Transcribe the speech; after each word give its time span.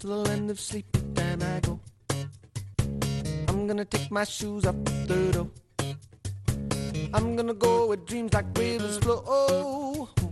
to 0.00 0.06
the 0.06 0.16
land 0.16 0.50
of 0.50 0.58
sleep, 0.58 0.86
then 1.14 1.42
I 1.42 1.60
go. 1.60 1.78
I'm 3.48 3.66
gonna 3.66 3.84
take 3.84 4.10
my 4.10 4.24
shoes 4.24 4.64
up 4.64 4.76
the 5.06 5.30
door. 5.32 5.50
I'm 7.12 7.36
gonna 7.36 7.52
go 7.52 7.86
where 7.88 7.98
dreams 7.98 8.32
like 8.32 8.46
rivers 8.56 8.98
flow. 8.98 9.20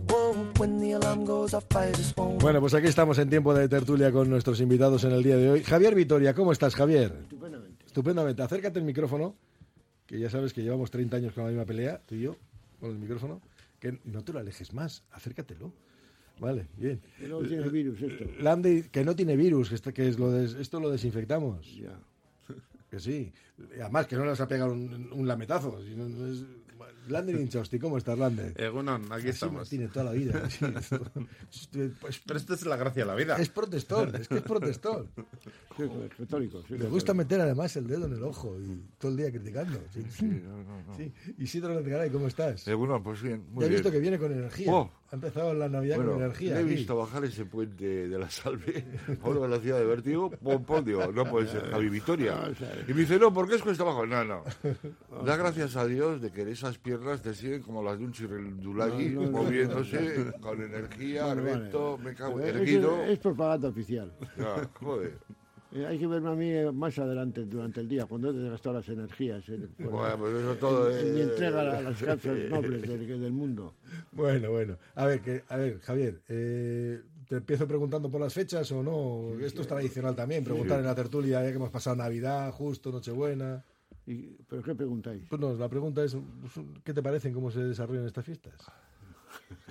Whoa, 0.09 0.33
when 0.57 0.79
the 0.79 0.93
alarm 0.93 1.23
goes 1.23 1.53
off, 1.53 1.65
I 1.75 1.91
just 1.91 2.17
won't. 2.17 2.41
Bueno, 2.41 2.59
pues 2.61 2.73
aquí 2.73 2.87
estamos 2.87 3.19
en 3.19 3.29
tiempo 3.29 3.53
de 3.53 3.69
tertulia 3.69 4.11
con 4.11 4.27
nuestros 4.27 4.59
invitados 4.59 5.03
en 5.03 5.11
el 5.11 5.21
día 5.21 5.37
de 5.37 5.51
hoy. 5.51 5.63
Javier 5.63 5.93
Vitoria, 5.93 6.33
¿cómo 6.33 6.51
estás, 6.51 6.73
Javier? 6.73 7.13
Estupendamente. 7.21 7.85
Estupendamente. 7.85 8.41
Acércate 8.41 8.79
el 8.79 8.85
micrófono, 8.85 9.35
que 10.07 10.19
ya 10.19 10.31
sabes 10.31 10.51
que 10.51 10.63
llevamos 10.63 10.89
30 10.89 11.17
años 11.17 11.33
con 11.33 11.43
la 11.43 11.49
misma 11.51 11.65
pelea, 11.65 12.01
tú 12.07 12.15
y 12.15 12.21
yo, 12.21 12.35
con 12.79 12.89
el 12.89 12.97
micrófono. 12.97 13.39
Que 13.79 13.99
no 14.03 14.23
te 14.23 14.33
lo 14.33 14.39
alejes 14.39 14.73
más, 14.73 15.03
acércatelo. 15.11 15.71
Vale, 16.39 16.67
bien. 16.77 17.01
Que 17.19 17.27
no 17.27 17.39
tiene 17.41 17.69
virus 17.69 18.01
esto. 18.01 18.25
Landy, 18.39 18.83
que 18.83 19.03
no 19.03 19.15
tiene 19.15 19.35
virus, 19.35 19.69
que, 19.69 19.75
esto, 19.75 19.93
que 19.93 20.07
es 20.07 20.17
lo 20.19 20.31
des- 20.31 20.53
esto 20.55 20.79
lo 20.79 20.89
desinfectamos. 20.89 21.75
Ya. 21.75 21.99
Que 22.89 22.99
sí. 22.99 23.31
Y 23.77 23.79
Además, 23.81 24.07
que 24.07 24.15
no 24.15 24.23
le 24.23 24.29
vas 24.29 24.41
a 24.41 24.47
pegar 24.47 24.69
un, 24.69 25.09
un 25.11 25.27
lametazo. 25.27 25.79
no- 25.95 26.09
no 26.09 26.27
es... 26.27 26.43
Lander 27.07 27.39
Inchausti, 27.39 27.79
¿cómo 27.79 27.97
estás, 27.97 28.17
Lander? 28.19 28.53
Egunon, 28.61 29.03
aquí 29.11 29.21
Así 29.21 29.29
estamos. 29.29 29.55
Martínez 29.61 29.91
toda 29.91 30.05
la 30.05 30.11
vida. 30.11 30.47
sí. 30.49 30.65
Pues, 31.99 32.21
Pero 32.25 32.37
esto 32.39 32.53
es 32.53 32.65
la 32.65 32.75
gracia 32.77 33.03
de 33.03 33.07
la 33.07 33.15
vida. 33.15 33.35
es 33.37 33.49
protestón, 33.49 34.15
es 34.15 34.27
que 34.27 34.35
es 34.37 34.41
protestón. 34.41 35.07
Sí, 35.77 35.83
es 35.83 36.15
católico. 36.15 36.61
sí, 36.67 36.77
Le 36.77 36.87
gusta 36.87 37.13
meter 37.13 37.39
además 37.39 37.73
el 37.77 37.87
dedo 37.87 38.05
en 38.05 38.11
el 38.13 38.21
ojo 38.23 38.57
y 38.59 38.81
todo 38.99 39.11
el 39.11 39.17
día 39.17 39.31
criticando. 39.31 39.79
Sí, 39.93 40.03
sí. 40.11 40.41
Sí. 40.97 41.13
Isidro 41.37 41.73
Lezgaray, 41.73 42.09
¿cómo 42.09 42.27
estás? 42.27 42.67
Eh, 42.67 42.73
bueno, 42.73 43.01
pues 43.01 43.21
bien, 43.21 43.45
muy 43.51 43.61
ya 43.61 43.67
he 43.67 43.69
bien. 43.69 43.81
visto 43.81 43.89
que 43.91 43.99
viene 43.99 44.19
con 44.19 44.31
energía. 44.33 44.73
Oh. 44.73 44.91
Ha 45.11 45.15
empezado 45.15 45.55
la 45.55 45.67
Navidad 45.67 45.95
Bueno, 45.95 46.11
con 46.13 46.21
energía. 46.21 46.53
le 46.53 46.59
he 46.59 46.63
aquí. 46.65 46.75
visto 46.75 46.95
bajar 46.95 47.25
ese 47.25 47.43
puente 47.45 48.07
de 48.07 48.19
la 48.19 48.29
Salve 48.29 48.85
a 49.23 49.27
una 49.27 49.39
velocidad 49.39 49.79
de 49.79 49.85
vértigo, 49.85 50.29
pom, 50.29 50.63
pom, 50.63 50.85
digo, 50.85 51.11
no 51.11 51.25
puede 51.25 51.47
ser 51.47 51.63
Javi 51.71 51.89
Victoria. 51.89 52.35
Y 52.87 52.93
me 52.93 52.99
dice, 53.01 53.17
no, 53.17 53.33
¿por 53.33 53.47
qué 53.49 53.55
es 53.55 53.63
cuesta 53.63 53.81
abajo? 53.83 54.05
No, 54.05 54.23
no. 54.23 54.43
Da 55.25 55.35
gracias 55.35 55.75
a 55.75 55.85
Dios 55.87 56.21
de 56.21 56.31
que 56.31 56.43
esas 56.51 56.77
piernas 56.77 57.23
te 57.23 57.33
siguen 57.33 57.63
como 57.63 57.81
las 57.81 57.97
de 57.97 58.05
un 58.05 58.11
chirrendulagui, 58.11 59.09
No, 59.09 59.21
no, 59.23 59.31
no, 59.31 59.37
moviéndose 59.43 60.31
con 60.39 60.61
energía, 60.61 61.25
vale. 61.25 61.41
recto, 61.41 61.97
me 61.97 62.13
cago 62.13 62.39
en 62.41 62.57
es, 62.67 63.09
es 63.09 63.17
propaganda 63.19 63.69
oficial. 63.69 64.13
Ya, 64.37 64.69
joder. 64.79 65.17
Eh, 65.71 65.85
hay 65.85 65.99
que 65.99 66.07
verme 66.07 66.29
a 66.29 66.35
mí 66.35 66.49
eh, 66.49 66.71
más 66.71 66.97
adelante 66.97 67.45
durante 67.45 67.79
el 67.81 67.87
día, 67.87 68.05
cuando 68.07 68.29
he 68.29 68.33
desgastado 68.33 68.75
las 68.77 68.89
energías 68.89 69.47
en, 69.49 69.67
por- 69.77 69.91
Bueno, 69.91 70.17
pues 70.17 70.33
eso 70.35 70.55
todo 70.55 70.97
en 70.97 71.13
mi 71.13 71.19
eh, 71.19 71.23
entrega 71.23 71.61
a 71.61 71.81
las 71.81 72.01
causas 72.03 72.37
nobles 72.49 72.81
del, 72.87 73.07
del 73.21 73.31
mundo. 73.31 73.75
Bueno, 74.11 74.49
bueno. 74.51 74.77
A 74.95 75.05
ver, 75.05 75.21
que, 75.21 75.43
a 75.47 75.57
ver 75.57 75.79
Javier, 75.79 76.21
eh, 76.27 77.01
¿te 77.27 77.35
empiezo 77.37 77.67
preguntando 77.67 78.09
por 78.09 78.19
las 78.19 78.33
fechas 78.33 78.71
o 78.71 78.81
no? 78.81 79.39
Esto 79.39 79.61
es 79.61 79.67
tradicional 79.67 80.15
también, 80.15 80.43
preguntar 80.43 80.79
en 80.79 80.85
la 80.85 80.95
tertulia, 80.95 81.43
ya 81.43 81.49
que 81.49 81.55
hemos 81.57 81.69
pasado 81.69 81.95
Navidad, 81.95 82.51
justo, 82.51 82.91
Nochebuena. 82.91 83.63
Y, 84.07 84.37
¿Pero 84.49 84.63
qué 84.63 84.73
preguntáis? 84.73 85.21
Pues 85.29 85.39
no, 85.39 85.53
la 85.53 85.69
pregunta 85.69 86.03
es, 86.03 86.17
¿qué 86.83 86.95
te 86.95 87.03
parecen 87.03 87.31
cómo 87.31 87.51
se 87.51 87.59
desarrollan 87.63 88.07
estas 88.07 88.25
fiestas? 88.25 88.55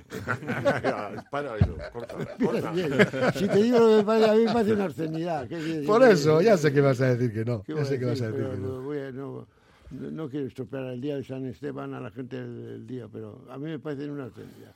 ya, 0.82 1.24
para 1.30 1.56
eso, 1.56 1.76
corta, 1.92 2.16
corta. 2.42 2.70
Bien, 2.72 2.90
Si 3.34 3.46
te 3.48 3.62
digo 3.62 3.78
lo 3.78 3.88
que 3.88 3.96
me 3.96 4.04
parece, 4.04 4.30
a 4.30 4.34
mí 4.34 4.44
me 4.44 4.52
parece 4.52 4.72
una 4.72 4.84
obscenidad. 4.86 5.42
¿Qué 5.48 5.58
quieres 5.58 5.86
Por 5.86 6.02
eso, 6.02 6.40
ya 6.40 6.56
sé 6.56 6.72
que 6.72 6.80
vas 6.80 7.00
a 7.00 7.14
decir 7.14 7.32
que 7.32 7.44
no. 7.44 7.62
¿Qué 7.62 7.72
Ya 7.74 7.78
voy 7.80 7.88
sé 7.88 7.98
que 7.98 8.04
vas 8.06 8.20
a 8.22 8.26
decir? 8.30 8.40
decir 8.44 8.56
que 8.56 8.62
Pero 8.62 8.74
no. 8.78 8.82
voy 8.82 8.98
a- 8.98 9.12
no, 9.12 9.46
no- 9.90 10.10
no 10.10 10.28
quiero 10.28 10.46
estropear 10.46 10.84
el 10.84 11.00
día 11.00 11.16
de 11.16 11.24
San 11.24 11.44
Esteban 11.46 11.94
a 11.94 12.00
la 12.00 12.10
gente 12.10 12.40
del, 12.40 12.66
del 12.66 12.86
día, 12.86 13.08
pero 13.12 13.44
a 13.50 13.58
mí 13.58 13.64
me 13.66 13.78
parece 13.78 14.10
una 14.10 14.26
obscenidad. 14.26 14.74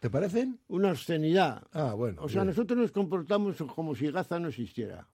¿Te 0.00 0.10
parecen? 0.10 0.58
Una 0.68 0.90
obscenidad. 0.90 1.62
Ah, 1.72 1.94
bueno. 1.94 2.22
O 2.22 2.28
sea, 2.28 2.42
bien. 2.42 2.48
nosotros 2.48 2.78
nos 2.78 2.90
comportamos 2.92 3.56
como 3.74 3.94
si 3.94 4.10
Gaza 4.10 4.38
no 4.40 4.48
existiera. 4.48 5.06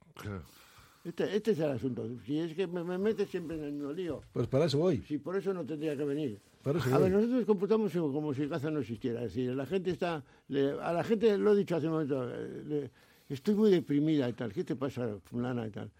Este, 1.08 1.34
este 1.36 1.52
es 1.52 1.58
el 1.60 1.70
asunto. 1.70 2.06
Si 2.26 2.38
es 2.38 2.54
que 2.54 2.66
me, 2.66 2.84
me 2.84 2.98
metes 2.98 3.28
siempre 3.30 3.56
en 3.56 3.64
el 3.64 3.72
mismo 3.72 3.92
lío. 3.92 4.20
Pues 4.32 4.46
para 4.46 4.66
eso 4.66 4.78
voy. 4.78 4.98
Si 5.08 5.16
por 5.19 5.36
eso 5.36 5.54
no 5.54 5.64
tendría 5.64 5.96
que 5.96 6.04
venir. 6.04 6.38
Para 6.62 6.78
eso 6.78 6.94
A 6.94 6.98
ver, 6.98 7.10
nosotros 7.12 7.36
nos 7.38 7.46
comportamos 7.46 7.92
como 7.92 8.34
si 8.34 8.46
Gaza 8.46 8.70
no 8.70 8.80
existiera. 8.80 9.20
Es 9.24 9.34
decir, 9.34 9.54
la 9.54 9.64
gente 9.64 9.91
está. 9.91 10.22
le- 10.48 10.72
a 10.80 10.92
la 10.92 11.02
gente, 11.02 11.38
lo 11.38 11.54
he 11.54 11.56
dicho 11.56 11.76
hace 11.76 11.86
un 11.86 11.92
momento, 11.94 12.26
le- 12.26 12.91
estoy 13.28 13.54
muy 13.54 13.70
deprimida 13.70 14.28
y 14.28 14.34
tal. 14.34 14.52
¿Qué 14.52 14.64
te 14.64 14.76
pasa, 14.76 15.16
fulana 15.24 15.66
y 15.66 15.70
tal? 15.70 15.91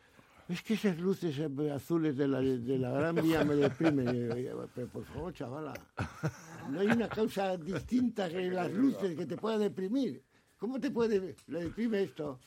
Es 0.47 0.63
que 0.63 0.75
esas 0.75 0.99
luces 0.99 1.39
azules 1.75 2.17
de 2.17 2.27
la, 2.29 2.41
de 2.41 2.79
la 2.79 2.91
Gran 2.91 3.17
Vía 3.17 3.45
me 3.45 3.55
deprimen. 3.55 4.15
Y 4.15 4.29
yo, 4.29 4.35
"Oye, 4.59 4.69
Pero 4.75 4.89
por 4.89 5.05
favor, 5.05 5.33
chavala, 5.33 5.73
no 6.71 6.81
hay 6.81 6.89
una 6.89 7.09
causa 7.09 7.57
distinta 7.57 8.29
que 8.29 8.51
las 8.51 8.71
luces 8.73 9.15
que 9.17 9.25
te 9.27 9.37
pueda 9.39 9.57
deprimir. 9.59 10.23
¿Cómo 10.59 10.79
te 10.81 10.91
puede 10.91 11.35
le 11.47 11.61
deprime 11.65 12.03
esto? 12.03 12.39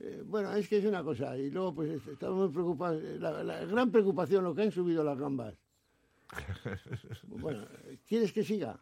Eh, 0.00 0.22
bueno, 0.26 0.52
es 0.54 0.66
que 0.68 0.78
es 0.78 0.84
una 0.84 1.02
cosa. 1.04 1.36
Y 1.36 1.50
luego, 1.50 1.74
pues 1.74 1.90
est- 1.90 2.08
estamos 2.08 2.38
muy 2.46 2.48
preocupados. 2.54 3.02
La, 3.18 3.44
la 3.44 3.64
gran 3.66 3.90
preocupación, 3.90 4.42
lo 4.44 4.54
que 4.54 4.62
han 4.62 4.72
subido 4.72 5.04
las 5.04 5.18
gambas. 5.18 5.54
Bueno, 7.26 7.64
¿quieres 8.08 8.32
que 8.32 8.44
siga? 8.44 8.78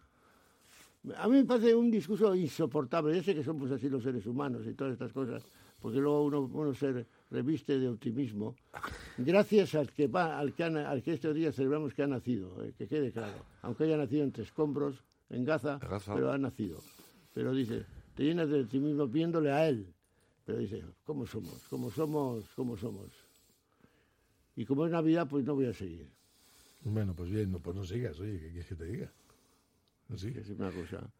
A 1.17 1.29
mí 1.29 1.37
me 1.37 1.45
parece 1.45 1.75
un 1.75 1.91
discurso 1.91 2.34
insoportable. 2.34 3.15
Ya 3.15 3.23
sé 3.23 3.34
que 3.34 3.43
somos 3.45 3.71
así 3.71 3.89
los 3.89 4.03
seres 4.03 4.27
humanos 4.27 4.67
y 4.67 4.75
todas 4.75 4.93
estas 4.95 5.12
cosas, 5.12 5.43
porque 5.81 5.99
luego 5.99 6.25
uno, 6.25 6.41
uno 6.53 6.75
se 6.75 7.06
reviste 7.31 7.79
de 7.79 7.89
optimismo. 7.89 8.55
Gracias 9.17 9.75
al 9.75 9.91
que, 9.91 10.06
va, 10.09 10.39
al 10.39 10.53
que, 10.55 10.65
han- 10.65 10.77
al 10.77 11.03
que 11.03 11.15
estos 11.15 11.35
días 11.35 11.55
celebramos 11.55 11.95
que 11.95 12.03
ha 12.03 12.06
nacido, 12.06 12.62
eh, 12.65 12.75
que 12.77 12.87
quede 12.87 13.12
claro. 13.12 13.33
Aunque 13.62 13.85
haya 13.85 13.97
nacido 13.97 14.25
entre 14.25 14.43
escombros, 14.45 15.03
en 15.31 15.45
Gaza, 15.45 15.79
En 15.83 15.89
Gaza. 15.89 16.15
pero 16.15 16.31
ha 16.33 16.39
nacido. 16.39 16.79
Pero 17.33 17.53
dice, 17.55 17.87
te 18.15 18.25
llenas 18.25 18.49
de 18.50 18.61
optimismo 18.62 19.06
viéndole 19.06 19.53
a 19.53 19.69
él. 19.69 19.87
Pero 20.49 20.61
dice, 20.61 20.83
¿cómo 21.05 21.27
somos? 21.27 21.69
¿Cómo 21.69 21.91
somos? 21.91 22.43
¿Cómo 22.57 22.75
somos? 22.75 23.11
Y 24.57 24.65
como 24.65 24.87
es 24.87 24.93
Navidad, 24.93 25.29
pues 25.29 25.45
no 25.45 25.55
voy 25.55 25.67
a 25.67 25.75
seguir. 25.75 26.09
Bueno, 26.85 27.15
pues 27.15 27.29
bien, 27.29 27.53
no, 27.53 27.59
pues 27.59 27.77
no 27.77 27.85
sigas, 27.85 28.19
oye, 28.19 28.41
¿qué 28.41 28.49
quieres 28.53 28.67
que 28.67 28.75
te 28.75 28.87
diga? 28.87 29.13
Sigas. 30.17 30.49
Es 30.49 30.59
una 30.59 30.71
cosa. 30.71 31.13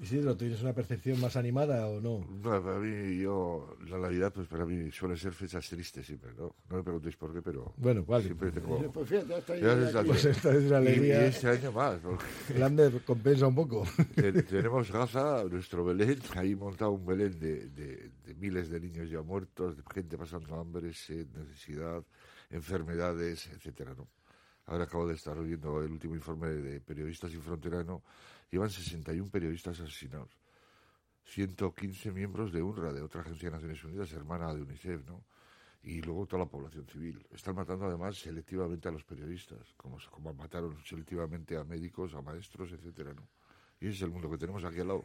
Isidro, 0.00 0.36
¿tienes 0.36 0.60
una 0.62 0.72
percepción 0.72 1.20
más 1.20 1.36
animada 1.36 1.86
o 1.86 2.00
no? 2.00 2.26
No, 2.42 2.62
para 2.62 2.78
mí, 2.78 3.18
yo, 3.20 3.76
la 3.88 3.98
Navidad, 3.98 4.32
pues 4.34 4.48
para 4.48 4.64
mí 4.64 4.90
suele 4.90 5.16
ser 5.16 5.32
fechas 5.32 5.68
tristes 5.68 6.04
siempre, 6.06 6.32
¿no? 6.36 6.54
No 6.70 6.76
me 6.78 6.82
preguntéis 6.82 7.16
por 7.16 7.32
qué, 7.32 7.42
pero 7.42 7.74
Bueno, 7.76 8.02
vale. 8.04 8.24
siempre 8.24 8.50
tengo... 8.50 8.90
Pues 8.90 9.08
fíjate. 9.08 9.42
Pues 10.04 10.24
esta 10.24 10.50
es 10.50 10.64
una 10.64 10.80
Y, 10.80 10.84
y 10.84 10.88
alegría. 10.88 11.26
este 11.26 11.48
año 11.48 11.70
más, 11.72 12.00
porque 12.00 12.24
Lander 12.58 13.02
compensa 13.04 13.46
un 13.46 13.54
poco. 13.54 13.86
te- 14.16 14.42
tenemos 14.42 14.90
Gaza, 14.90 15.44
nuestro 15.44 15.84
Belén, 15.84 16.18
ahí 16.36 16.56
montado 16.56 16.92
un 16.92 17.04
Belén 17.06 17.38
de, 17.38 17.68
de- 17.68 18.10
de 18.24 18.34
miles 18.36 18.70
de 18.70 18.80
niños 18.80 19.10
ya 19.10 19.20
muertos, 19.22 19.76
de 19.76 19.82
gente 19.92 20.16
pasando 20.16 20.58
hambre, 20.58 20.92
sed, 20.94 21.26
necesidad, 21.36 22.02
enfermedades, 22.50 23.48
etcétera, 23.54 23.94
¿no? 23.96 24.08
Ahora 24.66 24.84
acabo 24.84 25.06
de 25.06 25.14
estar 25.14 25.36
oyendo 25.36 25.82
el 25.82 25.90
último 25.90 26.14
informe 26.14 26.48
de 26.48 26.80
Periodistas 26.80 27.30
Sin 27.30 27.42
Frontera, 27.42 27.82
¿no? 27.82 28.02
Llevan 28.50 28.70
61 28.70 29.30
periodistas 29.30 29.80
asesinados. 29.80 30.30
115 31.24 32.12
miembros 32.12 32.52
de 32.52 32.62
UNRWA, 32.62 32.92
de 32.92 33.02
otra 33.02 33.22
agencia 33.22 33.48
de 33.48 33.56
Naciones 33.56 33.82
Unidas, 33.84 34.12
hermana 34.12 34.52
de 34.54 34.62
UNICEF, 34.62 35.06
¿no? 35.06 35.24
Y 35.82 36.00
luego 36.00 36.26
toda 36.26 36.44
la 36.44 36.50
población 36.50 36.86
civil. 36.86 37.26
Están 37.32 37.56
matando 37.56 37.86
además 37.86 38.16
selectivamente 38.16 38.88
a 38.88 38.92
los 38.92 39.04
periodistas, 39.04 39.74
como, 39.76 39.98
como 40.10 40.32
mataron 40.32 40.76
selectivamente 40.84 41.56
a 41.56 41.64
médicos, 41.64 42.14
a 42.14 42.22
maestros, 42.22 42.72
etcétera, 42.72 43.14
¿no? 43.14 43.26
Y 43.80 43.86
ese 43.86 43.96
es 43.96 44.02
el 44.02 44.10
mundo 44.10 44.30
que 44.30 44.38
tenemos 44.38 44.64
aquí 44.64 44.80
al 44.80 44.88
lado. 44.88 45.04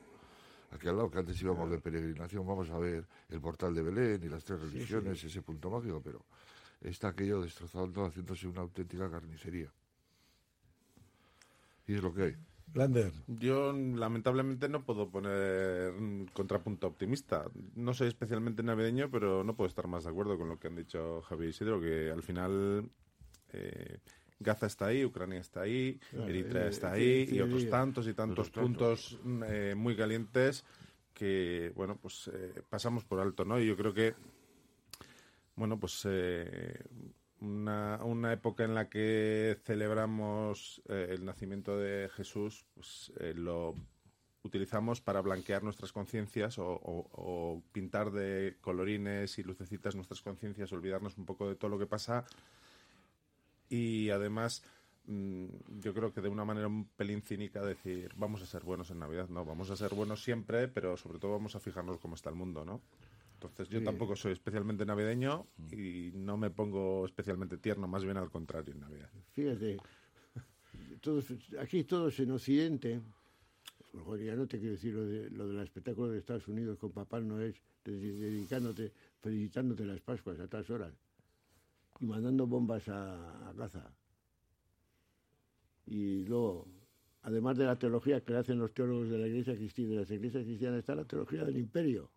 Aquí 0.71 0.87
al 0.87 0.97
lado, 0.97 1.09
que 1.09 1.17
antes 1.17 1.41
íbamos 1.41 1.71
de 1.71 1.79
peregrinación, 1.79 2.45
vamos 2.45 2.69
a 2.69 2.77
ver 2.77 3.07
el 3.29 3.41
portal 3.41 3.73
de 3.73 3.81
Belén 3.81 4.21
y 4.23 4.29
las 4.29 4.43
tres 4.43 4.59
religiones, 4.59 5.23
ese 5.23 5.41
punto 5.41 5.69
mágico, 5.69 6.01
pero 6.03 6.25
está 6.81 7.09
aquello 7.09 7.41
destrozando, 7.41 8.05
haciéndose 8.05 8.47
una 8.47 8.61
auténtica 8.61 9.09
carnicería. 9.09 9.71
Y 11.87 11.95
es 11.95 12.03
lo 12.03 12.13
que 12.13 12.23
hay. 12.23 12.35
Lander, 12.73 13.13
Yo 13.27 13.71
lamentablemente 13.71 14.67
no 14.67 14.83
puedo 14.83 15.09
poner 15.09 15.91
un 15.91 16.29
contrapunto 16.33 16.87
optimista. 16.87 17.45
No 17.75 17.93
soy 17.93 18.09
especialmente 18.09 18.61
navideño, 18.61 19.09
pero 19.09 19.43
no 19.43 19.55
puedo 19.55 19.69
estar 19.69 19.87
más 19.87 20.03
de 20.03 20.09
acuerdo 20.09 20.37
con 20.37 20.49
lo 20.49 20.59
que 20.59 20.67
han 20.67 20.75
dicho 20.75 21.21
Javi 21.21 21.45
y 21.45 21.49
Isidro, 21.49 21.79
que 21.79 22.11
al 22.11 22.23
final 22.23 22.89
eh, 23.53 23.99
Gaza 24.39 24.67
está 24.67 24.87
ahí, 24.87 25.05
Ucrania 25.05 25.39
está 25.39 25.61
ahí, 25.61 25.99
Claro, 26.11 26.27
Eritrea 26.27 26.65
eh, 26.65 26.69
está 26.69 26.91
ahí 26.91 27.27
y 27.31 27.39
otros 27.39 27.69
tantos 27.69 28.07
y 28.07 28.13
tantos 28.13 28.49
puntos 28.49 29.17
eh, 29.47 29.73
muy 29.75 29.95
calientes 29.95 30.65
que, 31.13 31.71
bueno, 31.75 31.97
pues 31.99 32.29
eh, 32.31 32.61
pasamos 32.69 33.03
por 33.03 33.19
alto, 33.19 33.43
¿no? 33.43 33.59
Y 33.59 33.65
yo 33.65 33.75
creo 33.75 33.91
que, 33.91 34.13
bueno, 35.57 35.79
pues 35.79 36.01
eh, 36.05 36.79
una, 37.41 37.99
una 38.03 38.33
época 38.33 38.63
en 38.63 38.75
la 38.75 38.89
que 38.89 39.57
celebramos 39.65 40.81
eh, 40.89 41.09
el 41.11 41.25
nacimiento 41.25 41.77
de 41.77 42.09
Jesús, 42.09 42.65
pues 42.73 43.11
eh, 43.19 43.33
lo 43.35 43.75
utilizamos 44.43 45.01
para 45.01 45.21
blanquear 45.21 45.63
nuestras 45.63 45.91
conciencias 45.91 46.57
o, 46.59 46.67
o- 46.83 47.63
pintar 47.73 48.11
de 48.11 48.55
colorines 48.61 49.37
y 49.39 49.43
lucecitas 49.43 49.95
nuestras 49.95 50.21
conciencias, 50.21 50.71
olvidarnos 50.71 51.17
un 51.17 51.25
poco 51.25 51.49
de 51.49 51.55
todo 51.55 51.69
lo 51.71 51.79
que 51.79 51.87
pasa 51.87 52.25
y 53.69 54.09
además 54.09 54.63
mm, 55.05 55.45
yo 55.79 55.93
creo 55.93 56.13
que 56.13 56.21
de 56.21 56.29
una 56.29 56.45
manera 56.45 56.67
un 56.67 56.85
pelín 56.85 57.21
cínica 57.21 57.61
decir 57.63 58.11
vamos 58.15 58.41
a 58.41 58.45
ser 58.45 58.63
buenos 58.63 58.89
en 58.91 58.99
Navidad, 58.99 59.29
no, 59.29 59.45
vamos 59.45 59.69
a 59.69 59.75
ser 59.75 59.93
buenos 59.93 60.23
siempre, 60.23 60.67
pero 60.67 60.97
sobre 60.97 61.19
todo 61.19 61.33
vamos 61.33 61.55
a 61.55 61.59
fijarnos 61.59 61.99
cómo 61.99 62.15
está 62.15 62.29
el 62.29 62.35
mundo, 62.35 62.63
¿no? 62.65 62.81
Entonces 63.39 63.69
yo 63.69 63.83
tampoco 63.83 64.15
soy 64.15 64.31
especialmente 64.33 64.83
navideño 64.85 65.45
y 65.71 66.11
no 66.15 66.37
me 66.37 66.49
pongo 66.49 67.05
especialmente 67.05 67.57
tierno, 67.57 67.87
más 67.87 68.03
bien 68.03 68.17
al 68.17 68.31
contrario 68.31 68.73
en 68.73 68.79
Navidad. 68.79 69.09
Fíjate, 69.33 69.77
todos, 71.01 71.25
aquí 71.59 71.83
todos 71.83 72.19
en 72.19 72.31
Occidente, 72.31 72.99
mejor 73.93 74.19
ya 74.19 74.35
no 74.35 74.47
te 74.47 74.57
quiero 74.57 74.73
decir 74.73 74.93
lo, 74.95 75.05
de, 75.05 75.29
lo 75.29 75.47
del 75.47 75.59
espectáculo 75.59 76.09
de 76.09 76.17
Estados 76.17 76.47
Unidos 76.47 76.79
con 76.79 76.91
Papá 76.91 77.19
Noel, 77.19 77.55
de- 77.85 77.97
dedicándote, 77.97 78.91
felicitándote 79.21 79.85
las 79.85 80.01
Pascuas 80.01 80.39
a 80.39 80.47
tal 80.47 80.65
horas 80.71 80.93
y 81.99 82.05
mandando 82.05 82.47
bombas 82.47 82.89
a, 82.89 83.49
a 83.49 83.53
Gaza. 83.53 83.91
Y 85.85 86.25
luego, 86.25 86.67
además 87.21 87.55
de 87.57 87.65
la 87.65 87.77
teología 87.77 88.21
que 88.21 88.35
hacen 88.35 88.57
los 88.59 88.73
teólogos 88.73 89.09
de 89.09 89.17
la 89.19 89.27
Iglesia 89.27 89.55
cristiana, 89.55 89.91
de 89.91 89.95
las 89.97 90.11
iglesias 90.11 90.43
cristianas, 90.43 90.79
está 90.79 90.95
la 90.95 91.05
teología 91.05 91.45
del 91.45 91.57
imperio, 91.57 92.09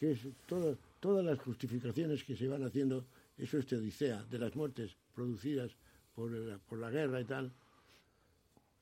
que 0.00 0.12
es 0.12 0.20
todas 0.46 1.24
las 1.24 1.38
justificaciones 1.38 2.24
que 2.24 2.34
se 2.34 2.48
van 2.48 2.64
haciendo, 2.64 3.04
eso 3.36 3.58
es 3.58 3.66
teodicea, 3.66 4.24
de 4.24 4.38
las 4.38 4.56
muertes 4.56 4.96
producidas 5.14 5.70
por 6.14 6.30
la, 6.32 6.56
por 6.56 6.78
la 6.78 6.88
guerra 6.88 7.20
y 7.20 7.24
tal, 7.24 7.52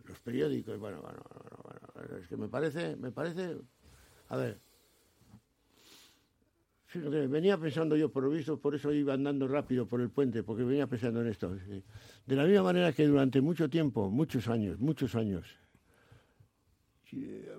los 0.06 0.18
periódicos, 0.20 0.78
bueno, 0.78 1.02
bueno, 1.02 1.20
bueno, 1.64 1.80
bueno, 1.92 2.16
es 2.22 2.28
que 2.28 2.36
me 2.36 2.46
parece, 2.46 2.94
me 2.94 3.10
parece, 3.10 3.56
a 4.28 4.36
ver, 4.36 4.60
venía 7.28 7.58
pensando 7.58 7.96
yo, 7.96 8.12
por 8.12 8.22
lo 8.22 8.30
visto, 8.30 8.56
por 8.60 8.76
eso 8.76 8.92
iba 8.92 9.14
andando 9.14 9.48
rápido 9.48 9.86
por 9.86 10.00
el 10.00 10.10
puente, 10.10 10.44
porque 10.44 10.62
venía 10.62 10.86
pensando 10.86 11.20
en 11.20 11.26
esto, 11.26 11.52
de 11.52 12.36
la 12.36 12.44
misma 12.44 12.62
manera 12.62 12.92
que 12.92 13.04
durante 13.04 13.40
mucho 13.40 13.68
tiempo, 13.68 14.08
muchos 14.08 14.46
años, 14.46 14.78
muchos 14.78 15.16
años, 15.16 15.48
eh, 17.10 17.50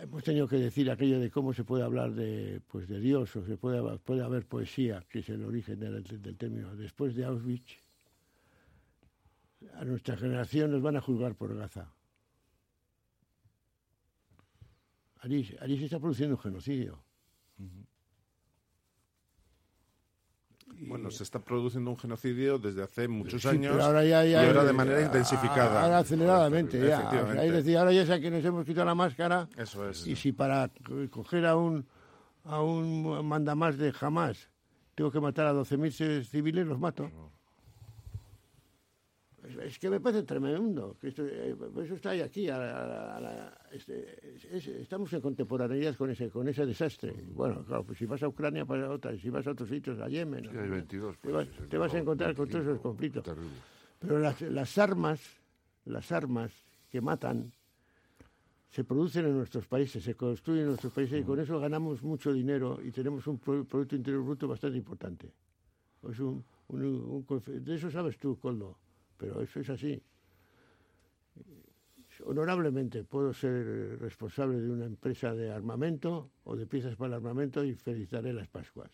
hemos 0.00 0.22
tenido 0.22 0.48
que 0.48 0.56
decir 0.56 0.90
aquello 0.90 1.18
de 1.18 1.30
cómo 1.30 1.52
se 1.52 1.64
puede 1.64 1.84
hablar 1.84 2.12
de, 2.12 2.60
pues, 2.68 2.88
de 2.88 3.00
Dios 3.00 3.34
o 3.36 3.44
se 3.44 3.56
puede, 3.56 3.98
puede 3.98 4.22
haber 4.22 4.46
poesía, 4.46 5.04
que 5.08 5.20
es 5.20 5.28
el 5.28 5.44
origen 5.44 5.80
del, 5.80 6.02
del 6.02 6.36
término. 6.36 6.74
Después 6.76 7.14
de 7.14 7.24
Auschwitz, 7.24 7.78
a 9.74 9.84
nuestra 9.84 10.16
generación 10.16 10.70
nos 10.70 10.82
van 10.82 10.96
a 10.96 11.00
juzgar 11.00 11.34
por 11.34 11.54
Gaza. 11.56 11.92
Allí, 15.20 15.56
allí 15.60 15.84
está 15.84 15.98
produciendo 15.98 16.36
un 16.36 16.40
genocidio. 16.40 17.02
Bueno, 20.80 21.10
se 21.10 21.22
está 21.24 21.38
produciendo 21.40 21.90
un 21.90 21.98
genocidio 21.98 22.58
desde 22.58 22.82
hace 22.82 23.08
muchos 23.08 23.42
Sí, 23.42 23.48
años 23.48 23.82
ahora 23.82 24.04
ya- 24.04 24.24
ya- 24.24 24.42
y 24.44 24.46
ahora 24.46 24.64
de 24.64 24.72
manera 24.72 25.00
intensificada. 25.02 25.82
Ahora 25.82 25.98
aceleradamente, 25.98 26.78
ya. 26.78 26.84
O 26.84 26.86
sea, 26.86 26.98
Efectivamente. 27.00 27.46
es 27.46 27.52
decir, 27.52 27.76
ahora 27.78 27.92
ya 27.92 28.06
sé 28.06 28.20
que 28.20 28.30
nos 28.30 28.44
hemos 28.44 28.64
quitado 28.64 28.86
la 28.86 28.94
máscara 28.94 29.48
Eso 29.56 29.88
es. 29.88 30.06
y 30.06 30.14
si 30.16 30.32
para 30.32 30.68
co- 30.86 31.10
coger 31.10 31.46
a 31.46 31.56
un, 31.56 31.86
a 32.44 32.62
un 32.62 33.26
mandamás 33.26 33.76
de 33.76 33.92
jamás 33.92 34.48
tengo 34.94 35.10
que 35.10 35.20
matar 35.20 35.46
a 35.46 35.52
12.000 35.52 36.24
civiles, 36.24 36.66
los 36.66 36.78
mato. 36.78 37.10
Es 39.62 39.78
que 39.78 39.88
me 39.90 40.00
parece 40.00 40.22
tremendo. 40.24 40.96
Que 41.00 41.08
esto, 41.08 41.24
eh, 41.26 41.56
eso 41.82 41.94
está 41.94 42.10
ahí 42.10 42.20
aquí. 42.20 42.48
a 42.48 42.58
la- 42.58 43.16
a 43.16 43.20
la- 43.20 43.60
este, 43.72 44.34
es- 44.36 44.44
es- 44.46 44.66
estamos 44.68 45.12
en 45.12 45.20
contemporaneidad 45.20 45.94
con 45.96 46.10
ese, 46.10 46.30
con 46.30 46.48
ese 46.48 46.64
desastre. 46.66 47.14
Bueno, 47.34 47.64
claro, 47.64 47.84
pues 47.84 47.98
si 47.98 48.06
vas 48.06 48.22
a 48.22 48.28
Ucrania, 48.28 48.64
vas 48.64 48.82
a 48.82 48.90
otra. 48.90 49.16
Si 49.16 49.30
vas 49.30 49.46
a 49.46 49.50
otros 49.52 49.68
sitios, 49.68 49.98
a 50.00 50.08
Yemen. 50.08 50.44
Sí, 50.50 50.56
hay 50.56 50.68
22 50.68 51.18
te 51.18 51.30
vas, 51.32 51.46
países, 51.46 51.68
te 51.68 51.78
vas 51.78 51.94
a 51.94 51.98
encontrar 51.98 52.34
con 52.34 52.48
todos 52.48 52.62
esos 52.62 52.66
25, 52.74 52.82
conflictos. 52.82 53.24
Terrible. 53.24 53.54
Pero 54.00 54.18
las, 54.18 54.40
las 54.42 54.78
armas, 54.78 55.20
las 55.84 56.12
armas 56.12 56.52
que 56.90 57.00
matan, 57.00 57.52
se 58.70 58.84
producen 58.84 59.24
en 59.26 59.36
nuestros 59.36 59.66
países, 59.66 60.02
se 60.04 60.14
construyen 60.14 60.62
en 60.62 60.68
nuestros 60.68 60.92
países 60.92 61.20
y 61.20 61.24
con 61.24 61.40
eso 61.40 61.58
ganamos 61.58 62.02
mucho 62.02 62.32
dinero 62.32 62.78
y 62.84 62.90
tenemos 62.90 63.26
un 63.26 63.38
Pro- 63.38 63.64
Producto 63.64 63.96
Interior 63.96 64.22
Bruto 64.22 64.46
bastante 64.46 64.76
importante. 64.76 65.32
Es 66.08 66.20
un- 66.20 66.44
un- 66.68 67.24
un 67.28 67.64
de 67.64 67.74
eso 67.74 67.90
sabes 67.90 68.18
tú, 68.18 68.38
Coldo, 68.38 68.76
pero 69.18 69.42
eso 69.42 69.60
es 69.60 69.68
así. 69.68 70.00
Honorablemente 72.24 73.04
puedo 73.04 73.32
ser 73.32 73.98
responsable 74.00 74.60
de 74.60 74.70
una 74.70 74.86
empresa 74.86 75.34
de 75.34 75.52
armamento 75.52 76.30
o 76.44 76.56
de 76.56 76.66
piezas 76.66 76.96
para 76.96 77.08
el 77.08 77.14
armamento 77.14 77.62
y 77.64 77.74
felicitaré 77.74 78.32
las 78.32 78.48
Pascuas. 78.48 78.90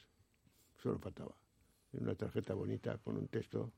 Solo 0.82 0.98
faltaba. 0.98 1.34
Una 1.92 2.14
tarjeta 2.14 2.54
bonita 2.54 2.98
con 2.98 3.16
un 3.16 3.28
texto 3.28 3.72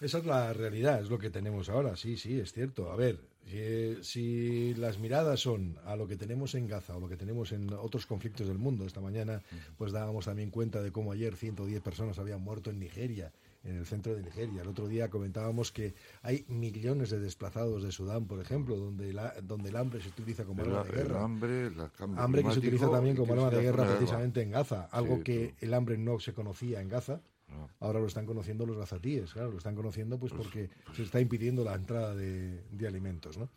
Esa 0.00 0.18
es 0.18 0.26
la 0.26 0.52
realidad, 0.52 1.00
es 1.00 1.08
lo 1.08 1.18
que 1.18 1.30
tenemos 1.30 1.68
ahora, 1.68 1.96
sí, 1.96 2.16
sí, 2.16 2.38
es 2.38 2.52
cierto. 2.52 2.90
A 2.92 2.96
ver, 2.96 3.18
si, 3.46 3.96
si 4.02 4.74
las 4.74 4.98
miradas 4.98 5.40
son 5.40 5.78
a 5.84 5.96
lo 5.96 6.06
que 6.06 6.16
tenemos 6.16 6.54
en 6.54 6.66
Gaza 6.66 6.96
o 6.96 7.00
lo 7.00 7.08
que 7.08 7.16
tenemos 7.16 7.52
en 7.52 7.72
otros 7.72 8.04
conflictos 8.06 8.46
del 8.48 8.58
mundo, 8.58 8.84
esta 8.84 9.00
mañana 9.00 9.42
pues 9.78 9.92
dábamos 9.92 10.26
también 10.26 10.50
cuenta 10.50 10.82
de 10.82 10.92
cómo 10.92 11.12
ayer 11.12 11.34
110 11.36 11.80
personas 11.82 12.18
habían 12.18 12.42
muerto 12.42 12.70
en 12.70 12.78
Nigeria, 12.78 13.32
en 13.64 13.76
el 13.78 13.86
centro 13.86 14.14
de 14.14 14.22
Nigeria. 14.22 14.60
El 14.62 14.68
otro 14.68 14.86
día 14.86 15.08
comentábamos 15.08 15.72
que 15.72 15.94
hay 16.22 16.44
millones 16.48 17.08
de 17.10 17.18
desplazados 17.18 17.82
de 17.82 17.90
Sudán, 17.92 18.26
por 18.26 18.40
ejemplo, 18.40 18.76
donde, 18.76 19.12
la- 19.14 19.34
donde 19.42 19.70
el 19.70 19.76
hambre 19.76 20.02
se 20.02 20.08
utiliza 20.08 20.44
como 20.44 20.62
El, 20.62 20.68
arma 20.68 20.82
de 20.84 20.88
el 20.90 20.94
guerra. 20.96 21.24
hambre, 21.24 21.70
la 21.70 21.88
cambio 21.88 22.20
Hambre 22.20 22.42
que 22.42 22.52
se 22.52 22.58
utiliza 22.58 22.90
también 22.90 23.16
como 23.16 23.32
arma 23.32 23.50
de 23.50 23.62
guerra 23.62 23.84
precisamente 23.96 24.42
en 24.42 24.50
Gaza, 24.50 24.88
algo 24.92 25.16
Sí, 25.16 25.22
que 25.22 25.54
el 25.60 25.72
hambre 25.72 25.96
no 25.96 26.20
se 26.20 26.34
conocía 26.34 26.82
en 26.82 26.88
Gaza. 26.90 27.22
No. 27.54 27.70
Ahora 27.80 28.00
lo 28.00 28.06
están 28.06 28.26
conociendo 28.26 28.66
los 28.66 28.76
gazatíes, 28.76 29.32
claro, 29.32 29.50
lo 29.52 29.58
están 29.58 29.74
conociendo 29.74 30.18
pues 30.18 30.32
porque 30.32 30.68
se 30.94 31.02
está 31.04 31.20
impidiendo 31.20 31.62
la 31.64 31.74
entrada 31.74 32.14
de, 32.14 32.64
de 32.70 32.86
alimentos, 32.86 33.38
¿no? 33.38 33.48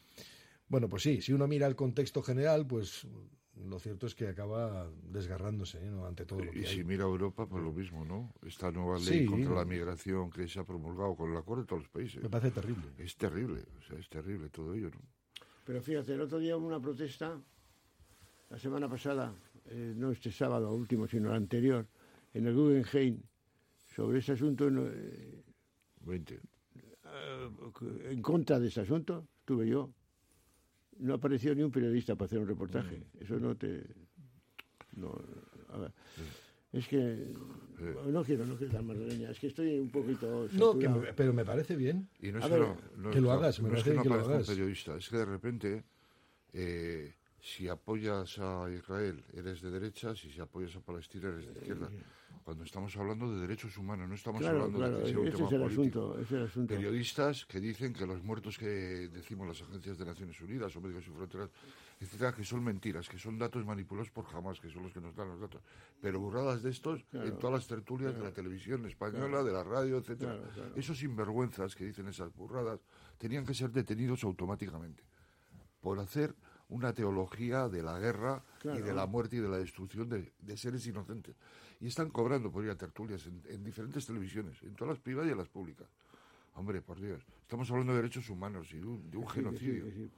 Bueno, 0.70 0.88
pues 0.90 1.04
sí, 1.04 1.22
si 1.22 1.34
uno 1.34 1.48
mira 1.48 1.66
el 1.68 1.76
contexto 1.76 2.22
general, 2.22 2.68
pues 2.68 3.08
lo 3.66 3.80
cierto 3.80 4.06
es 4.06 4.14
que 4.14 4.28
acaba 4.28 4.88
desgarrándose 5.10 5.84
¿no? 5.90 6.06
ante 6.06 6.26
todo 6.26 6.44
lo 6.44 6.52
que 6.52 6.60
Y 6.60 6.66
hay. 6.66 6.76
si 6.76 6.84
mira 6.84 7.06
Europa, 7.06 7.48
pues 7.48 7.64
lo 7.64 7.72
mismo, 7.72 8.06
¿no? 8.06 8.32
Esta 8.46 8.72
nueva 8.72 9.00
ley 9.00 9.22
Sí. 9.22 9.26
contra 9.26 9.56
la 9.56 9.66
migración 9.66 10.30
que 10.30 10.48
se 10.48 10.60
ha 10.60 10.64
promulgado 10.64 11.16
con 11.16 11.32
el 11.32 11.38
acuerdo 11.38 11.64
de 11.64 11.68
todos 11.68 11.82
los 11.84 11.90
países. 11.90 12.22
Me 12.22 12.30
parece 12.30 12.52
terrible. 12.52 12.84
Es 13.00 13.16
terrible, 13.16 13.62
o 13.80 13.82
sea, 13.82 13.98
es 13.98 14.08
terrible 14.10 14.50
todo 14.50 14.74
ello, 14.76 14.90
¿no? 14.92 15.00
Pero 15.66 15.82
fíjate, 15.82 16.14
el 16.14 16.22
otro 16.22 16.38
día 16.38 16.56
hubo 16.56 16.68
una 16.68 16.80
protesta, 16.80 17.40
la 18.50 18.60
semana 18.60 18.88
pasada, 18.88 19.34
eh, 19.66 19.94
no 19.96 20.12
este 20.12 20.32
sábado 20.32 20.72
último, 20.74 21.08
sino 21.08 21.30
el 21.30 21.36
anterior, 21.36 21.86
en 22.34 22.46
el 22.48 22.54
Guggenheim, 22.56 23.20
sobre 23.98 24.20
ese 24.20 24.34
asunto, 24.34 24.70
no, 24.70 24.86
eh, 24.86 25.44
20. 26.06 26.36
eh, 26.36 27.50
en 28.12 28.22
contra 28.22 28.60
de 28.60 28.68
ese 28.68 28.82
asunto, 28.82 29.28
estuve 29.40 29.68
yo. 29.68 29.90
No 31.00 31.16
apareció 31.16 31.56
ni 31.56 31.64
un 31.64 31.72
periodista 31.72 32.16
para 32.16 32.28
hacer 32.28 32.38
un 32.40 32.48
reportaje. 32.48 33.02
Eso 33.20 33.40
no 33.40 33.56
te... 33.58 33.84
No, 34.96 35.20
a 35.70 35.78
ver. 35.80 35.92
Es 36.74 36.88
que... 36.88 37.34
No 38.12 38.24
quiero, 38.24 38.46
no 38.46 38.56
quiero 38.56 38.74
dar 38.74 38.84
más 38.84 38.98
leña. 38.98 39.32
Es 39.32 39.40
que 39.40 39.48
estoy 39.48 39.80
un 39.80 39.90
poquito... 39.90 40.48
No, 40.54 40.78
que 40.78 40.88
me- 40.90 41.14
pero 41.14 41.34
me 41.34 41.44
parece 41.46 41.76
bien. 41.76 42.08
Y 42.20 42.32
no 42.32 42.40
A 42.40 42.46
es 42.46 42.52
ver, 42.52 42.60
que, 42.60 42.66
no, 42.68 42.82
no 42.98 43.12
que 43.12 43.18
es 43.18 43.24
lo 43.24 43.30
no- 43.30 43.34
hagas, 43.36 43.60
me 43.62 43.70
no 43.70 43.76
es 43.78 43.84
parece 43.84 43.90
que 43.92 43.96
no 43.98 44.04
que 44.04 44.10
lo 44.10 44.16
un 44.16 44.22
hagas. 44.32 44.48
periodista, 44.48 44.96
es 44.98 45.10
que 45.10 45.18
de 45.18 45.26
repente, 45.26 45.84
eh, 46.54 47.16
si 47.40 47.68
apoyas 47.68 48.38
a 48.40 48.70
Israel, 48.72 49.24
eres 49.34 49.62
de 49.62 49.72
derecha, 49.72 50.16
si 50.16 50.32
si 50.32 50.40
apoyas 50.40 50.76
a 50.76 50.82
Palestina, 50.82 51.30
eres 51.30 51.46
de 51.48 51.52
izquierda. 51.54 51.92
Cuando 52.48 52.64
estamos 52.64 52.96
hablando 52.96 53.30
de 53.36 53.42
derechos 53.42 53.78
humanos, 53.78 54.08
no 54.08 54.16
estamos 54.16 54.40
Claro, 54.40 54.56
hablando 54.64 54.78
claro, 54.78 54.98
de 55.00 55.04
que 55.04 55.10
sea 55.10 55.20
un 55.20 55.28
ese 55.28 55.36
tema 55.36 55.48
es 55.48 55.52
el 55.52 55.60
político. 55.76 56.00
asunto, 56.00 56.14
ese 56.16 56.24
es 56.24 56.32
el 56.32 56.44
asunto. 56.48 56.74
Periodistas 56.76 57.46
que 57.46 57.60
dicen 57.60 57.92
que 57.92 58.06
los 58.08 58.24
muertos 58.24 58.58
que 58.58 58.66
decimos 59.10 59.48
las 59.50 59.62
agencias 59.64 59.98
de 59.98 60.06
Naciones 60.06 60.40
Unidas 60.40 60.74
o 60.74 60.80
Médicos 60.80 61.04
Sin 61.04 61.14
Fronteras, 61.14 61.50
etcétera, 62.00 62.32
que 62.32 62.46
son 62.46 62.64
mentiras, 62.64 63.10
que 63.10 63.20
son 63.20 63.38
datos 63.38 63.66
manipulados 63.66 64.12
por 64.12 64.24
jamás, 64.28 64.62
que 64.62 64.70
son 64.70 64.84
los 64.84 64.94
que 64.94 65.02
nos 65.02 65.14
dan 65.14 65.28
los 65.28 65.42
datos. 65.42 65.62
Pero 66.00 66.22
burradas 66.22 66.64
de 66.64 66.70
estos 66.70 67.04
en 67.12 67.38
todas 67.38 67.56
las 67.56 67.68
tertulias 67.68 68.16
de 68.16 68.22
la 68.24 68.32
televisión 68.32 68.86
española, 68.86 69.44
de 69.44 69.52
la 69.52 69.66
radio, 69.66 69.98
etcétera. 69.98 70.40
Esos 70.74 70.98
sinvergüenzas 71.00 71.76
que 71.76 71.84
dicen 71.84 72.08
esas 72.08 72.34
burradas 72.34 72.80
tenían 73.18 73.46
que 73.46 73.54
ser 73.56 73.72
detenidos 73.72 74.24
automáticamente 74.24 75.04
por 75.82 76.00
hacer 76.00 76.34
una 76.70 76.94
teología 76.94 77.70
de 77.70 77.82
la 77.82 77.98
guerra 78.00 78.44
y 78.64 78.80
de 78.82 78.94
la 78.94 79.06
muerte 79.06 79.38
y 79.38 79.40
de 79.40 79.50
la 79.50 79.58
destrucción 79.58 80.10
de, 80.10 80.32
de 80.40 80.58
seres 80.58 80.86
inocentes. 80.88 81.36
Y 81.80 81.88
están 81.88 82.10
cobrando 82.10 82.52
por 82.52 82.64
ir 82.64 82.72
a 82.72 82.76
tertulias 82.76 83.26
en, 83.28 83.42
en 83.48 83.64
diferentes 83.64 84.06
televisiones, 84.06 84.62
en 84.64 84.74
todas 84.76 84.96
las 84.96 85.00
privadas 85.00 85.30
y 85.30 85.32
en 85.32 85.38
las 85.38 85.48
públicas. 85.48 85.88
Hombre, 86.56 86.82
por 86.82 87.00
Dios, 87.00 87.22
estamos 87.42 87.70
hablando 87.70 87.94
de 87.94 87.98
derechos 88.02 88.30
humanos 88.30 88.68
y 88.74 88.80
de 88.80 88.86
un, 88.86 89.10
de 89.12 89.18
un 89.18 89.24
que 89.26 89.30
sí, 89.30 89.36
genocidio. 89.36 89.86
que 89.86 89.92
sí. 89.92 90.12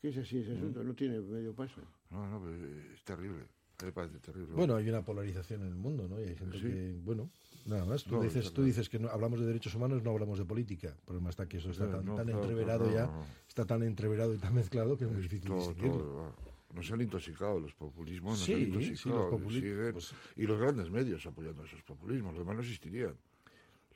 Que 0.00 0.08
es 0.08 0.16
así 0.16 0.38
ese 0.38 0.52
asunto, 0.56 0.82
no 0.82 0.94
tiene 0.94 1.20
medio 1.20 1.54
paso. 1.54 1.82
No, 2.10 2.26
no, 2.26 2.40
pero 2.40 2.54
es 2.94 3.02
terrible. 3.04 3.42
A 3.42 3.82
mí 3.82 3.86
me 3.86 3.92
parece 3.92 4.18
terrible. 4.18 4.54
Bueno, 4.54 4.76
hay 4.76 4.88
una 4.88 5.04
polarización 5.04 5.60
en 5.62 5.68
el 5.68 5.74
mundo, 5.74 6.08
¿no? 6.08 6.18
Y 6.20 6.24
hay 6.24 6.36
gente 6.36 6.56
Sí. 6.58 6.62
que, 6.64 6.98
bueno, 7.04 7.30
nada 7.66 7.84
más. 7.84 8.04
Tú 8.04 8.16
No, 8.16 8.22
dices, 8.22 8.52
tú 8.52 8.62
dices 8.64 8.88
que 8.88 8.98
no, 8.98 9.08
hablamos 9.08 9.40
de 9.40 9.46
derechos 9.46 9.74
humanos, 9.74 10.02
no 10.02 10.10
hablamos 10.10 10.38
de 10.38 10.44
política. 10.44 10.88
El 10.88 11.04
problema 11.04 11.30
está 11.30 11.46
que 11.48 11.58
eso 11.58 11.70
está 11.70 11.90
tan, 11.90 12.04
tan 12.14 12.28
entreverado 12.28 12.90
ya, 12.92 13.10
está 13.48 13.64
tan 13.64 13.82
entreverado 13.82 14.34
y 14.34 14.38
tan 14.38 14.54
mezclado 14.54 14.96
que 14.96 15.04
es 15.04 15.10
muy 15.10 15.22
difícil 15.22 15.52
distinguirlo. 15.54 16.34
nos 16.74 16.90
han 16.92 17.00
intoxicado 17.00 17.58
los 17.58 17.74
populismos, 17.74 18.38
nos 18.38 18.46
Sí, 18.46 18.52
han 18.54 18.60
sí, 18.60 18.66
intoxicado, 18.66 19.30
los 19.30 19.40
populi- 19.42 19.60
siguen- 19.60 19.92
pues- 19.92 20.14
y 20.36 20.42
los 20.46 20.60
grandes 20.60 20.88
medios 20.90 21.26
apoyando 21.26 21.64
esos 21.64 21.82
populismos, 21.82 22.32
los 22.32 22.40
demás 22.42 22.54
no 22.56 22.62
existirían. 22.62 23.16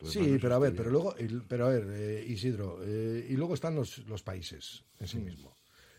Sí, 0.02 0.38
pero 0.40 0.56
a 0.56 0.58
ver, 0.58 0.74
pero 0.74 0.90
luego, 0.90 1.14
pero 1.48 1.66
a 1.66 1.68
ver, 1.70 1.86
eh, 1.88 2.24
Isidro, 2.26 2.80
eh, 2.82 3.26
y 3.30 3.34
luego 3.36 3.54
están 3.54 3.74
los, 3.76 3.98
los 4.06 4.22
países 4.24 4.84
en 4.98 5.04
Mm. 5.06 5.08
sí 5.08 5.18
mismo. 5.18 5.56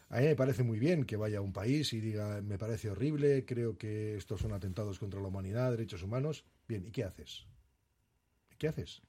A 0.10 0.20
mí 0.20 0.26
me 0.28 0.36
parece 0.36 0.62
muy 0.64 0.78
bien 0.78 1.06
que 1.06 1.16
vaya 1.16 1.40
a 1.40 1.42
un 1.42 1.52
país 1.54 1.92
y 1.94 2.00
diga, 2.02 2.40
me 2.42 2.58
parece 2.60 2.90
horrible, 2.92 3.46
creo 3.46 3.78
que 3.78 4.16
estos 4.18 4.42
son 4.42 4.52
atentados 4.54 5.00
contra 5.00 5.20
la 5.22 5.28
humanidad, 5.30 5.72
derechos 5.72 6.04
humanos. 6.04 6.44
Bien, 6.68 6.86
¿y 6.86 6.92
qué 6.92 7.04
haces? 7.06 7.48
¿Qué 8.58 8.68
haces? 8.68 9.02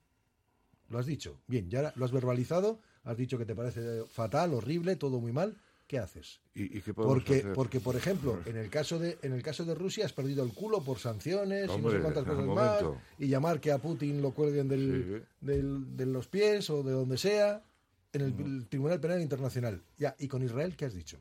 Lo 0.88 0.98
has 0.98 1.06
dicho. 1.06 1.40
Bien, 1.46 1.68
ya 1.68 1.92
lo 1.96 2.04
has 2.04 2.12
verbalizado, 2.12 2.80
has 3.04 3.16
dicho 3.16 3.38
que 3.38 3.44
te 3.46 3.54
parece 3.54 4.04
fatal, 4.06 4.54
horrible, 4.54 4.96
todo 4.96 5.20
muy 5.20 5.32
mal. 5.32 5.56
¿Qué 5.88 6.00
haces? 6.00 6.40
¿Y, 6.52 6.78
y 6.78 6.80
qué 6.82 6.92
podemos 6.92 7.14
Porque, 7.18 7.36
hacer? 7.38 7.52
porque, 7.52 7.78
por 7.80 7.94
ejemplo, 7.94 8.40
en 8.44 8.56
el 8.56 8.68
caso 8.70 8.98
de 8.98 9.18
en 9.22 9.32
el 9.32 9.42
caso 9.44 9.64
de 9.64 9.72
Rusia 9.76 10.04
has 10.04 10.12
perdido 10.12 10.42
el 10.42 10.52
culo 10.52 10.82
por 10.82 10.98
sanciones 10.98 11.70
y 11.72 11.80
no 11.80 11.90
sé 11.92 12.00
cuántas 12.00 12.24
cosas 12.24 12.44
más 12.46 12.82
y 13.20 13.28
llamar 13.28 13.60
que 13.60 13.70
a 13.70 13.78
Putin 13.78 14.20
lo 14.20 14.32
cuelguen 14.32 14.66
del, 14.66 15.24
Sí. 15.40 15.46
del- 15.46 15.96
de 15.96 16.06
los 16.06 16.26
pies 16.26 16.68
o 16.70 16.82
de 16.82 16.90
donde 16.90 17.16
sea 17.18 17.62
en 18.12 18.20
el, 18.20 18.34
el 18.40 18.66
Tribunal 18.68 18.98
Penal 18.98 19.20
Internacional. 19.22 19.80
Ya, 19.96 20.16
y 20.18 20.26
con 20.26 20.42
Israel, 20.42 20.74
¿qué 20.76 20.86
has 20.86 20.94
dicho? 20.94 21.18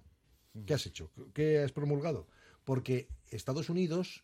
¿Qué 0.65 0.73
has 0.73 0.85
hecho? 0.87 1.11
¿Qué 1.33 1.59
has 1.59 1.71
promulgado? 1.71 2.25
Porque 2.63 3.07
Estados 3.29 3.69
Unidos 3.69 4.23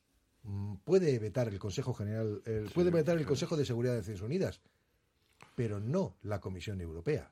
puede 0.84 1.18
vetar 1.20 1.48
el 1.48 1.60
Consejo 1.60 1.94
General, 1.94 2.42
el- 2.46 2.70
puede 2.72 2.92
vetar 2.92 3.18
el 3.18 3.26
Consejo 3.26 3.56
de 3.58 3.66
Seguridad 3.66 3.94
de 3.94 4.00
Naciones 4.00 4.22
Unidas, 4.22 4.62
pero 5.56 5.80
no 5.80 6.16
la 6.24 6.40
Comisión 6.40 6.82
Europea. 6.82 7.32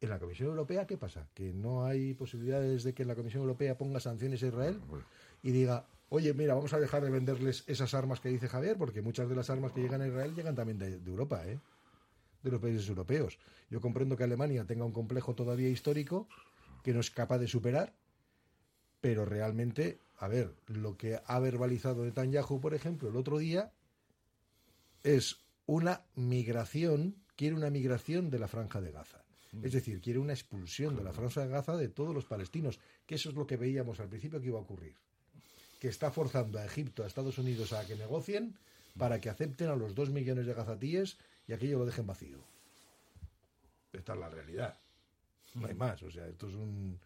En 0.00 0.10
la 0.10 0.18
Comisión 0.20 0.50
Europea, 0.50 0.86
¿qué 0.86 0.96
pasa? 0.96 1.28
Que 1.34 1.52
no 1.52 1.84
hay 1.84 2.14
posibilidades 2.14 2.84
de 2.84 2.94
que 2.94 3.04
la 3.04 3.16
Comisión 3.16 3.42
Europea 3.42 3.76
ponga 3.76 3.98
sanciones 3.98 4.42
a 4.42 4.46
Israel 4.46 4.80
y 5.42 5.50
diga, 5.50 5.86
oye, 6.08 6.32
mira, 6.34 6.54
vamos 6.54 6.72
a 6.72 6.78
dejar 6.78 7.02
de 7.02 7.10
venderles 7.10 7.64
esas 7.66 7.94
armas 7.94 8.20
que 8.20 8.28
dice 8.28 8.46
Javier, 8.48 8.76
porque 8.78 9.02
muchas 9.02 9.28
de 9.28 9.34
las 9.34 9.50
armas 9.50 9.72
que 9.72 9.80
llegan 9.80 10.00
a 10.02 10.06
Israel 10.06 10.34
llegan 10.36 10.54
también 10.54 10.78
de, 10.78 11.00
de 11.00 11.10
Europa, 11.10 11.44
¿eh? 11.46 11.58
de 12.44 12.50
los 12.52 12.60
países 12.60 12.88
europeos. 12.88 13.40
Yo 13.70 13.80
comprendo 13.80 14.16
que 14.16 14.22
Alemania 14.22 14.64
tenga 14.64 14.84
un 14.84 14.92
complejo 14.92 15.34
todavía 15.34 15.68
histórico 15.68 16.28
que 16.84 16.94
no 16.94 17.00
es 17.00 17.10
capaz 17.10 17.38
de 17.38 17.48
superar, 17.48 17.92
pero 19.00 19.24
realmente, 19.24 19.98
a 20.18 20.28
ver, 20.28 20.54
lo 20.66 20.96
que 20.96 21.20
ha 21.24 21.38
verbalizado 21.38 22.04
Netanyahu, 22.04 22.60
por 22.60 22.74
ejemplo, 22.74 23.08
el 23.08 23.16
otro 23.16 23.38
día, 23.38 23.72
es 25.02 25.38
una 25.66 26.02
migración, 26.16 27.16
quiere 27.36 27.54
una 27.54 27.70
migración 27.70 28.30
de 28.30 28.38
la 28.38 28.48
franja 28.48 28.80
de 28.80 28.92
Gaza. 28.92 29.22
Es 29.62 29.72
decir, 29.72 30.00
quiere 30.00 30.18
una 30.18 30.34
expulsión 30.34 30.94
de 30.96 31.02
la 31.02 31.12
franja 31.12 31.42
de 31.42 31.48
Gaza 31.48 31.76
de 31.76 31.88
todos 31.88 32.14
los 32.14 32.26
palestinos, 32.26 32.78
que 33.06 33.14
eso 33.14 33.30
es 33.30 33.34
lo 33.34 33.46
que 33.46 33.56
veíamos 33.56 33.98
al 34.00 34.08
principio 34.08 34.40
que 34.40 34.48
iba 34.48 34.58
a 34.58 34.62
ocurrir. 34.62 34.94
Que 35.80 35.88
está 35.88 36.10
forzando 36.10 36.58
a 36.58 36.64
Egipto, 36.64 37.02
a 37.02 37.06
Estados 37.06 37.38
Unidos 37.38 37.72
a 37.72 37.86
que 37.86 37.96
negocien 37.96 38.56
para 38.96 39.20
que 39.20 39.30
acepten 39.30 39.68
a 39.68 39.76
los 39.76 39.94
dos 39.94 40.10
millones 40.10 40.46
de 40.46 40.54
gazatíes 40.54 41.16
y 41.46 41.52
aquello 41.52 41.78
lo 41.78 41.86
dejen 41.86 42.06
vacío. 42.06 42.38
Esta 43.92 44.12
es 44.12 44.18
la 44.18 44.28
realidad. 44.28 44.76
No 45.54 45.66
hay 45.66 45.74
más. 45.74 46.02
O 46.02 46.10
sea, 46.10 46.26
esto 46.26 46.48
es 46.48 46.54
un, 46.54 46.98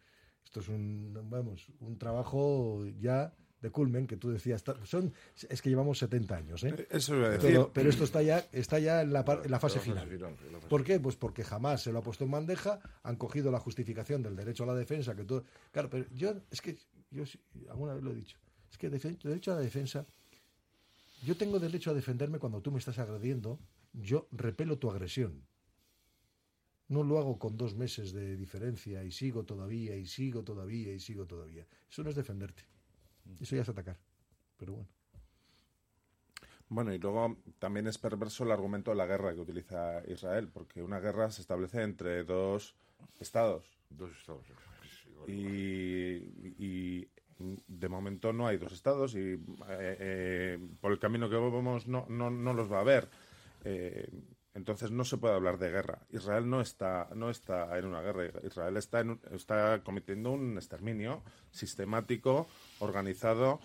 esto 0.43 0.59
es 0.59 0.67
un, 0.67 1.11
vamos, 1.29 1.67
un 1.79 1.97
trabajo 1.97 2.85
ya 2.99 3.33
de 3.61 3.69
culmen 3.71 4.07
que 4.07 4.17
tú 4.17 4.29
decías. 4.29 4.61
Son, 4.83 5.13
es 5.49 5.61
que 5.61 5.69
llevamos 5.69 5.97
70 5.97 6.35
años, 6.35 6.63
¿eh? 6.65 6.85
Eso 6.89 7.15
iba 7.15 7.27
a 7.27 7.29
decir. 7.31 7.49
Pero, 7.49 7.71
pero 7.73 7.89
esto 7.89 8.03
está 8.03 8.21
ya, 8.21 8.45
está 8.51 8.77
ya 8.77 9.01
en 9.01 9.13
la, 9.13 9.23
par- 9.23 9.41
en 9.45 9.51
la 9.51 9.59
fase 9.59 9.79
final. 9.79 10.09
¿Por 10.69 10.83
qué? 10.83 10.99
Pues 10.99 11.15
porque 11.15 11.43
jamás 11.45 11.81
se 11.83 11.91
lo 11.93 11.99
ha 11.99 12.03
puesto 12.03 12.25
en 12.25 12.31
bandeja, 12.31 12.79
han 13.03 13.15
cogido 13.15 13.51
la 13.51 13.59
justificación 13.59 14.21
del 14.21 14.35
derecho 14.35 14.63
a 14.63 14.67
la 14.67 14.75
defensa, 14.75 15.15
que 15.15 15.23
todo... 15.23 15.45
Claro, 15.71 15.89
pero 15.89 16.05
yo, 16.11 16.33
es 16.51 16.59
que, 16.61 16.77
yo 17.09 17.25
sí, 17.25 17.39
alguna 17.69 17.93
vez 17.93 18.03
lo 18.03 18.11
he 18.11 18.15
dicho, 18.15 18.37
es 18.69 18.77
que 18.77 18.89
derecho 18.89 19.53
a 19.53 19.55
la 19.55 19.61
defensa, 19.61 20.05
yo 21.23 21.37
tengo 21.37 21.57
derecho 21.57 21.91
a 21.91 21.93
defenderme 21.93 22.39
cuando 22.39 22.61
tú 22.61 22.69
me 22.69 22.79
estás 22.79 22.99
agrediendo, 22.99 23.59
yo 23.93 24.27
repelo 24.33 24.77
tu 24.77 24.91
agresión. 24.91 25.41
No 26.87 27.03
lo 27.03 27.17
hago 27.17 27.39
con 27.39 27.57
dos 27.57 27.75
meses 27.75 28.11
de 28.13 28.35
diferencia 28.35 29.03
y 29.03 29.11
sigo 29.11 29.43
todavía 29.43 29.95
y 29.95 30.05
sigo 30.05 30.43
todavía 30.43 30.93
y 30.93 30.99
sigo 30.99 31.25
todavía. 31.25 31.65
Eso 31.89 32.03
no 32.03 32.09
es 32.09 32.15
defenderte. 32.15 32.63
Eso 33.39 33.55
ya 33.55 33.61
es 33.61 33.69
atacar. 33.69 33.97
Pero 34.57 34.73
bueno. 34.73 34.89
Bueno, 36.69 36.93
y 36.93 36.97
luego 36.97 37.37
también 37.59 37.87
es 37.87 37.97
perverso 37.97 38.43
el 38.43 38.51
argumento 38.51 38.91
de 38.91 38.97
la 38.97 39.05
guerra 39.05 39.33
que 39.33 39.41
utiliza 39.41 40.01
Israel, 40.07 40.49
porque 40.49 40.81
una 40.81 40.99
guerra 40.99 41.29
se 41.29 41.41
establece 41.41 41.83
entre 41.83 42.23
dos 42.23 42.75
estados. 43.19 43.65
Dos 43.89 44.11
estados. 44.17 44.45
y 45.27 47.07
de 47.67 47.89
momento 47.89 48.33
no 48.33 48.47
hay 48.47 48.57
dos 48.57 48.71
estados 48.71 49.15
y 49.15 49.19
eh, 49.19 49.37
eh, 49.69 50.59
por 50.79 50.91
el 50.91 50.99
camino 50.99 51.29
que 51.29 51.35
vamos 51.35 51.87
no, 51.87 52.05
no, 52.09 52.29
no 52.29 52.53
los 52.53 52.71
va 52.71 52.77
a 52.77 52.81
haber. 52.81 53.09
Eh, 53.63 54.07
entonces 54.55 54.91
no 54.91 55.03
se 55.03 55.17
puede 55.17 55.33
hablar 55.33 55.57
de 55.57 55.71
guerra. 55.71 56.05
Israel 56.11 56.49
no 56.49 56.61
está, 56.61 57.09
no 57.15 57.29
está 57.29 57.77
en 57.77 57.85
una 57.85 58.01
guerra. 58.01 58.25
Israel 58.43 58.77
está, 58.77 58.99
en 58.99 59.19
está 59.31 59.81
cometiendo 59.83 60.31
un 60.31 60.57
exterminio 60.57 61.23
sistemático, 61.51 62.47
organizado 62.79 63.59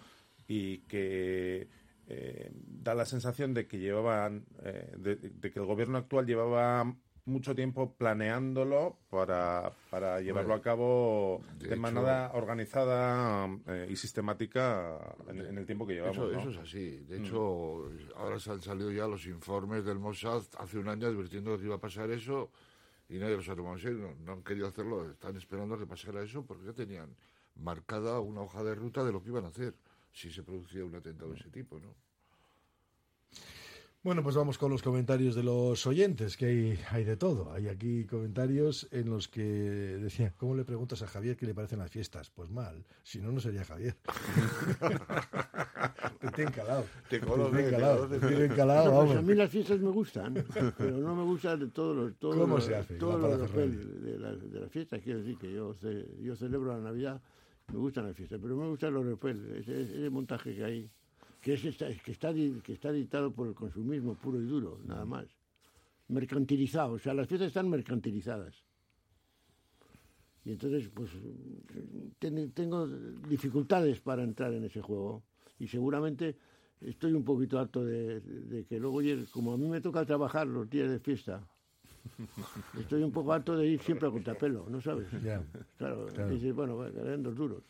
y 0.46 0.78
que 0.80 1.68
eh, 2.06 2.50
da 2.52 2.94
la 2.94 3.04
sensación 3.04 3.52
de 3.52 3.66
que 3.66 3.78
llevaban, 3.78 4.46
eh, 4.62 4.94
de, 4.96 5.16
de 5.16 5.50
que 5.50 5.58
el 5.58 5.66
gobierno 5.66 5.98
actual 5.98 6.26
llevaba 6.26 6.94
mucho 7.28 7.54
tiempo 7.54 7.94
planeándolo 7.94 8.98
para, 9.10 9.72
para 9.90 10.20
llevarlo 10.20 10.54
a 10.54 10.62
cabo 10.62 11.42
de 11.58 11.68
de, 11.68 11.74
hecho- 11.74 11.80
manera 11.80 12.30
organizada 12.34 13.48
eh, 13.66 13.86
y 13.90 13.96
sistemática 13.96 14.98
en, 15.28 15.40
en 15.46 15.58
el 15.58 15.66
tiempo 15.66 15.86
que 15.86 15.94
llevamos. 15.94 16.16
Eso, 16.16 16.32
¿no? 16.32 16.38
eso 16.40 16.50
es 16.50 16.56
así. 16.58 16.98
De 17.00 17.18
hecho, 17.18 17.90
ahora 18.16 18.38
se 18.38 18.50
han 18.50 18.60
salido 18.62 18.90
ya 18.90 19.06
los 19.06 19.26
informes 19.26 19.84
del 19.84 19.98
Mossad 19.98 20.42
hace 20.58 20.78
un 20.78 20.88
año 20.88 21.06
advirtiendo 21.06 21.56
que 21.58 21.64
iba 21.64 21.76
a 21.76 21.80
pasar 21.80 22.10
eso 22.10 22.50
y 23.08 23.18
nadie 23.18 23.36
los 23.36 23.48
ha 23.48 23.54
tomado 23.56 23.76
en 23.76 23.80
serio. 23.82 23.98
No, 23.98 24.14
no 24.24 24.32
han 24.32 24.42
querido 24.42 24.66
hacerlo. 24.68 25.10
Están 25.10 25.36
esperando 25.36 25.74
a 25.74 25.78
que 25.78 25.86
pasara 25.86 26.22
eso 26.22 26.44
porque 26.44 26.66
ya 26.66 26.72
tenían 26.72 27.14
marcada 27.56 28.20
una 28.20 28.42
hoja 28.42 28.62
de 28.62 28.74
ruta 28.74 29.04
de 29.04 29.12
lo 29.12 29.22
que 29.22 29.30
iban 29.30 29.44
a 29.44 29.48
hacer 29.48 29.74
si 30.12 30.30
se 30.30 30.42
producía 30.42 30.84
un 30.84 30.94
atentado 30.94 31.30
de 31.32 31.38
ese 31.38 31.50
tipo, 31.50 31.78
¿no? 31.78 31.94
Bueno, 34.08 34.22
pues 34.22 34.36
vamos 34.36 34.56
con 34.56 34.70
los 34.72 34.80
comentarios 34.82 35.34
de 35.34 35.42
los 35.42 35.86
oyentes, 35.86 36.38
que 36.38 36.46
hay, 36.46 36.78
hay 36.90 37.04
de 37.04 37.18
todo. 37.18 37.52
Hay 37.52 37.68
aquí 37.68 38.06
comentarios 38.06 38.88
en 38.90 39.10
los 39.10 39.28
que 39.28 39.42
decía, 39.42 40.32
¿cómo 40.38 40.54
le 40.56 40.64
preguntas 40.64 41.02
a 41.02 41.06
Javier 41.06 41.36
qué 41.36 41.44
le 41.44 41.52
parecen 41.52 41.78
las 41.80 41.90
fiestas? 41.90 42.30
Pues 42.30 42.48
mal, 42.48 42.86
si 43.02 43.18
no, 43.20 43.30
no 43.30 43.38
sería 43.38 43.66
Javier. 43.66 43.96
te 46.20 46.30
tiene 46.30 46.50
calado. 46.52 46.86
Te 47.10 47.20
tiene 47.20 47.62
te 47.64 47.70
calado, 47.70 48.08
te 48.08 48.18
tiene 48.18 48.48
calado, 48.48 48.84
No, 48.86 48.90
pues 49.00 49.10
a 49.10 49.14
vamos. 49.16 49.24
mí 49.26 49.34
las 49.34 49.50
fiestas 49.50 49.78
me 49.78 49.90
gustan, 49.90 50.42
pero 50.78 50.96
no 50.96 51.14
me 51.14 51.24
gustan 51.24 51.60
de 51.60 51.66
todos 51.66 51.94
los... 51.94 52.18
Todo 52.18 52.40
¿Cómo 52.40 52.54
lo- 52.56 52.62
se 52.62 52.76
hace 52.76 52.94
Todo 52.94 53.18
la 53.18 53.28
lo 53.28 53.36
parafernalia? 53.36 53.78
europeo 53.82 54.00
de, 54.10 54.18
la- 54.18 54.36
de 54.36 54.60
las 54.60 54.70
fiestas, 54.70 55.02
quiero 55.02 55.18
decir 55.18 55.36
que 55.36 55.52
yo, 55.52 55.74
ce- 55.74 56.08
yo 56.22 56.34
celebro 56.34 56.72
la 56.72 56.78
Navidad, 56.82 57.20
me 57.70 57.76
gustan 57.78 58.06
las 58.06 58.16
fiestas, 58.16 58.40
pero 58.42 58.56
me 58.56 58.66
gusta 58.70 58.88
lo 58.88 59.02
europeo, 59.02 59.32
ese, 59.54 59.82
ese 59.82 60.08
montaje 60.08 60.54
que 60.56 60.64
hay, 60.64 60.90
que, 61.48 61.54
es 61.54 61.64
esta- 61.64 61.88
que, 62.04 62.12
está, 62.12 62.34
que 62.34 62.72
está 62.74 62.92
dictado 62.92 63.30
por 63.32 63.48
el 63.48 63.54
consumismo 63.54 64.14
puro 64.14 64.38
y 64.38 64.44
duro, 64.44 64.80
nada 64.84 65.06
más. 65.06 65.24
Mercantilizado, 66.08 66.92
o 66.92 66.98
sea, 66.98 67.14
las 67.14 67.26
fiestas 67.26 67.48
están 67.48 67.70
mercantilizadas. 67.70 68.54
Y 70.44 70.50
entonces, 70.52 70.90
pues, 70.92 71.08
ten- 72.18 72.50
tengo 72.52 72.86
dificultades 72.86 73.98
para 74.00 74.24
entrar 74.24 74.52
en 74.52 74.64
ese 74.64 74.82
juego. 74.82 75.22
Y 75.58 75.68
seguramente 75.68 76.36
estoy 76.82 77.14
un 77.14 77.24
poquito 77.24 77.58
harto 77.58 77.82
de, 77.82 78.20
de 78.20 78.66
que 78.66 78.78
luego, 78.78 79.00
como 79.30 79.54
a 79.54 79.56
mí 79.56 79.68
me 79.68 79.80
toca 79.80 80.04
trabajar 80.04 80.46
los 80.46 80.68
días 80.68 80.90
de 80.90 80.98
fiesta, 80.98 81.42
estoy 82.78 83.02
un 83.02 83.10
poco 83.12 83.32
harto 83.32 83.56
de 83.56 83.68
ir 83.68 83.80
siempre 83.80 84.06
a 84.06 84.10
contrapelo, 84.10 84.66
¿no 84.68 84.82
sabes? 84.82 85.08
Claro, 85.78 86.06
Claro. 86.12 86.28
dices, 86.28 86.54
bueno, 86.54 86.76
caen 86.94 87.22
dos 87.22 87.34
duros. 87.34 87.62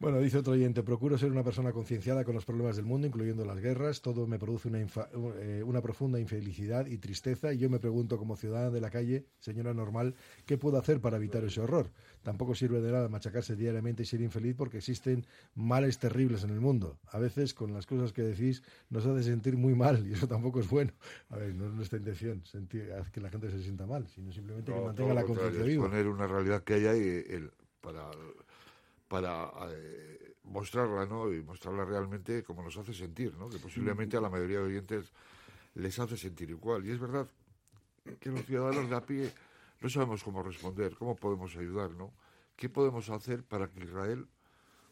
Bueno, 0.00 0.18
dice 0.20 0.38
otro 0.38 0.52
oyente, 0.54 0.82
procuro 0.82 1.16
ser 1.16 1.30
una 1.30 1.44
persona 1.44 1.72
concienciada 1.72 2.24
con 2.24 2.34
los 2.34 2.44
problemas 2.44 2.76
del 2.76 2.84
mundo, 2.84 3.06
incluyendo 3.06 3.44
las 3.46 3.58
guerras. 3.60 4.02
Todo 4.02 4.26
me 4.26 4.38
produce 4.40 4.68
una, 4.68 4.80
infa- 4.80 5.08
eh, 5.40 5.62
una 5.62 5.80
profunda 5.80 6.18
infelicidad 6.18 6.86
y 6.86 6.98
tristeza 6.98 7.52
y 7.54 7.58
yo 7.58 7.70
me 7.70 7.78
pregunto 7.78 8.18
como 8.18 8.36
ciudadana 8.36 8.70
de 8.70 8.80
la 8.80 8.90
calle, 8.90 9.24
señora 9.38 9.72
normal, 9.72 10.14
¿qué 10.46 10.58
puedo 10.58 10.78
hacer 10.78 11.00
para 11.00 11.16
evitar 11.16 11.44
ese 11.44 11.60
horror? 11.60 11.90
Tampoco 12.22 12.54
sirve 12.56 12.80
de 12.82 12.90
nada 12.92 13.08
machacarse 13.08 13.54
diariamente 13.56 14.02
y 14.02 14.06
ser 14.06 14.20
infeliz 14.20 14.56
porque 14.56 14.78
existen 14.78 15.24
males 15.54 15.98
terribles 16.00 16.42
en 16.44 16.50
el 16.50 16.60
mundo. 16.60 16.98
A 17.06 17.18
veces 17.20 17.54
con 17.54 17.72
las 17.72 17.86
cosas 17.86 18.12
que 18.12 18.22
decís 18.22 18.62
nos 18.90 19.06
hace 19.06 19.22
sentir 19.22 19.56
muy 19.56 19.74
mal 19.74 20.06
y 20.06 20.12
eso 20.14 20.26
tampoco 20.26 20.58
es 20.60 20.68
bueno. 20.68 20.92
A 21.30 21.36
ver, 21.38 21.54
no 21.54 21.66
es 21.68 21.72
nuestra 21.72 21.98
intención 21.98 22.44
sentir, 22.44 22.90
que 23.12 23.20
la 23.20 23.30
gente 23.30 23.48
se 23.50 23.62
sienta 23.62 23.86
mal, 23.86 24.06
sino 24.08 24.32
simplemente 24.32 24.72
que 24.72 24.80
mantenga 24.80 25.14
la 25.14 25.22
conciencia 25.24 25.62
viva. 25.62 25.84
Exponer 25.84 26.08
una 26.08 26.26
realidad 26.26 26.64
que 26.64 26.74
hay 26.74 26.86
ahí 26.86 27.24
el- 27.28 27.52
para, 27.80 28.10
para 29.14 29.48
eh, 29.70 30.34
mostrarla, 30.42 31.06
¿no? 31.06 31.32
Y 31.32 31.40
mostrarla 31.40 31.84
realmente 31.84 32.42
como 32.42 32.64
nos 32.64 32.76
hace 32.76 32.92
sentir, 32.92 33.32
¿no? 33.36 33.48
Que 33.48 33.60
posiblemente 33.60 34.16
a 34.16 34.20
la 34.20 34.28
mayoría 34.28 34.58
de 34.58 34.64
oyentes 34.64 35.12
les 35.74 35.96
hace 36.00 36.16
sentir 36.16 36.50
igual. 36.50 36.84
Y 36.84 36.90
es 36.90 36.98
verdad 36.98 37.28
que 38.18 38.30
los 38.30 38.44
ciudadanos 38.44 38.90
de 38.90 38.96
a 38.96 39.06
pie 39.06 39.32
no 39.80 39.88
sabemos 39.88 40.24
cómo 40.24 40.42
responder, 40.42 40.96
cómo 40.96 41.14
podemos 41.14 41.54
ayudar, 41.54 41.92
¿no? 41.92 42.12
¿Qué 42.56 42.68
podemos 42.68 43.08
hacer 43.08 43.44
para 43.44 43.70
que 43.70 43.84
Israel, 43.84 44.26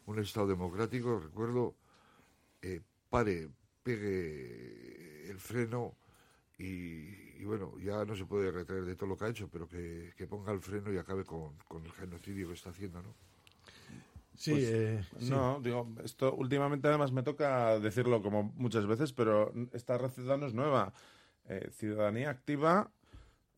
un 0.05 0.19
Estado 0.19 0.47
democrático, 0.47 1.19
recuerdo, 1.19 1.75
eh, 2.61 2.79
pare, 3.09 3.49
pegue 3.83 5.29
el 5.29 5.37
freno 5.37 5.97
y, 6.57 7.43
bueno, 7.43 7.77
ya 7.77 8.05
no 8.05 8.15
se 8.15 8.23
puede 8.23 8.51
retraer 8.51 8.85
de 8.85 8.95
todo 8.95 9.09
lo 9.09 9.17
que 9.17 9.25
ha 9.25 9.29
hecho, 9.29 9.49
pero 9.49 9.67
que, 9.67 10.13
que 10.15 10.27
ponga 10.27 10.53
el 10.53 10.61
freno 10.61 10.93
y 10.93 10.97
acabe 10.97 11.25
con, 11.25 11.57
con 11.67 11.83
el 11.83 11.91
genocidio 11.91 12.47
que 12.47 12.53
está 12.53 12.69
haciendo, 12.69 13.01
¿no? 13.01 13.32
Sí, 14.35 14.51
Pues, 14.51 14.63
eh, 14.65 15.03
sí. 15.19 15.29
No, 15.29 15.59
digo, 15.61 15.87
esto 16.03 16.33
últimamente 16.33 16.87
además 16.87 17.11
me 17.11 17.23
toca 17.23 17.79
decirlo 17.79 18.21
como 18.21 18.51
muchas 18.55 18.85
veces, 18.87 19.13
pero 19.13 19.53
esta 19.73 19.97
receta 19.97 20.37
no 20.37 20.47
es 20.47 20.53
nueva. 20.53 20.91
Eh, 21.47 21.69
ciudadanía 21.71 22.29
activa 22.29 22.89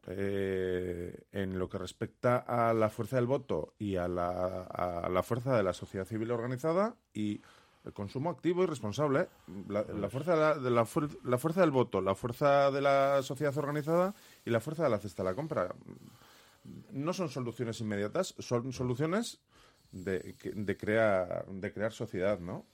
eh, 0.08 1.24
en 1.32 1.58
lo 1.58 1.70
que 1.70 1.78
respecta 1.78 2.38
a 2.38 2.74
la 2.74 2.90
fuerza 2.90 3.16
del 3.16 3.26
voto 3.26 3.74
y 3.80 3.96
a 3.96 4.08
la, 4.08 4.64
a 4.64 5.10
la 5.10 5.24
fuerza 5.24 5.56
de 5.58 5.64
la 5.64 5.74
sociedad 5.74 6.06
civil 6.06 6.32
organizada 6.32 6.96
y 7.14 7.42
el 7.84 7.94
consumo 7.94 8.30
activo 8.30 8.64
y 8.64 8.66
responsable. 8.68 9.30
La, 9.68 9.84
la 9.84 10.10
fuerza, 10.10 10.34
de 10.34 10.40
la, 10.40 10.56
de 10.60 10.70
la, 10.72 10.84
fuer- 10.86 11.20
la 11.24 11.38
fuerza 11.38 11.62
del 11.62 11.72
voto, 11.72 12.02
la 12.02 12.16
fuerza 12.16 12.70
de 12.72 12.82
la 12.82 13.22
sociedad 13.24 13.58
organizada 13.58 14.14
y 14.44 14.50
la 14.50 14.60
fuerza 14.60 14.84
de 14.84 14.90
la 14.90 15.00
cesta 15.00 15.24
de 15.24 15.30
la 15.30 15.36
compra. 15.36 15.74
No 16.92 17.14
son 17.14 17.30
soluciones 17.30 17.80
inmediatas, 17.82 18.34
son 18.40 18.74
soluciones 18.74 19.40
de, 19.96 20.36
de 20.54 20.78
crear, 20.78 21.46
de 21.48 21.74
crear 21.74 21.94
sociedad, 21.94 22.40
¿no? 22.40 22.66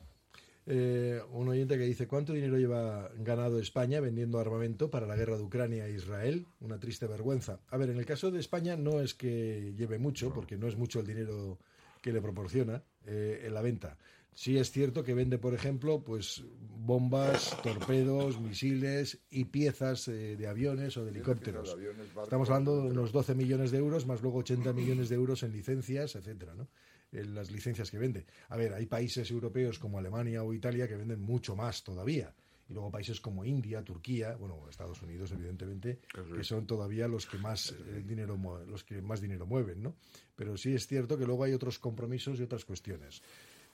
Eh, 0.68 1.20
un 1.32 1.48
oyente 1.50 1.78
que 1.78 1.86
dice, 1.86 2.08
¿cuánto 2.08 2.34
dinero 2.34 2.58
lleva 2.58 3.10
ganado 3.18 3.60
España 3.60 4.00
vendiendo 4.00 4.40
armamento 4.40 4.92
para 4.92 5.08
la 5.08 5.16
guerra 5.16 5.38
de 5.38 5.44
Ucrania 5.44 5.88
e 5.88 5.94
Israel? 5.94 6.46
Una 6.60 6.80
triste 6.80 7.08
vergüenza. 7.08 7.60
A 7.70 7.78
ver, 7.78 7.90
en 7.90 7.98
el 7.98 8.06
caso 8.06 8.30
de 8.30 8.40
España 8.40 8.76
no 8.76 9.02
es 9.02 9.14
que 9.16 9.74
lleve 9.76 9.98
mucho, 9.98 10.32
porque 10.34 10.58
no 10.58 10.68
es 10.68 10.78
mucho 10.78 11.00
el 11.00 11.08
dinero 11.08 11.58
que 12.02 12.14
le 12.14 12.22
proporciona 12.22 12.84
eh, 13.06 13.44
en 13.46 13.54
la 13.54 13.62
venta. 13.62 13.98
Sí 14.34 14.58
es 14.58 14.72
cierto 14.72 15.04
que 15.04 15.14
vende, 15.14 15.38
por 15.38 15.54
ejemplo, 15.54 16.04
pues 16.04 16.44
bombas, 16.78 17.58
torpedos, 17.64 18.40
misiles 18.40 19.20
y 19.30 19.46
piezas 19.46 20.08
eh, 20.08 20.38
de 20.38 20.48
aviones 20.48 20.96
o 20.96 21.04
de 21.04 21.12
helicópteros. 21.12 21.76
Estamos 22.24 22.50
hablando 22.50 22.84
de 22.84 22.92
unos 22.92 23.12
12 23.12 23.36
millones 23.36 23.72
de 23.72 23.80
euros, 23.80 24.06
más 24.06 24.22
luego 24.22 24.40
80 24.40 24.72
millones 24.74 25.10
de 25.10 25.16
euros 25.16 25.44
en 25.44 25.52
licencias, 25.52 26.16
etcétera, 26.16 26.54
¿no? 26.56 26.70
Las 27.12 27.52
licencias 27.52 27.92
que 27.92 27.98
vende. 27.98 28.26
A 28.50 28.58
ver, 28.58 28.74
hay 28.74 28.86
países 28.86 29.30
europeos 29.32 29.80
como 29.80 29.98
Alemania 29.98 30.44
o 30.44 30.54
Italia 30.54 30.88
que 30.88 30.96
venden 30.96 31.22
mucho 31.22 31.56
más 31.56 31.84
todavía. 31.84 32.34
Y 32.70 32.74
luego 32.74 32.90
países 32.90 33.20
como 33.20 33.44
India, 33.44 33.84
Turquía, 33.84 34.38
bueno, 34.38 34.66
Estados 34.70 35.02
Unidos, 35.02 35.32
evidentemente, 35.34 36.00
que 36.34 36.44
son 36.44 36.66
todavía 36.66 37.10
los 37.10 37.26
que 37.26 37.38
más 37.38 37.72
eh, 37.72 38.02
dinero 38.06 38.38
los 38.66 38.86
que 38.86 39.02
más 39.02 39.20
dinero 39.20 39.46
mueven, 39.46 39.84
¿no? 39.84 39.96
Pero 40.38 40.56
sí 40.56 40.74
es 40.74 40.88
cierto 40.88 41.18
que 41.18 41.26
luego 41.26 41.44
hay 41.44 41.54
otros 41.54 41.80
compromisos 41.80 42.40
y 42.40 42.44
otras 42.44 42.64
cuestiones. 42.64 43.22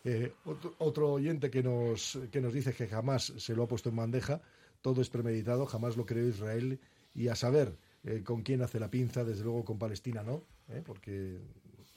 Eh, 0.04 0.32
otro, 0.46 0.74
otro 0.80 1.12
oyente 1.12 1.52
que 1.52 1.62
nos, 1.62 2.18
que 2.32 2.42
nos 2.42 2.54
dice 2.54 2.74
que 2.74 2.88
jamás 2.88 3.34
se 3.38 3.56
lo 3.56 3.64
ha 3.64 3.68
puesto 3.68 3.90
en 3.90 3.98
bandeja, 3.98 4.42
todo 4.82 5.02
es 5.02 5.10
premeditado, 5.10 5.66
jamás 5.66 5.96
lo 5.96 6.06
creó 6.06 6.28
Israel 6.28 6.80
y 7.14 7.28
a 7.28 7.36
saber 7.36 7.78
eh, 8.04 8.22
con 8.24 8.42
quién 8.42 8.62
hace 8.62 8.80
la 8.80 8.90
pinza, 8.90 9.24
desde 9.24 9.44
luego 9.44 9.66
con 9.66 9.78
Palestina 9.78 10.24
no, 10.24 10.44
¿eh? 10.70 10.82
porque 10.86 11.40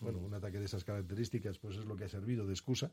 bueno, 0.01 0.19
un 0.19 0.35
ataque 0.35 0.59
de 0.59 0.65
esas 0.65 0.85
características 0.85 1.59
pues 1.59 1.77
es 1.77 1.85
lo 1.85 1.97
que 1.97 2.05
ha 2.05 2.09
servido 2.09 2.47
de 2.47 2.53
excusa, 2.53 2.91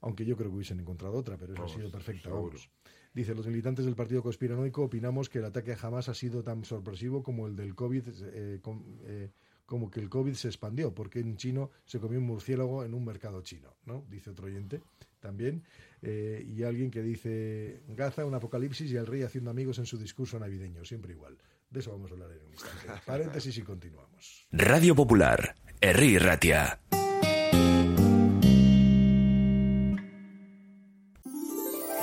aunque 0.00 0.24
yo 0.24 0.36
creo 0.36 0.50
que 0.50 0.56
hubiesen 0.56 0.78
encontrado 0.80 1.14
otra, 1.16 1.36
pero 1.36 1.54
eso 1.54 1.62
ha 1.64 1.68
sido 1.68 1.90
perfecta. 1.90 2.30
vamos. 2.30 2.68
Dice, 3.14 3.34
los 3.34 3.46
militantes 3.46 3.84
del 3.84 3.96
Partido 3.96 4.22
Conspiranoico 4.22 4.82
opinamos 4.84 5.28
que 5.28 5.38
el 5.38 5.46
ataque 5.46 5.72
a 5.72 5.78
Hamas 5.80 6.08
ha 6.08 6.14
sido 6.14 6.42
tan 6.44 6.64
sorpresivo 6.64 7.22
como 7.22 7.46
el 7.46 7.56
del 7.56 7.74
COVID, 7.74 8.02
eh, 8.32 8.58
com- 8.62 8.84
eh, 9.06 9.30
como 9.66 9.90
que 9.90 10.00
el 10.00 10.08
COVID 10.08 10.34
se 10.34 10.48
expandió, 10.48 10.94
porque 10.94 11.20
un 11.20 11.36
chino 11.36 11.70
se 11.84 11.98
comió 11.98 12.18
un 12.18 12.26
murciélago 12.26 12.84
en 12.84 12.94
un 12.94 13.04
mercado 13.04 13.42
chino, 13.42 13.74
¿no? 13.86 14.04
Dice 14.08 14.30
otro 14.30 14.46
oyente 14.46 14.82
también. 15.20 15.62
Eh, 16.00 16.42
y 16.46 16.62
alguien 16.62 16.90
que 16.90 17.02
dice, 17.02 17.82
Gaza, 17.88 18.24
un 18.24 18.34
apocalipsis 18.34 18.90
y 18.92 18.96
el 18.96 19.06
rey 19.06 19.22
haciendo 19.22 19.50
amigos 19.50 19.78
en 19.78 19.86
su 19.86 19.98
discurso 19.98 20.38
navideño, 20.38 20.84
siempre 20.84 21.12
igual. 21.12 21.36
De 21.70 21.80
eso 21.80 21.92
vamos 21.92 22.10
a 22.10 22.14
hablar 22.14 22.30
en 22.32 22.46
un 22.46 22.52
instante. 22.52 23.02
Paréntesis 23.04 23.56
y 23.58 23.62
continuamos. 23.62 24.46
Radio 24.52 24.94
Popular, 24.94 25.54
Herri 25.80 26.18
Ratia. 26.18 26.80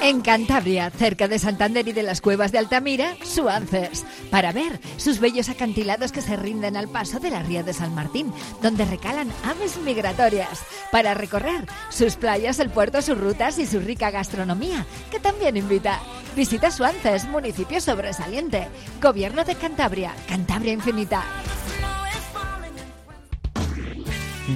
En 0.00 0.20
Cantabria, 0.20 0.90
cerca 0.90 1.26
de 1.26 1.40
Santander 1.40 1.88
y 1.88 1.92
de 1.92 2.04
las 2.04 2.20
cuevas 2.20 2.52
de 2.52 2.58
Altamira, 2.58 3.16
Suances, 3.24 4.04
para 4.30 4.52
ver 4.52 4.80
sus 4.96 5.18
bellos 5.18 5.48
acantilados 5.48 6.12
que 6.12 6.22
se 6.22 6.36
rinden 6.36 6.76
al 6.76 6.88
paso 6.88 7.18
de 7.18 7.30
la 7.30 7.42
ría 7.42 7.64
de 7.64 7.72
San 7.74 7.94
Martín, 7.94 8.32
donde 8.62 8.84
recalan 8.84 9.32
aves 9.44 9.76
migratorias, 9.78 10.60
para 10.92 11.14
recorrer 11.14 11.66
sus 11.90 12.14
playas, 12.14 12.60
el 12.60 12.70
puerto, 12.70 13.02
sus 13.02 13.18
rutas 13.18 13.58
y 13.58 13.66
su 13.66 13.80
rica 13.80 14.10
gastronomía, 14.12 14.86
que 15.10 15.18
también 15.18 15.56
invita. 15.56 16.00
Visita 16.36 16.70
Suances, 16.70 17.24
municipio 17.24 17.80
sobresaliente, 17.80 18.68
Gobierno 19.02 19.44
de 19.44 19.56
Cantabria, 19.56 20.14
Cantabria 20.28 20.72
Infinita. 20.72 21.24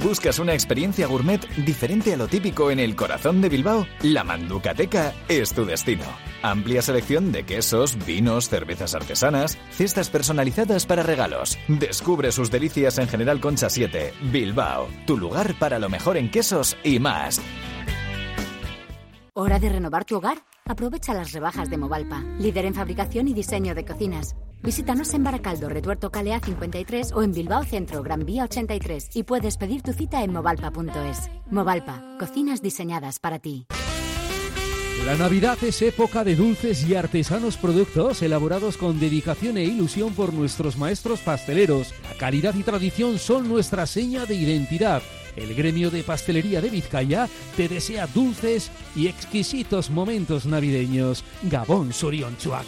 ¿Buscas 0.01 0.39
una 0.39 0.55
experiencia 0.55 1.07
gourmet 1.07 1.47
diferente 1.67 2.15
a 2.15 2.17
lo 2.17 2.27
típico 2.27 2.71
en 2.71 2.81
el 2.81 2.97
corazón 2.97 3.43
de 3.43 3.51
Bilbao? 3.51 3.87
La 4.01 4.25
Manducateca 4.25 5.13
es 5.29 5.53
tu 5.53 5.67
destino. 5.67 6.05
Amplia 6.43 6.81
selección 6.81 7.31
de 7.31 7.45
quesos, 7.45 7.99
vinos, 8.07 8.49
cervezas 8.49 8.95
artesanas, 8.95 9.59
cestas 9.71 10.09
personalizadas 10.09 10.87
para 10.87 11.03
regalos. 11.03 11.59
Descubre 11.69 12.33
sus 12.33 12.51
delicias 12.51 12.97
en 12.97 13.07
General 13.07 13.39
Concha 13.39 13.69
7, 13.69 14.15
Bilbao, 14.33 14.89
tu 15.07 15.19
lugar 15.19 15.59
para 15.59 15.79
lo 15.79 15.91
mejor 15.91 16.17
en 16.17 16.31
quesos 16.31 16.75
y 16.83 16.99
más. 16.99 17.43
¿Hora 19.35 19.59
de 19.59 19.69
renovar 19.69 20.07
tu 20.07 20.17
hogar? 20.17 20.39
Aprovecha 20.65 21.13
las 21.13 21.33
rebajas 21.33 21.69
de 21.69 21.77
Movalpa, 21.77 22.25
líder 22.39 22.65
en 22.65 22.75
fabricación 22.75 23.29
y 23.29 23.35
diseño 23.35 23.75
de 23.75 23.85
cocinas. 23.85 24.37
Visítanos 24.63 25.13
en 25.15 25.25
Baracaldo, 25.25 25.69
Retuerto 25.69 26.13
Calea 26.13 26.39
53 26.39 27.13
o 27.13 27.23
en 27.25 27.33
Bilbao 27.33 27.65
Centro, 27.65 28.03
Gran 28.03 28.25
Vía 28.25 28.45
83 28.45 29.11
y 29.15 29.25
puedes 29.25 29.57
pedir 29.57 29.83
tu 29.83 29.93
cita 29.93 30.23
en 30.23 30.33
movalpa.es. 30.33 31.31
Movalpa, 31.51 32.17
cocinas 32.21 32.63
diseñadas 32.63 33.19
para 33.19 33.41
ti. 33.41 33.67
La 35.05 35.17
Navidad 35.17 35.59
es 35.63 35.83
época 35.83 36.23
de 36.23 36.37
dulces 36.37 36.89
y 36.89 36.95
artesanos 36.95 37.57
productos 37.57 38.23
elaborados 38.23 38.77
con 38.77 39.01
dedicación 39.01 39.57
e 39.57 39.65
ilusión 39.65 40.15
por 40.15 40.33
nuestros 40.33 40.77
maestros 40.77 41.19
pasteleros. 41.21 41.93
La 42.09 42.17
calidad 42.17 42.55
y 42.55 42.63
tradición 42.63 43.19
son 43.19 43.49
nuestra 43.49 43.87
seña 43.87 44.27
de 44.27 44.37
identidad. 44.37 45.03
El 45.35 45.57
gremio 45.57 45.91
de 45.91 46.05
pastelería 46.05 46.61
de 46.61 46.71
Vizcaya 46.71 47.29
te 47.57 47.69
desea 47.69 48.07
dulces 48.07 48.71
y 48.95 49.09
exquisitos 49.09 49.91
momentos 49.91 50.47
navideños. 50.47 51.25
Gabón 51.43 51.93
Surionchuac. 51.93 52.67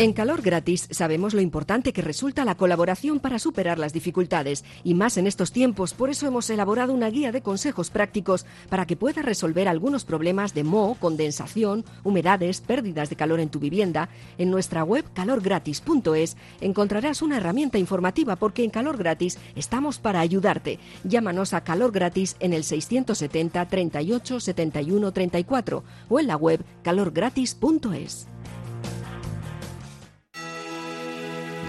En 0.00 0.14
Calor 0.14 0.40
Gratis 0.40 0.88
sabemos 0.90 1.34
lo 1.34 1.42
importante 1.42 1.92
que 1.92 2.00
resulta 2.00 2.46
la 2.46 2.54
colaboración 2.54 3.20
para 3.20 3.38
superar 3.38 3.78
las 3.78 3.92
dificultades 3.92 4.64
y 4.82 4.94
más 4.94 5.18
en 5.18 5.26
estos 5.26 5.52
tiempos, 5.52 5.92
por 5.92 6.08
eso 6.08 6.26
hemos 6.26 6.48
elaborado 6.48 6.94
una 6.94 7.10
guía 7.10 7.32
de 7.32 7.42
consejos 7.42 7.90
prácticos 7.90 8.46
para 8.70 8.86
que 8.86 8.96
puedas 8.96 9.22
resolver 9.22 9.68
algunos 9.68 10.06
problemas 10.06 10.54
de 10.54 10.64
moho, 10.64 10.94
condensación, 10.94 11.84
humedades, 12.02 12.62
pérdidas 12.62 13.10
de 13.10 13.16
calor 13.16 13.40
en 13.40 13.50
tu 13.50 13.58
vivienda. 13.58 14.08
En 14.38 14.50
nuestra 14.50 14.84
web 14.84 15.04
calorgratis.es 15.12 16.38
encontrarás 16.62 17.20
una 17.20 17.36
herramienta 17.36 17.76
informativa 17.76 18.36
porque 18.36 18.64
en 18.64 18.70
Calor 18.70 18.96
Gratis 18.96 19.38
estamos 19.54 19.98
para 19.98 20.20
ayudarte. 20.20 20.78
Llámanos 21.04 21.52
a 21.52 21.62
Calor 21.62 21.92
Gratis 21.92 22.36
en 22.40 22.54
el 22.54 22.64
670 22.64 23.68
38 23.68 24.40
71 24.40 25.12
34 25.12 25.84
o 26.08 26.20
en 26.20 26.26
la 26.26 26.36
web 26.36 26.64
calorgratis.es. 26.82 28.28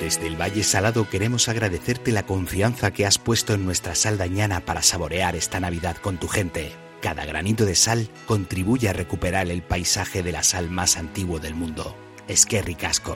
Desde 0.02 0.26
el 0.26 0.36
Valle 0.36 0.64
Salado 0.64 1.08
queremos 1.08 1.48
agradecerte 1.48 2.12
la 2.12 2.26
confianza 2.26 2.90
que 2.90 3.06
has 3.06 3.20
puesto 3.20 3.54
en 3.54 3.64
nuestra 3.64 3.94
sal 3.94 4.18
dañana 4.18 4.66
para 4.66 4.82
saborear 4.82 5.36
esta 5.36 5.60
Navidad 5.60 5.96
con 5.98 6.18
tu 6.18 6.28
gente. 6.28 6.72
Cada 7.02 7.24
granito 7.24 7.66
de 7.66 7.76
sal 7.76 8.10
contribuye 8.26 8.90
a 8.90 8.94
recuperar 8.94 9.48
el 9.52 9.62
paisaje 9.62 10.24
de 10.24 10.32
la 10.32 10.42
sal 10.42 10.72
más 10.72 10.98
antiguo 10.98 11.40
del 11.40 11.54
mundo. 11.54 11.96
Es 12.28 12.48
que 12.48 12.64
ricasco. 12.64 13.16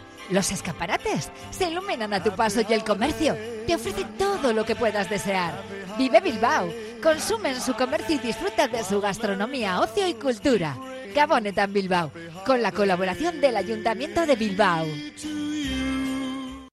Los 0.31 0.51
escaparates 0.51 1.29
se 1.51 1.69
iluminan 1.69 2.13
a 2.13 2.23
tu 2.23 2.31
paso 2.31 2.61
y 2.67 2.73
el 2.73 2.83
comercio 2.83 3.37
te 3.67 3.75
ofrece 3.75 4.05
todo 4.17 4.53
lo 4.53 4.65
que 4.65 4.75
puedas 4.75 5.09
desear. 5.09 5.53
Vive 5.97 6.21
Bilbao, 6.21 6.69
consume 7.03 7.49
en 7.49 7.61
su 7.61 7.73
comercio 7.75 8.15
y 8.15 8.19
disfruta 8.19 8.67
de 8.67 8.83
su 8.83 9.01
gastronomía, 9.01 9.81
ocio 9.81 10.07
y 10.07 10.13
cultura. 10.13 10.77
Gaboneta 11.13 11.63
en 11.63 11.73
Bilbao, 11.73 12.11
con 12.45 12.61
la 12.61 12.71
colaboración 12.71 13.41
del 13.41 13.57
Ayuntamiento 13.57 14.25
de 14.25 14.35
Bilbao. 14.37 14.85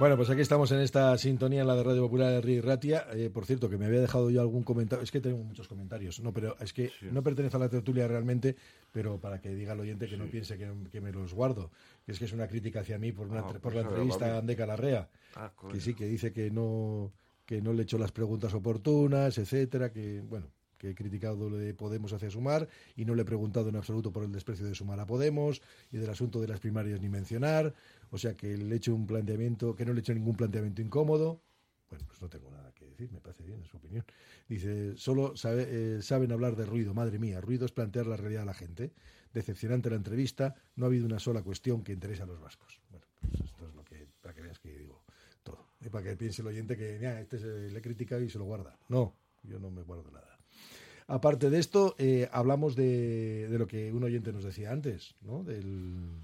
Bueno, 0.00 0.16
pues 0.16 0.30
aquí 0.30 0.40
estamos 0.40 0.72
en 0.72 0.80
esta 0.80 1.18
sintonía 1.18 1.60
en 1.60 1.66
la 1.66 1.76
de 1.76 1.82
Radio 1.82 2.00
Popular 2.00 2.30
de 2.32 2.40
Ri 2.40 2.62
Ratia. 2.62 3.06
Eh, 3.12 3.28
por 3.28 3.44
cierto, 3.44 3.68
que 3.68 3.76
me 3.76 3.84
había 3.84 4.00
dejado 4.00 4.30
yo 4.30 4.40
algún 4.40 4.62
comentario. 4.62 5.04
Es 5.04 5.10
que 5.10 5.20
tengo 5.20 5.44
muchos 5.44 5.68
comentarios. 5.68 6.20
No, 6.20 6.32
pero 6.32 6.56
es 6.58 6.72
que 6.72 6.90
no 7.12 7.22
pertenece 7.22 7.58
a 7.58 7.60
la 7.60 7.68
tertulia 7.68 8.08
realmente, 8.08 8.56
pero 8.92 9.20
para 9.20 9.42
que 9.42 9.54
diga 9.54 9.74
el 9.74 9.80
oyente 9.80 10.08
que 10.08 10.16
no 10.16 10.24
piense 10.24 10.56
que, 10.56 10.72
que 10.90 11.02
me 11.02 11.12
los 11.12 11.34
guardo. 11.34 11.70
Que 12.06 12.12
es 12.12 12.18
que 12.18 12.24
es 12.24 12.32
una 12.32 12.48
crítica 12.48 12.80
hacia 12.80 12.98
mí 12.98 13.12
por, 13.12 13.26
una, 13.26 13.40
Ah, 13.40 13.46
por 13.48 13.60
pues 13.60 13.74
la 13.74 13.82
ahora 13.82 13.90
entrevista 13.90 14.36
a 14.36 14.38
Andeca 14.38 14.64
Larrea. 14.64 15.06
Ah, 15.36 15.52
coño. 15.54 15.74
que 15.74 15.80
sí, 15.82 15.92
que 15.92 16.06
dice 16.06 16.32
que 16.32 16.50
no, 16.50 17.12
que 17.44 17.60
no 17.60 17.74
le 17.74 17.80
he 17.80 17.82
hecho 17.82 17.98
las 17.98 18.10
preguntas 18.10 18.54
oportunas, 18.54 19.36
etcétera. 19.36 19.92
Que, 19.92 20.22
bueno, 20.22 20.46
que 20.80 20.90
he 20.90 20.94
criticado 20.94 21.50
lo 21.50 21.58
de 21.58 21.74
Podemos 21.74 22.14
hacia 22.14 22.30
Sumar 22.30 22.66
y 22.96 23.04
no 23.04 23.14
le 23.14 23.20
he 23.20 23.24
preguntado 23.26 23.68
en 23.68 23.76
absoluto 23.76 24.10
por 24.10 24.24
el 24.24 24.32
desprecio 24.32 24.64
de 24.64 24.74
Sumar 24.74 24.98
a 24.98 25.04
Podemos 25.04 25.60
y 25.92 25.98
del 25.98 26.08
asunto 26.08 26.40
de 26.40 26.48
las 26.48 26.58
primarias 26.58 27.02
ni 27.02 27.10
mencionar. 27.10 27.74
O 28.10 28.18
sea 28.18 28.34
que 28.34 28.56
le 28.56 28.74
he 28.74 28.76
hecho 28.78 28.94
un 28.94 29.06
planteamiento, 29.06 29.74
que 29.74 29.84
no 29.84 29.92
le 29.92 30.00
he 30.00 30.02
hecho 30.02 30.14
ningún 30.14 30.36
planteamiento 30.36 30.82
incómodo. 30.82 31.42
Bueno, 31.88 32.04
pues 32.06 32.22
no 32.22 32.28
tengo 32.28 32.50
nada 32.50 32.72
que 32.72 32.84
decir, 32.86 33.10
me 33.10 33.20
parece 33.20 33.42
bien, 33.42 33.60
es 33.62 33.68
su 33.68 33.76
opinión. 33.76 34.04
Dice, 34.48 34.96
solo 34.96 35.34
eh, 35.44 35.98
saben 36.02 36.30
hablar 36.30 36.54
de 36.54 36.64
ruido, 36.64 36.94
madre 36.94 37.18
mía, 37.18 37.40
ruido 37.40 37.66
es 37.66 37.72
plantear 37.72 38.06
la 38.06 38.16
realidad 38.16 38.42
a 38.42 38.46
la 38.46 38.54
gente. 38.54 38.92
Decepcionante 39.34 39.90
la 39.90 39.96
entrevista, 39.96 40.54
no 40.76 40.84
ha 40.84 40.88
habido 40.88 41.06
una 41.06 41.18
sola 41.18 41.42
cuestión 41.42 41.82
que 41.82 41.92
interese 41.92 42.22
a 42.22 42.26
los 42.26 42.40
vascos. 42.40 42.80
Bueno, 42.90 43.06
pues 43.20 43.34
esto 43.44 43.68
es 43.68 43.74
lo 43.74 43.84
que, 43.84 44.06
para 44.20 44.34
que 44.34 44.42
veas 44.42 44.58
que 44.60 44.76
digo 44.76 45.02
todo. 45.42 45.66
Y 45.80 45.88
para 45.88 46.04
que 46.04 46.16
piense 46.16 46.42
el 46.42 46.48
oyente 46.48 46.76
que, 46.76 46.96
"Mira, 46.98 47.20
este 47.20 47.38
se, 47.38 47.70
le 47.70 47.78
he 47.78 47.82
criticado 47.82 48.22
y 48.22 48.30
se 48.30 48.38
lo 48.38 48.44
guarda. 48.44 48.78
No, 48.88 49.16
yo 49.42 49.58
no 49.58 49.70
me 49.70 49.82
guardo 49.82 50.10
nada. 50.12 50.38
Aparte 51.08 51.50
de 51.50 51.58
esto, 51.58 51.96
eh, 51.98 52.28
hablamos 52.30 52.76
de, 52.76 53.48
de 53.48 53.58
lo 53.58 53.66
que 53.66 53.92
un 53.92 54.04
oyente 54.04 54.32
nos 54.32 54.44
decía 54.44 54.70
antes, 54.70 55.16
¿no? 55.22 55.42
Del, 55.42 56.22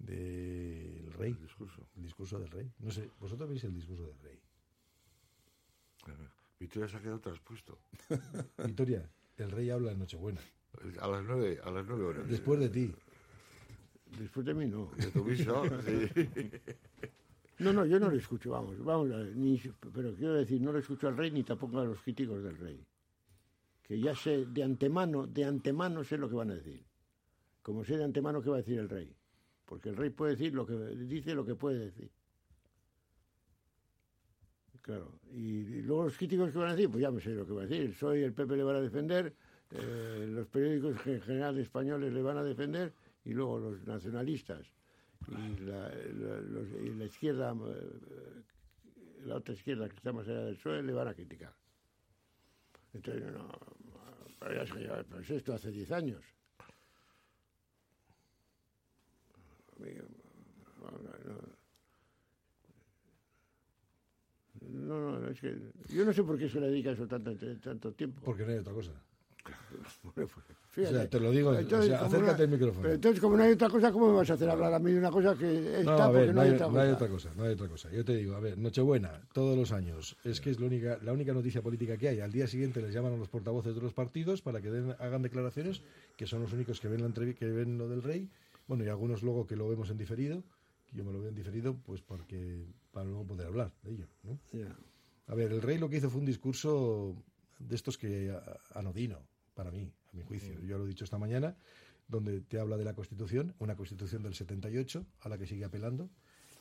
del 0.00 1.12
rey. 1.12 1.32
El 1.32 1.42
discurso. 1.42 1.86
El 1.96 2.02
discurso 2.02 2.38
del 2.38 2.50
rey. 2.50 2.72
No 2.78 2.90
sé, 2.90 3.08
vosotros 3.20 3.48
veis 3.48 3.64
el 3.64 3.74
discurso 3.74 4.06
del 4.06 4.18
rey. 4.18 4.40
Victoria 6.58 6.88
se 6.88 6.96
ha 6.96 7.00
quedado 7.00 7.20
traspuesto. 7.20 7.78
Victoria, 8.64 9.08
el 9.36 9.50
rey 9.50 9.70
habla 9.70 9.92
en 9.92 9.98
Nochebuena. 9.98 10.40
A 11.00 11.08
las 11.08 11.24
nueve, 11.24 11.58
a 11.62 11.70
las 11.70 11.86
nueve 11.86 12.04
horas. 12.04 12.28
Después 12.28 12.60
de 12.60 12.68
ti. 12.68 12.92
Después 14.18 14.44
de 14.46 14.54
mí 14.54 14.66
no. 14.66 14.90
De 14.96 15.06
tu 15.10 15.24
misa, 15.24 15.52
sí. 15.86 16.50
No, 17.58 17.72
no, 17.72 17.84
yo 17.84 18.00
no 18.00 18.10
le 18.10 18.16
escucho, 18.16 18.50
vamos, 18.50 18.82
vamos, 18.82 19.10
a 19.10 19.18
ver, 19.18 19.36
ni, 19.36 19.60
pero 19.92 20.14
quiero 20.14 20.34
decir, 20.34 20.60
no 20.62 20.72
le 20.72 20.78
escucho 20.78 21.08
al 21.08 21.16
rey 21.16 21.30
ni 21.30 21.42
tampoco 21.42 21.78
a 21.78 21.84
los 21.84 22.00
críticos 22.00 22.42
del 22.42 22.56
rey. 22.56 22.86
Que 23.82 24.00
ya 24.00 24.14
sé 24.14 24.46
de 24.46 24.62
antemano, 24.62 25.26
de 25.26 25.44
antemano 25.44 26.02
sé 26.02 26.16
lo 26.16 26.28
que 26.28 26.36
van 26.36 26.50
a 26.50 26.54
decir. 26.54 26.82
Como 27.62 27.84
sé 27.84 27.98
de 27.98 28.04
antemano 28.04 28.40
qué 28.40 28.48
va 28.48 28.56
a 28.56 28.60
decir 28.60 28.78
el 28.78 28.88
rey. 28.88 29.14
Porque 29.70 29.88
el 29.88 29.96
rey 29.96 30.10
puede 30.10 30.32
decir 30.32 30.52
lo 30.52 30.66
que 30.66 30.74
dice 30.74 31.32
lo 31.32 31.46
que 31.46 31.54
puede 31.54 31.78
decir. 31.78 32.10
Claro, 34.82 35.20
y, 35.30 35.82
luego 35.82 36.04
los 36.04 36.16
críticos 36.16 36.50
que 36.50 36.58
van 36.58 36.70
a 36.70 36.74
decir, 36.74 36.90
pues 36.90 37.00
ya 37.00 37.12
me 37.12 37.20
sé 37.20 37.30
lo 37.30 37.46
que 37.46 37.52
va 37.52 37.62
a 37.62 37.66
decir. 37.66 37.94
Soy 37.94 38.24
el 38.24 38.32
PP 38.32 38.56
le 38.56 38.64
van 38.64 38.74
a 38.74 38.80
defender, 38.80 39.32
eh, 39.70 40.26
los 40.28 40.48
periódicos 40.48 41.06
en 41.06 41.20
general 41.20 41.56
españoles 41.58 42.12
le 42.12 42.20
van 42.20 42.36
a 42.38 42.42
defender 42.42 42.92
y 43.24 43.32
luego 43.32 43.60
los 43.60 43.86
nacionalistas 43.86 44.66
y 45.28 45.60
la, 45.60 47.04
izquierda, 47.04 47.52
eh, 47.52 48.42
la 49.26 49.36
otra 49.36 49.54
izquierda 49.54 49.88
que 49.88 49.94
está 49.94 50.12
más 50.12 50.26
allá 50.26 50.46
del 50.46 50.56
PSOE 50.56 50.82
le 50.82 50.92
van 50.92 51.06
a 51.06 51.14
criticar. 51.14 51.54
Entonces, 52.92 53.32
no, 53.32 53.48
pero 54.40 54.64
ya 54.64 55.04
pues 55.04 55.30
esto 55.30 55.54
hace 55.54 55.70
10 55.70 55.92
años. 55.92 56.39
No, 64.60 64.68
no, 64.68 65.00
no, 65.12 65.18
no, 65.20 65.28
es 65.30 65.40
que 65.40 65.56
yo 65.88 66.04
no 66.04 66.12
sé 66.12 66.22
por 66.22 66.38
qué 66.38 66.48
se 66.48 66.60
le 66.60 66.68
dedica 66.68 66.90
eso 66.90 67.06
tanto, 67.06 67.32
tanto 67.62 67.92
tiempo. 67.92 68.20
Porque 68.24 68.44
no 68.44 68.52
hay 68.52 68.58
otra 68.58 68.72
cosa. 68.74 68.92
Fíjate. 68.92 69.00
O 70.80 70.84
sea, 70.84 71.10
te 71.10 71.18
lo 71.18 71.32
digo, 71.32 71.50
o 71.50 71.54
sea, 71.82 71.98
como 71.98 72.06
acércate 72.06 72.38
no- 72.38 72.44
al 72.44 72.48
micrófono. 72.48 72.82
Pero 72.82 72.94
entonces, 72.94 73.20
como 73.20 73.36
no 73.36 73.42
hay 73.42 73.52
otra 73.52 73.68
cosa, 73.68 73.90
¿cómo 73.90 74.08
me 74.10 74.16
vas 74.18 74.30
a 74.30 74.34
hacer 74.34 74.48
hablar 74.48 74.72
a 74.72 74.78
mí 74.78 74.92
de 74.92 74.98
una 74.98 75.10
cosa 75.10 75.36
que 75.36 75.80
está 75.80 75.82
No, 75.96 76.02
a 76.04 76.12
porque 76.12 76.32
no 76.32 76.40
hay, 76.42 76.50
otra 76.50 76.66
no 76.66 76.72
cosa? 76.72 76.82
hay 76.84 76.90
otra 76.92 77.08
cosa, 77.08 77.34
no 77.36 77.42
hay 77.42 77.52
otra 77.54 77.68
cosa. 77.68 77.90
Yo 77.90 78.04
te 78.04 78.14
digo, 78.16 78.36
a 78.36 78.40
ver, 78.40 78.56
Nochebuena, 78.56 79.20
todos 79.32 79.58
los 79.58 79.72
años, 79.72 80.16
es 80.22 80.40
que 80.40 80.50
es 80.50 80.60
la 80.60 80.66
única, 80.66 80.98
la 81.02 81.12
única 81.12 81.32
noticia 81.34 81.60
política 81.60 81.96
que 81.96 82.08
hay. 82.08 82.20
Al 82.20 82.30
día 82.30 82.46
siguiente 82.46 82.80
les 82.80 82.94
llaman 82.94 83.14
a 83.14 83.16
los 83.16 83.28
portavoces 83.28 83.74
de 83.74 83.80
los 83.80 83.92
partidos 83.92 84.42
para 84.42 84.60
que 84.60 84.70
den- 84.70 84.94
hagan 85.00 85.22
declaraciones, 85.22 85.82
que 86.16 86.26
son 86.28 86.40
los 86.42 86.52
únicos 86.52 86.78
que 86.80 86.86
ven, 86.86 87.02
la 87.02 87.10
que 87.34 87.46
ven 87.50 87.76
lo 87.76 87.88
del 87.88 88.02
rey. 88.02 88.30
Bueno, 88.70 88.84
y 88.84 88.88
algunos 88.88 89.24
luego 89.24 89.48
que 89.48 89.56
lo 89.56 89.68
vemos 89.68 89.90
en 89.90 89.98
diferido. 89.98 90.44
que 90.86 90.96
Yo 90.96 91.04
me 91.04 91.12
lo 91.12 91.18
veo 91.18 91.30
en 91.30 91.34
diferido, 91.34 91.74
pues 91.74 92.02
porque 92.02 92.64
para 92.92 93.04
luego 93.04 93.26
poder 93.26 93.48
hablar 93.48 93.72
de 93.82 93.90
ello. 93.94 94.06
¿no? 94.22 94.38
A 95.26 95.34
ver, 95.34 95.50
el 95.50 95.60
rey 95.60 95.76
lo 95.76 95.88
que 95.88 95.96
hizo 95.96 96.08
fue 96.08 96.20
un 96.20 96.26
discurso 96.26 97.16
de 97.58 97.74
estos 97.74 97.98
que 97.98 98.32
anodino, 98.72 99.26
para 99.54 99.72
mí, 99.72 99.92
a 100.12 100.16
mi 100.16 100.22
juicio. 100.22 100.60
Yo 100.60 100.78
lo 100.78 100.84
he 100.84 100.86
dicho 100.86 101.02
esta 101.02 101.18
mañana, 101.18 101.56
donde 102.06 102.42
te 102.42 102.60
habla 102.60 102.76
de 102.76 102.84
la 102.84 102.94
Constitución, 102.94 103.56
una 103.58 103.74
Constitución 103.74 104.22
del 104.22 104.34
78, 104.34 105.04
a 105.22 105.28
la 105.28 105.36
que 105.36 105.48
sigue 105.48 105.64
apelando, 105.64 106.08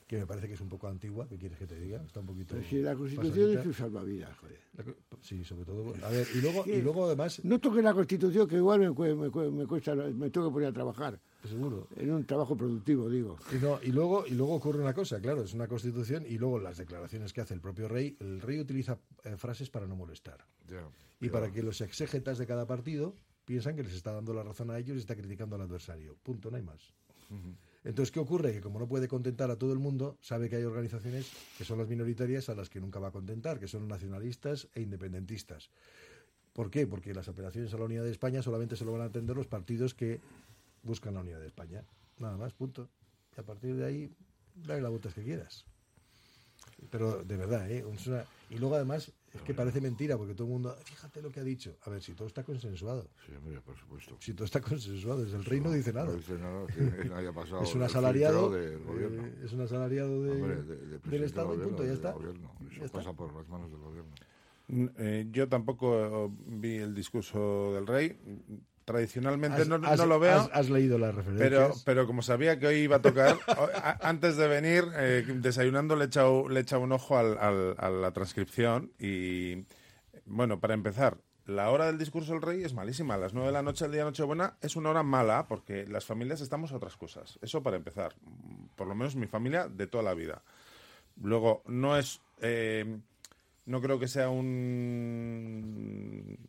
que 0.10 0.17
me 0.17 0.26
parece 0.26 0.48
que 0.48 0.56
es 0.56 0.62
un 0.62 0.69
poco 0.69 0.88
antigua, 0.88 1.28
¿qué 1.28 1.38
quieres 1.38 1.56
que 1.60 1.67
te 1.67 1.80
diga? 1.80 2.02
Está 2.04 2.22
un 2.22 2.26
poquito 2.26 2.56
Pero 2.56 2.67
si 2.67 2.82
la 2.82 2.95
Constitución 2.95 3.32
pasadita. 3.32 3.60
es 3.60 3.65
su 3.67 3.74
salvavidas, 3.74 4.38
joder. 4.39 4.60
La 4.76 4.84
Sí, 5.22 5.43
sobre 5.43 5.65
todo. 5.65 5.93
A 6.04 6.10
ver, 6.10 6.26
y 6.34 6.41
luego, 6.41 6.63
y 6.65 6.82
luego 6.82 7.06
además, 7.06 7.45
No 7.45 7.60
toques 7.60 7.84
la 7.84 7.93
Constitución, 7.93 8.48
que 8.48 8.56
igual 8.56 8.80
me, 8.80 8.89
me, 8.89 9.52
me 9.52 9.67
cuesta, 9.67 9.93
me 9.93 10.32
tengo 10.32 10.48
que 10.48 10.54
poner 10.54 10.69
a 10.69 10.74
trabajar. 10.74 11.19
seguro. 11.48 11.88
En 11.95 12.12
un 12.12 12.26
trabajo 12.26 12.58
productivo, 12.58 13.08
digo. 13.08 13.38
Y, 13.52 13.58
no, 13.58 13.80
y 13.84 13.91
luego 13.91 14.26
y 14.26 14.32
luego 14.32 14.56
ocurre 14.56 14.82
una 14.82 14.95
cosa, 14.95 15.22
claro, 15.22 15.43
es 15.43 15.54
una 15.54 15.67
constitución 15.67 16.26
y 16.28 16.39
luego 16.39 16.58
las 16.58 16.78
declaraciones 16.78 17.32
que 17.32 17.41
hace 17.41 17.54
el 17.54 17.62
propio 17.62 17.88
rey, 17.88 18.17
el 18.19 18.41
rey 18.41 18.60
utiliza 18.60 18.98
eh, 19.24 19.38
frases 19.38 19.69
para 19.69 19.86
no 19.86 19.95
molestar. 19.95 20.43
Y 21.22 21.30
para 21.30 21.52
que 21.52 21.62
los 21.62 21.82
exégetas 21.82 22.39
de 22.39 22.48
cada 22.48 22.65
partido 22.65 23.13
piensan 23.45 23.76
que 23.76 23.84
les 23.84 23.93
está 23.93 24.12
dando 24.12 24.34
la 24.34 24.41
razón 24.41 24.72
a 24.72 24.80
ellos 24.80 24.98
y 24.98 25.02
está 25.02 25.15
criticando 25.15 25.56
al 25.56 25.62
adversario. 25.62 26.17
Punto, 26.24 26.50
no 26.50 26.58
hay 26.58 26.63
más. 26.63 26.95
Entonces, 27.83 28.11
¿qué 28.11 28.19
ocurre? 28.19 28.51
Que 28.51 28.61
como 28.61 28.79
no 28.79 28.87
puede 28.87 29.07
contentar 29.07 29.49
a 29.51 29.55
todo 29.55 29.71
el 29.71 29.79
mundo, 29.79 30.17
sabe 30.21 30.49
que 30.49 30.57
hay 30.57 30.63
organizaciones 30.63 31.31
que 31.57 31.63
son 31.63 31.77
las 31.77 31.87
minoritarias 31.87 32.49
a 32.49 32.55
las 32.55 32.69
que 32.69 32.81
nunca 32.81 32.99
va 32.99 33.07
a 33.07 33.11
contentar, 33.11 33.59
que 33.59 33.67
son 33.67 33.87
nacionalistas 33.87 34.67
e 34.73 34.81
independentistas. 34.81 35.69
¿Por 36.53 36.69
qué? 36.69 36.87
Porque 36.87 37.13
las 37.13 37.29
apelaciones 37.29 37.73
a 37.73 37.77
la 37.77 37.85
unidad 37.85 38.03
de 38.03 38.11
España 38.11 38.41
solamente 38.41 38.75
se 38.75 38.83
lo 38.83 38.91
van 38.91 39.01
a 39.01 39.05
atender 39.05 39.35
los 39.35 39.47
partidos 39.47 39.93
que 39.93 40.19
buscan 40.83 41.13
la 41.13 41.21
unidad 41.21 41.39
de 41.39 41.47
España. 41.47 41.83
Nada 42.17 42.35
más, 42.35 42.53
punto. 42.53 42.89
Y 43.37 43.39
a 43.39 43.43
partir 43.43 43.75
de 43.75 43.85
ahí, 43.85 44.11
dale 44.55 44.81
las 44.81 44.91
vueltas 44.91 45.13
que 45.13 45.23
quieras. 45.23 45.65
Pero 46.89 47.23
de 47.23 47.37
verdad, 47.37 47.69
¿eh? 47.71 47.85
Y 48.49 48.57
luego 48.57 48.75
además, 48.75 49.13
es 49.33 49.41
que 49.43 49.53
parece 49.53 49.79
mentira, 49.81 50.17
porque 50.17 50.33
todo 50.33 50.47
el 50.47 50.53
mundo, 50.53 50.75
fíjate 50.83 51.21
lo 51.21 51.29
que 51.31 51.39
ha 51.39 51.43
dicho. 51.43 51.75
A 51.83 51.89
ver, 51.89 52.01
si 52.01 52.13
todo 52.13 52.27
está 52.27 52.43
consensuado. 52.43 53.09
Sí, 53.25 53.31
hombre, 53.35 53.61
por 53.61 53.77
supuesto. 53.77 54.17
Si 54.19 54.33
todo 54.33 54.45
está 54.45 54.59
consensuado, 54.61 55.23
desde 55.23 55.37
el 55.37 55.45
rey 55.45 55.59
no 55.59 55.71
dice 55.71 55.93
nada. 55.93 56.07
No 56.07 56.13
dice 56.13 56.37
nada, 56.37 56.65
que 56.67 57.13
haya 57.13 57.31
pasado 57.33 57.61
es 57.63 57.75
un 57.75 57.83
asalariado, 57.83 58.49
del 58.49 58.79
gobierno. 58.83 59.25
eh, 59.25 59.33
es 59.45 59.53
un 59.53 59.61
asalariado 59.61 60.23
de- 60.23 60.31
Hombre, 60.31 60.63
de- 60.63 60.75
de 60.77 60.99
del 60.99 61.23
Estado 61.23 61.51
del 61.51 61.61
y 61.61 61.63
punto, 61.63 61.85
ya 61.85 61.93
está. 61.93 62.11
gobierno. 62.13 62.51
Eso 62.69 62.79
Ya 62.79 62.85
está. 62.85 62.97
pasa 62.99 63.13
por 63.13 63.33
las 63.35 63.47
manos 63.47 63.69
del 63.71 63.79
gobierno. 63.79 64.11
Mm, 64.67 64.85
eh, 64.97 65.27
yo 65.31 65.47
tampoco 65.49 66.31
vi 66.47 66.75
el 66.77 66.93
discurso 66.93 67.73
del 67.73 67.87
rey. 67.87 68.17
Tradicionalmente 68.93 69.62
Has- 69.62 69.67
no, 69.67 69.75
has- 69.88 69.99
no 69.99 70.06
lo 70.08 70.19
veo. 70.19 70.36
has- 70.36 70.49
has 70.52 70.69
leído 70.71 70.97
las 70.97 71.13
Pero, 71.13 71.28
referencias. 71.28 71.84
pero 71.86 72.08
como 72.08 72.23
sabía 72.23 72.58
que 72.58 72.65
hoy 72.65 72.78
iba 72.78 72.95
a 72.95 73.02
tocar, 73.04 73.38
antes 74.02 74.36
de 74.36 74.47
venir, 74.47 74.84
eh, 74.97 75.23
desayunando 75.28 75.95
le 75.95 76.06
he 76.06 76.08
echado, 76.08 76.49
le 76.49 76.60
he 76.60 76.63
echado 76.63 76.82
un 76.82 76.91
ojo 76.91 77.15
al- 77.15 77.38
al- 77.38 77.75
a 77.78 77.91
la 77.91 78.12
transcripción 78.13 78.91
y, 78.97 79.63
bueno, 80.25 80.60
para 80.60 80.73
empezar, 80.73 81.17
la 81.45 81.69
hora 81.69 81.86
del 81.86 81.99
discurso 81.99 82.34
del 82.34 82.41
rey 82.41 82.63
es 82.63 82.73
malísima. 82.73 83.13
A 83.13 83.17
las 83.19 83.36
nueve 83.36 83.49
de 83.49 83.54
la 83.54 83.62
noche, 83.62 83.86
el 83.86 83.91
día 83.91 84.04
Nochebuena, 84.06 84.58
es 84.60 84.75
una 84.75 84.89
hora 84.89 85.04
mala 85.04 85.47
porque 85.47 85.86
las 85.86 86.06
familias 86.06 86.41
estamos 86.41 86.71
a 86.71 86.78
otras 86.78 86.97
cosas. 86.97 87.38
Eso 87.43 87.62
para 87.62 87.78
empezar. 87.78 88.15
Por 88.75 88.88
lo 88.88 88.95
menos 88.95 89.15
mi 89.15 89.28
familia 89.28 89.67
de 89.67 89.86
toda 89.86 90.04
la 90.04 90.15
vida. 90.15 90.41
Luego, 91.21 91.62
no 91.67 91.95
es... 91.95 92.21
eh, 92.41 92.97
no 93.69 93.82
creo 93.82 93.99
que 93.99 94.08
sea 94.08 94.29
un 94.29 95.69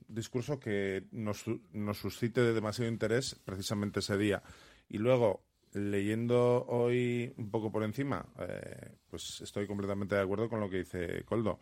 discurso 0.09 0.59
que 0.59 1.05
nos, 1.13 1.45
nos 1.75 1.99
suscite 1.99 2.41
de 2.41 2.55
demasiado 2.55 2.91
interés 2.91 3.39
precisamente 3.45 4.01
ese 4.01 4.17
día. 4.17 4.43
Y 4.89 4.97
luego, 4.97 5.43
leyendo 5.75 6.65
hoy 6.67 7.35
un 7.37 7.51
poco 7.51 7.71
por 7.71 7.85
encima, 7.85 8.25
eh, 8.39 8.93
pues 9.11 9.43
estoy 9.43 9.67
completamente 9.67 10.15
de 10.15 10.23
acuerdo 10.23 10.49
con 10.49 10.61
lo 10.61 10.71
que 10.71 10.79
dice 10.79 11.23
Coldo. 11.27 11.61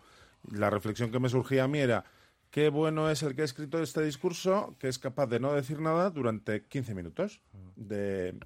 La 0.52 0.70
reflexión 0.70 1.10
que 1.10 1.18
me 1.18 1.28
surgía 1.28 1.64
a 1.64 1.68
mí 1.68 1.80
era, 1.80 2.04
qué 2.52 2.68
bueno 2.68 3.10
es 3.10 3.24
el 3.24 3.34
que 3.34 3.42
ha 3.42 3.46
escrito 3.46 3.82
este 3.82 4.04
discurso, 4.04 4.76
que 4.78 4.86
es 4.86 5.00
capaz 5.00 5.26
de 5.26 5.40
no 5.40 5.52
decir 5.54 5.80
nada 5.80 6.10
durante 6.10 6.66
15 6.66 6.94
minutos 6.94 7.40
de, 7.74 8.38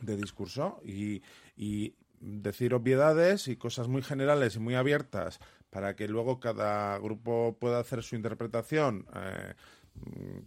de 0.00 0.16
discurso 0.16 0.80
y, 0.82 1.20
y 1.54 1.96
decir 2.18 2.72
obviedades 2.72 3.46
y 3.46 3.56
cosas 3.56 3.88
muy 3.88 4.00
generales 4.00 4.56
y 4.56 4.58
muy 4.58 4.74
abiertas 4.74 5.38
para 5.70 5.94
que 5.96 6.08
luego 6.08 6.40
cada 6.40 6.98
grupo 6.98 7.56
pueda 7.58 7.78
hacer 7.80 8.02
su 8.02 8.16
interpretación 8.16 9.06
eh, 9.14 9.54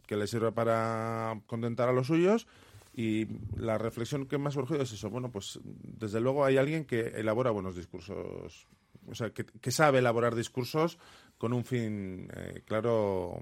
que 0.08 0.16
le 0.16 0.28
sirva 0.28 0.52
para 0.52 1.40
contentar 1.48 1.90
a 1.90 1.94
los 1.94 2.08
suyos. 2.08 2.48
Y 2.94 3.28
la 3.56 3.78
reflexión 3.78 4.26
que 4.26 4.38
me 4.38 4.48
ha 4.50 4.52
surgido 4.52 4.82
es 4.82 4.92
eso. 4.92 5.10
Bueno, 5.10 5.32
pues 5.32 5.60
desde 5.64 6.20
luego 6.20 6.44
hay 6.44 6.58
alguien 6.58 6.86
que 6.86 7.00
elabora 7.16 7.52
buenos 7.52 7.76
discursos, 7.76 8.68
o 9.08 9.16
sea, 9.16 9.30
que, 9.30 9.46
que 9.46 9.72
sabe 9.72 10.00
elaborar 10.00 10.36
discursos 10.36 10.98
con 11.38 11.54
un 11.54 11.64
fin 11.64 12.28
eh, 12.36 12.64
claro. 12.66 13.42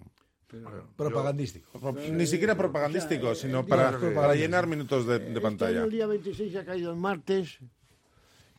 Propagandístico. 0.96 1.80
Pro- 1.80 1.94
Ni 2.12 2.26
siquiera 2.28 2.56
propagandístico, 2.56 3.30
O 3.30 3.36
sea, 3.36 3.48
sino 3.48 3.60
el 3.62 3.66
para, 3.66 3.98
para 4.14 4.36
llenar 4.36 4.68
minutos 4.68 5.06
de, 5.06 5.20
de 5.20 5.26
Este 5.26 5.32
año 5.32 5.42
pantalla. 5.42 5.84
el 5.84 5.92
día 5.92 6.08
26 6.08 6.56
ha 6.56 6.66
caído 6.66 6.92
el 6.92 6.98
martes 6.98 7.60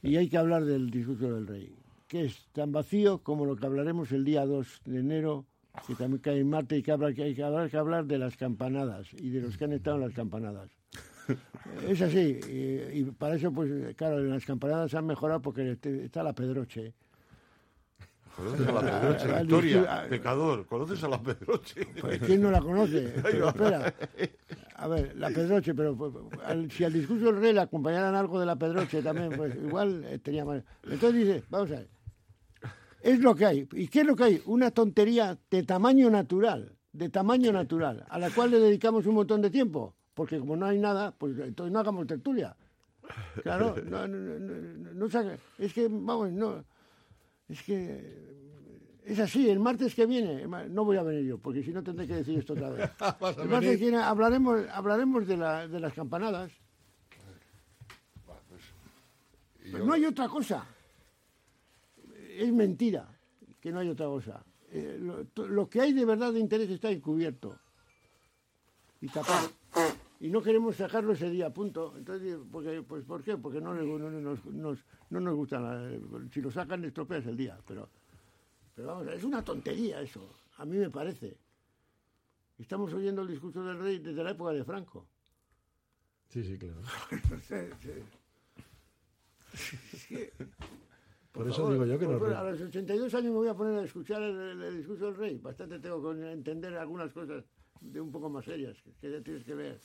y 0.02 0.16
hay 0.16 0.28
que 0.28 0.36
hablar 0.36 0.64
del 0.64 0.90
discurso 0.90 1.32
del 1.32 1.46
rey, 1.46 1.74
que 2.08 2.24
es 2.24 2.48
tan 2.52 2.72
vacío 2.72 3.18
como 3.22 3.44
lo 3.44 3.54
que 3.54 3.66
hablaremos 3.66 4.10
el 4.12 4.24
día 4.24 4.44
2 4.46 4.80
de 4.86 5.00
enero, 5.00 5.44
que 5.86 5.94
también 5.94 6.20
cae 6.22 6.40
en 6.40 6.48
martes 6.48 6.78
y 6.78 6.82
que, 6.82 6.90
habla- 6.90 7.12
que 7.12 7.22
hay 7.22 7.34
que 7.34 7.42
hablar, 7.44 7.70
que 7.70 7.76
hablar 7.76 8.06
de 8.06 8.18
las 8.18 8.36
campanadas 8.36 9.06
y 9.14 9.28
de 9.28 9.42
los 9.42 9.56
que 9.56 9.64
han 9.64 9.72
estado 9.74 9.96
en 9.96 10.02
las 10.02 10.14
campanadas. 10.14 10.70
Es 11.86 12.00
así, 12.00 12.40
y, 12.48 12.98
y 13.00 13.04
para 13.16 13.36
eso, 13.36 13.52
pues 13.52 13.70
claro, 13.94 14.18
en 14.20 14.30
las 14.30 14.44
campanadas 14.46 14.94
han 14.94 15.06
mejorado 15.06 15.42
porque 15.42 15.76
está 15.82 16.22
la 16.22 16.32
Pedroche. 16.32 16.94
¿Conoces 18.34 18.66
a 18.66 18.72
la 18.72 18.80
Pedroche? 19.00 19.30
Ah, 19.30 19.38
Victoria, 19.42 19.86
ah, 19.88 20.06
pecador, 20.08 20.66
¿conoces 20.66 21.04
a 21.04 21.08
la 21.08 21.22
Pedroche? 21.22 21.86
Pues, 22.00 22.20
¿Quién 22.20 22.40
no 22.40 22.50
la 22.50 22.60
conoce? 22.60 23.12
Pero 23.22 23.48
espera. 23.48 23.94
A 24.76 24.88
ver, 24.88 25.14
la 25.16 25.28
Pedroche, 25.30 25.74
pero 25.74 25.96
pues, 25.96 26.14
al- 26.46 26.70
si 26.70 26.84
al 26.84 26.92
discurso 26.92 27.26
del 27.26 27.36
rey 27.40 27.52
le 27.52 27.60
acompañaran 27.60 28.14
algo 28.14 28.38
de 28.40 28.46
la 28.46 28.56
Pedroche 28.56 29.02
también, 29.02 29.32
pues 29.36 29.54
igual 29.56 30.04
eh, 30.04 30.18
tenía 30.20 30.44
más. 30.44 30.62
Entonces 30.84 31.14
dice, 31.26 31.42
vamos 31.50 31.70
a 31.72 31.74
ver, 31.74 31.88
es 33.02 33.20
lo 33.20 33.34
que 33.34 33.46
hay. 33.46 33.68
¿Y 33.72 33.88
qué 33.88 34.00
es 34.00 34.06
lo 34.06 34.16
que 34.16 34.24
hay? 34.24 34.42
Una 34.46 34.70
tontería 34.70 35.38
de 35.50 35.62
tamaño 35.62 36.10
natural, 36.10 36.72
de 36.92 37.08
tamaño 37.08 37.52
natural, 37.52 38.04
a 38.08 38.18
la 38.18 38.30
cual 38.30 38.50
le 38.50 38.58
dedicamos 38.60 39.06
un 39.06 39.14
montón 39.14 39.40
de 39.42 39.50
tiempo. 39.50 39.94
Porque 40.14 40.38
como 40.38 40.56
no 40.56 40.66
hay 40.66 40.78
nada, 40.78 41.12
pues 41.12 41.38
entonces 41.38 41.72
no 41.72 41.78
hagamos 41.78 42.06
tertulia. 42.06 42.56
Claro, 43.42 43.76
no, 43.84 44.06
no, 44.08 44.18
no, 44.18 44.38
no, 44.38 44.92
no 44.94 45.08
saca- 45.08 45.38
es 45.58 45.72
que, 45.72 45.86
vamos, 45.88 46.32
no, 46.32 46.64
es 47.48 47.62
que 47.62 48.38
es 49.04 49.18
así, 49.20 49.48
el 49.48 49.58
martes 49.60 49.94
que 49.94 50.04
viene, 50.04 50.46
no 50.68 50.84
voy 50.84 50.96
a 50.98 51.02
venir 51.02 51.24
yo, 51.24 51.38
porque 51.38 51.62
si 51.62 51.70
no 51.72 51.82
tendré 51.82 52.06
que 52.06 52.16
decir 52.16 52.38
esto 52.38 52.52
otra 52.52 52.68
vez. 52.68 52.90
El 53.00 53.48
martes 53.48 53.48
venir. 53.48 53.78
que 53.78 53.84
viene 53.84 53.98
hablaremos, 53.98 54.60
hablaremos 54.70 55.26
de, 55.26 55.36
la, 55.38 55.66
de 55.66 55.80
las 55.80 55.94
campanadas. 55.94 56.50
Pero 59.70 59.84
no 59.84 59.92
hay 59.92 60.04
otra 60.04 60.28
cosa. 60.28 60.66
Es 62.38 62.52
mentira 62.52 63.08
que 63.60 63.72
no 63.72 63.80
hay 63.80 63.88
otra 63.88 64.06
cosa. 64.06 64.44
Eh, 64.70 64.98
lo, 65.00 65.24
to- 65.26 65.48
lo 65.48 65.68
que 65.68 65.80
hay 65.80 65.92
de 65.92 66.04
verdad 66.04 66.32
de 66.32 66.40
interés 66.40 66.70
está 66.70 66.90
encubierto 66.90 67.58
y 69.00 69.08
tapado. 69.08 69.50
Y 70.20 70.28
no 70.30 70.42
queremos 70.42 70.76
sacarlo 70.76 71.12
ese 71.12 71.30
día, 71.30 71.52
punto. 71.52 71.94
Entonces, 71.96 72.36
porque, 72.50 72.82
pues, 72.82 73.04
¿por 73.04 73.22
qué? 73.22 73.36
Porque 73.36 73.60
no, 73.60 73.72
le- 73.74 73.84
no, 73.86 73.98
no 73.98 74.20
nos, 74.20 74.44
nos- 74.46 74.84
no 75.10 75.20
nos 75.20 75.34
gusta. 75.34 75.60
la- 75.60 75.90
si 76.32 76.40
lo 76.40 76.50
sacan, 76.50 76.84
estropeas 76.84 77.26
el 77.26 77.36
día. 77.36 77.58
Pero, 77.66 77.88
pero 78.74 78.88
vamos, 78.88 79.08
es 79.08 79.24
una 79.24 79.42
tontería 79.44 80.00
eso. 80.00 80.28
A 80.58 80.64
mí 80.64 80.76
me 80.76 80.90
parece. 80.90 81.36
Estamos 82.58 82.92
oyendo 82.92 83.22
el 83.22 83.28
discurso 83.28 83.62
del 83.64 83.78
rey 83.78 83.98
desde 84.00 84.22
la 84.24 84.30
época 84.32 84.52
de 84.52 84.64
Franco. 84.64 85.06
Sí, 86.28 86.44
sí, 86.44 86.58
claro. 86.58 86.82
Es 89.92 90.06
que, 90.06 90.32
Por, 91.32 91.42
por 91.44 91.52
eso 91.52 91.56
favor, 91.62 91.72
digo 91.74 91.86
yo 91.86 91.98
que 91.98 92.06
no. 92.06 92.12
favor, 92.18 92.32
A 92.34 92.50
los 92.50 92.60
82 92.60 93.14
años 93.14 93.24
me 93.32 93.36
voy 93.38 93.48
a 93.48 93.54
poner 93.54 93.78
a 93.78 93.84
escuchar 93.84 94.22
el, 94.22 94.36
el- 94.36 94.62
el 94.62 94.76
discurso 94.78 95.06
del 95.06 95.16
rey. 95.16 95.38
Bastante 95.38 95.78
tengo 95.78 96.02
que 96.14 96.32
entender 96.32 96.74
algunas 96.76 97.12
cosas 97.12 97.44
de 97.80 98.00
un 98.00 98.10
poco 98.10 98.28
más 98.28 98.44
serias 98.44 98.76
que, 99.00 99.10
ya 99.10 99.20
tienes 99.22 99.44
que 99.44 99.54
ver. 99.54 99.78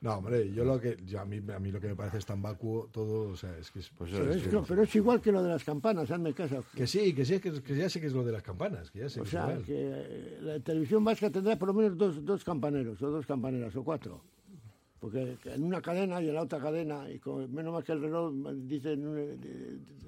No, 0.00 0.18
hombre, 0.18 0.52
yo 0.52 0.64
lo 0.64 0.78
que 0.78 0.98
yo 1.06 1.18
a 1.20 1.24
mí 1.24 1.40
a 1.50 1.58
mí 1.58 1.70
lo 1.72 1.80
que 1.80 1.88
me 1.88 1.96
parece 1.96 2.18
es 2.18 2.26
tan 2.26 2.42
vacuo 2.42 2.88
todo, 2.92 3.30
o 3.30 3.36
sea, 3.36 3.56
es 3.58 3.70
que 3.70 3.78
es 3.80 3.90
Pero 3.98 4.30
es, 4.32 4.42
que- 4.46 4.58
pero 4.68 4.82
es 4.82 4.94
igual 4.94 5.20
que 5.20 5.32
lo 5.32 5.42
de 5.42 5.48
las 5.48 5.64
campanas, 5.64 6.10
hazme 6.10 6.34
caso. 6.34 6.62
que 6.76 6.86
sí, 6.86 7.14
que 7.14 7.24
sí, 7.24 7.40
que, 7.40 7.62
que 7.62 7.74
ya 7.76 7.88
sé 7.88 8.00
que 8.00 8.08
es 8.08 8.12
lo 8.12 8.22
de 8.22 8.32
las 8.32 8.42
campanas, 8.42 8.90
que 8.90 8.98
ya 9.00 9.08
sé 9.08 9.20
O 9.20 9.24
que 9.24 9.30
sea, 9.30 9.58
que 9.64 9.74
eh, 9.74 10.38
la 10.42 10.60
televisión 10.60 11.02
vasca 11.04 11.30
tendrá 11.30 11.56
por 11.58 11.68
lo 11.68 11.74
menos 11.74 11.96
dos, 11.96 12.22
dos 12.24 12.44
campaneros, 12.44 13.00
o 13.02 13.10
dos 13.10 13.24
campaneras, 13.26 13.74
o 13.76 13.82
cuatro. 13.82 14.20
Porque 15.04 15.36
en 15.44 15.62
una 15.64 15.82
cadena 15.82 16.22
y 16.22 16.30
en 16.30 16.34
la 16.34 16.44
otra 16.44 16.58
cadena, 16.58 17.10
y 17.10 17.18
con, 17.18 17.52
menos 17.54 17.74
mal 17.74 17.84
que 17.84 17.92
el 17.92 18.00
reloj 18.00 18.32
dice, 18.62 18.96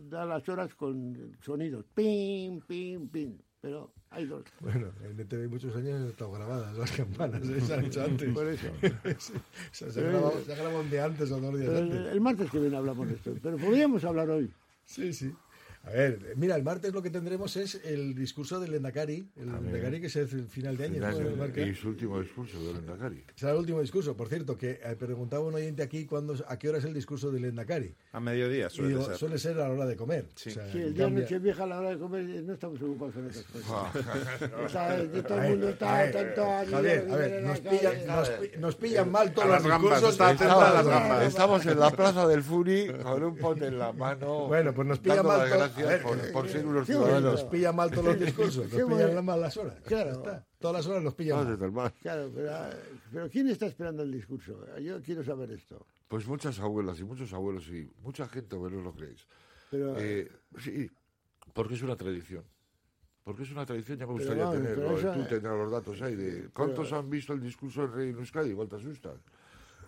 da 0.08 0.24
las 0.24 0.48
horas 0.48 0.74
con 0.74 1.36
sonidos, 1.42 1.84
pim, 1.94 2.62
pim, 2.62 3.06
pim. 3.06 3.36
Pero 3.60 3.92
hay 4.08 4.24
dos. 4.24 4.44
Bueno, 4.60 4.90
en 5.04 5.20
ETV 5.20 5.50
muchos 5.50 5.76
años 5.76 6.00
han 6.00 6.06
estado 6.08 6.32
grabadas 6.32 6.78
las 6.78 6.90
campanas, 6.92 7.46
¿eh? 7.46 7.60
se 7.60 7.74
han 7.74 7.84
hecho 7.84 8.04
antes. 8.04 8.32
Por 8.32 8.46
eso. 8.46 8.68
Sí, 9.70 9.84
se, 9.90 10.00
grabó 10.00 10.80
un 10.80 10.88
día 10.88 11.04
antes 11.04 11.30
o 11.30 11.40
dos 11.40 11.58
días 11.58 11.68
Pero 11.68 11.78
el, 11.78 11.92
antes. 11.92 12.12
el 12.14 12.20
martes 12.22 12.50
que 12.50 12.58
viene 12.58 12.76
hablamos 12.78 13.06
de 13.06 13.14
esto. 13.16 13.34
Pero 13.42 13.58
podríamos 13.58 14.02
hablar 14.02 14.30
hoy. 14.30 14.50
Sí, 14.86 15.12
sí. 15.12 15.30
A 15.86 15.90
ver, 15.90 16.34
mira, 16.36 16.56
el 16.56 16.64
martes 16.64 16.92
lo 16.92 17.00
que 17.00 17.10
tendremos 17.10 17.56
es 17.56 17.80
el 17.84 18.14
discurso 18.16 18.58
del 18.58 18.74
Endacari, 18.74 19.28
el 19.36 19.46
ver. 19.50 19.66
Endacari 19.66 20.00
que 20.00 20.08
es 20.08 20.16
el 20.16 20.46
final 20.48 20.76
de 20.76 20.84
año. 20.86 20.94
Final 20.94 21.52
¿no? 21.54 21.62
y 21.62 21.74
su 21.76 21.88
último 21.90 22.20
discurso 22.20 22.58
del 22.66 22.78
Endacari. 22.78 23.22
Será 23.36 23.52
el 23.52 23.58
último 23.58 23.80
discurso. 23.80 24.16
Por 24.16 24.28
cierto, 24.28 24.56
que 24.58 24.80
eh, 24.82 24.96
preguntaba 24.98 25.44
un 25.44 25.54
oyente 25.54 25.84
aquí 25.84 26.04
cuándo, 26.04 26.34
a 26.48 26.58
qué 26.58 26.68
hora 26.70 26.78
es 26.78 26.84
el 26.84 26.92
discurso 26.92 27.30
del 27.30 27.44
Endacari. 27.44 27.94
A 28.12 28.18
mediodía 28.18 28.66
Y 28.66 28.70
suele 28.70 28.88
digo, 28.90 29.04
ser. 29.04 29.16
suele 29.16 29.38
ser 29.38 29.60
a 29.60 29.68
la 29.68 29.70
hora 29.74 29.86
de 29.86 29.94
comer. 29.96 30.26
Sí. 30.34 30.50
O 30.50 30.52
sea, 30.54 30.72
Sí, 30.72 30.78
el 30.78 30.92
día 30.92 31.04
de 31.04 31.10
cambio- 31.10 31.22
Nochevieja 31.22 31.62
a 31.62 31.66
la 31.68 31.78
hora 31.78 31.90
de 31.90 31.98
comer 31.98 32.24
no 32.42 32.52
estamos 32.52 32.82
ocupados 32.82 33.14
en 33.16 33.26
otras 33.26 33.44
cosas. 33.44 33.70
Ah. 33.70 33.92
O 34.66 34.68
sea, 34.68 34.96
que 35.12 35.22
todo 35.22 35.40
el 35.42 35.50
mundo 35.50 35.68
está 35.68 35.96
ay, 35.98 36.08
atento 36.08 36.42
a 36.42 36.66
Javier, 36.66 37.06
a 37.10 37.16
ver, 37.16 37.42
nos 37.44 37.60
pillan, 37.60 38.06
nos, 38.06 38.30
nos 38.58 38.76
pillan 38.76 39.10
mal 39.12 39.32
todos 39.32 39.46
los 39.48 39.56
las 39.62 39.66
gambas, 39.68 39.90
discursos. 40.02 40.10
está 40.12 40.28
atento 40.30 40.60
a 40.60 40.74
las 40.74 40.86
gambas. 40.86 41.26
Estamos 41.26 41.66
en 41.66 41.78
la 41.78 41.90
plaza 41.90 42.26
del 42.26 42.42
Furi 42.42 42.88
con 43.04 43.22
un 43.22 43.36
pote 43.36 43.66
en 43.68 43.78
la 43.78 43.92
mano. 43.92 44.48
Bueno, 44.48 44.74
pues 44.74 44.88
nos 44.88 44.98
pillan 44.98 45.24
mal 45.24 45.48
ver, 45.84 46.02
por, 46.02 46.32
por 46.32 46.48
ser 46.48 46.66
unos 46.66 46.86
ciudadanos. 46.86 47.32
Nos 47.32 47.44
pillan 47.44 47.76
mal 47.76 47.90
todos 47.90 48.04
los 48.06 48.20
discursos, 48.20 48.72
nos 48.72 48.82
pillan 48.88 49.24
mal 49.24 49.40
las 49.40 49.56
horas. 49.56 49.80
Claro. 49.84 50.12
Está. 50.12 50.46
Todas 50.58 50.76
las 50.76 50.86
horas 50.86 51.02
nos 51.02 51.14
pillan 51.14 51.58
Ah, 51.62 51.68
mal. 51.70 51.92
Claro, 52.00 52.30
pero, 52.34 52.54
ah, 52.54 52.70
pero 53.12 53.30
¿quién 53.30 53.48
está 53.48 53.66
esperando 53.66 54.02
el 54.02 54.12
discurso? 54.12 54.64
Yo 54.78 55.00
quiero 55.02 55.22
saber 55.22 55.50
esto. 55.52 55.86
Pues 56.08 56.26
muchas 56.26 56.58
abuelas 56.60 56.98
y 57.00 57.04
muchos 57.04 57.32
abuelos 57.32 57.66
y 57.68 57.90
mucha 58.02 58.28
gente, 58.28 58.54
aunque 58.56 58.74
no 58.76 58.82
lo 58.82 58.92
creéis. 58.92 59.26
Pero, 59.70 59.96
Eh, 59.98 60.30
sí, 60.58 60.88
porque 61.52 61.74
es 61.74 61.82
una 61.82 61.96
tradición. 61.96 62.44
Porque 63.24 63.42
es 63.42 63.50
una 63.50 63.66
tradición, 63.66 63.98
ya 63.98 64.06
me 64.06 64.14
Pero 64.14 64.24
gustaría 64.24 64.50
pero 64.50 64.62
tenerlo. 64.62 64.98
eso- 64.98 65.12
Tú 65.14 65.28
tendrás 65.28 65.56
los 65.58 65.72
datos 65.72 66.00
ahí 66.02 66.14
de 66.14 66.48
cuántos 66.50 66.92
han 66.92 67.10
visto 67.10 67.32
el 67.32 67.40
discurso 67.40 67.82
del 67.82 67.92
rey 67.92 68.08
en 68.10 68.18
Euskadi. 68.18 68.50
Igual 68.50 68.68
te 68.68 68.76
asustan. 68.76 69.20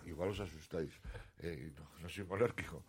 Igual 0.05 0.29
os 0.31 0.39
asustáis. 0.41 0.91
Eh, 1.39 1.71
no, 1.77 1.89
no 2.01 2.09
soy 2.09 2.25
monárquico. 2.25 2.83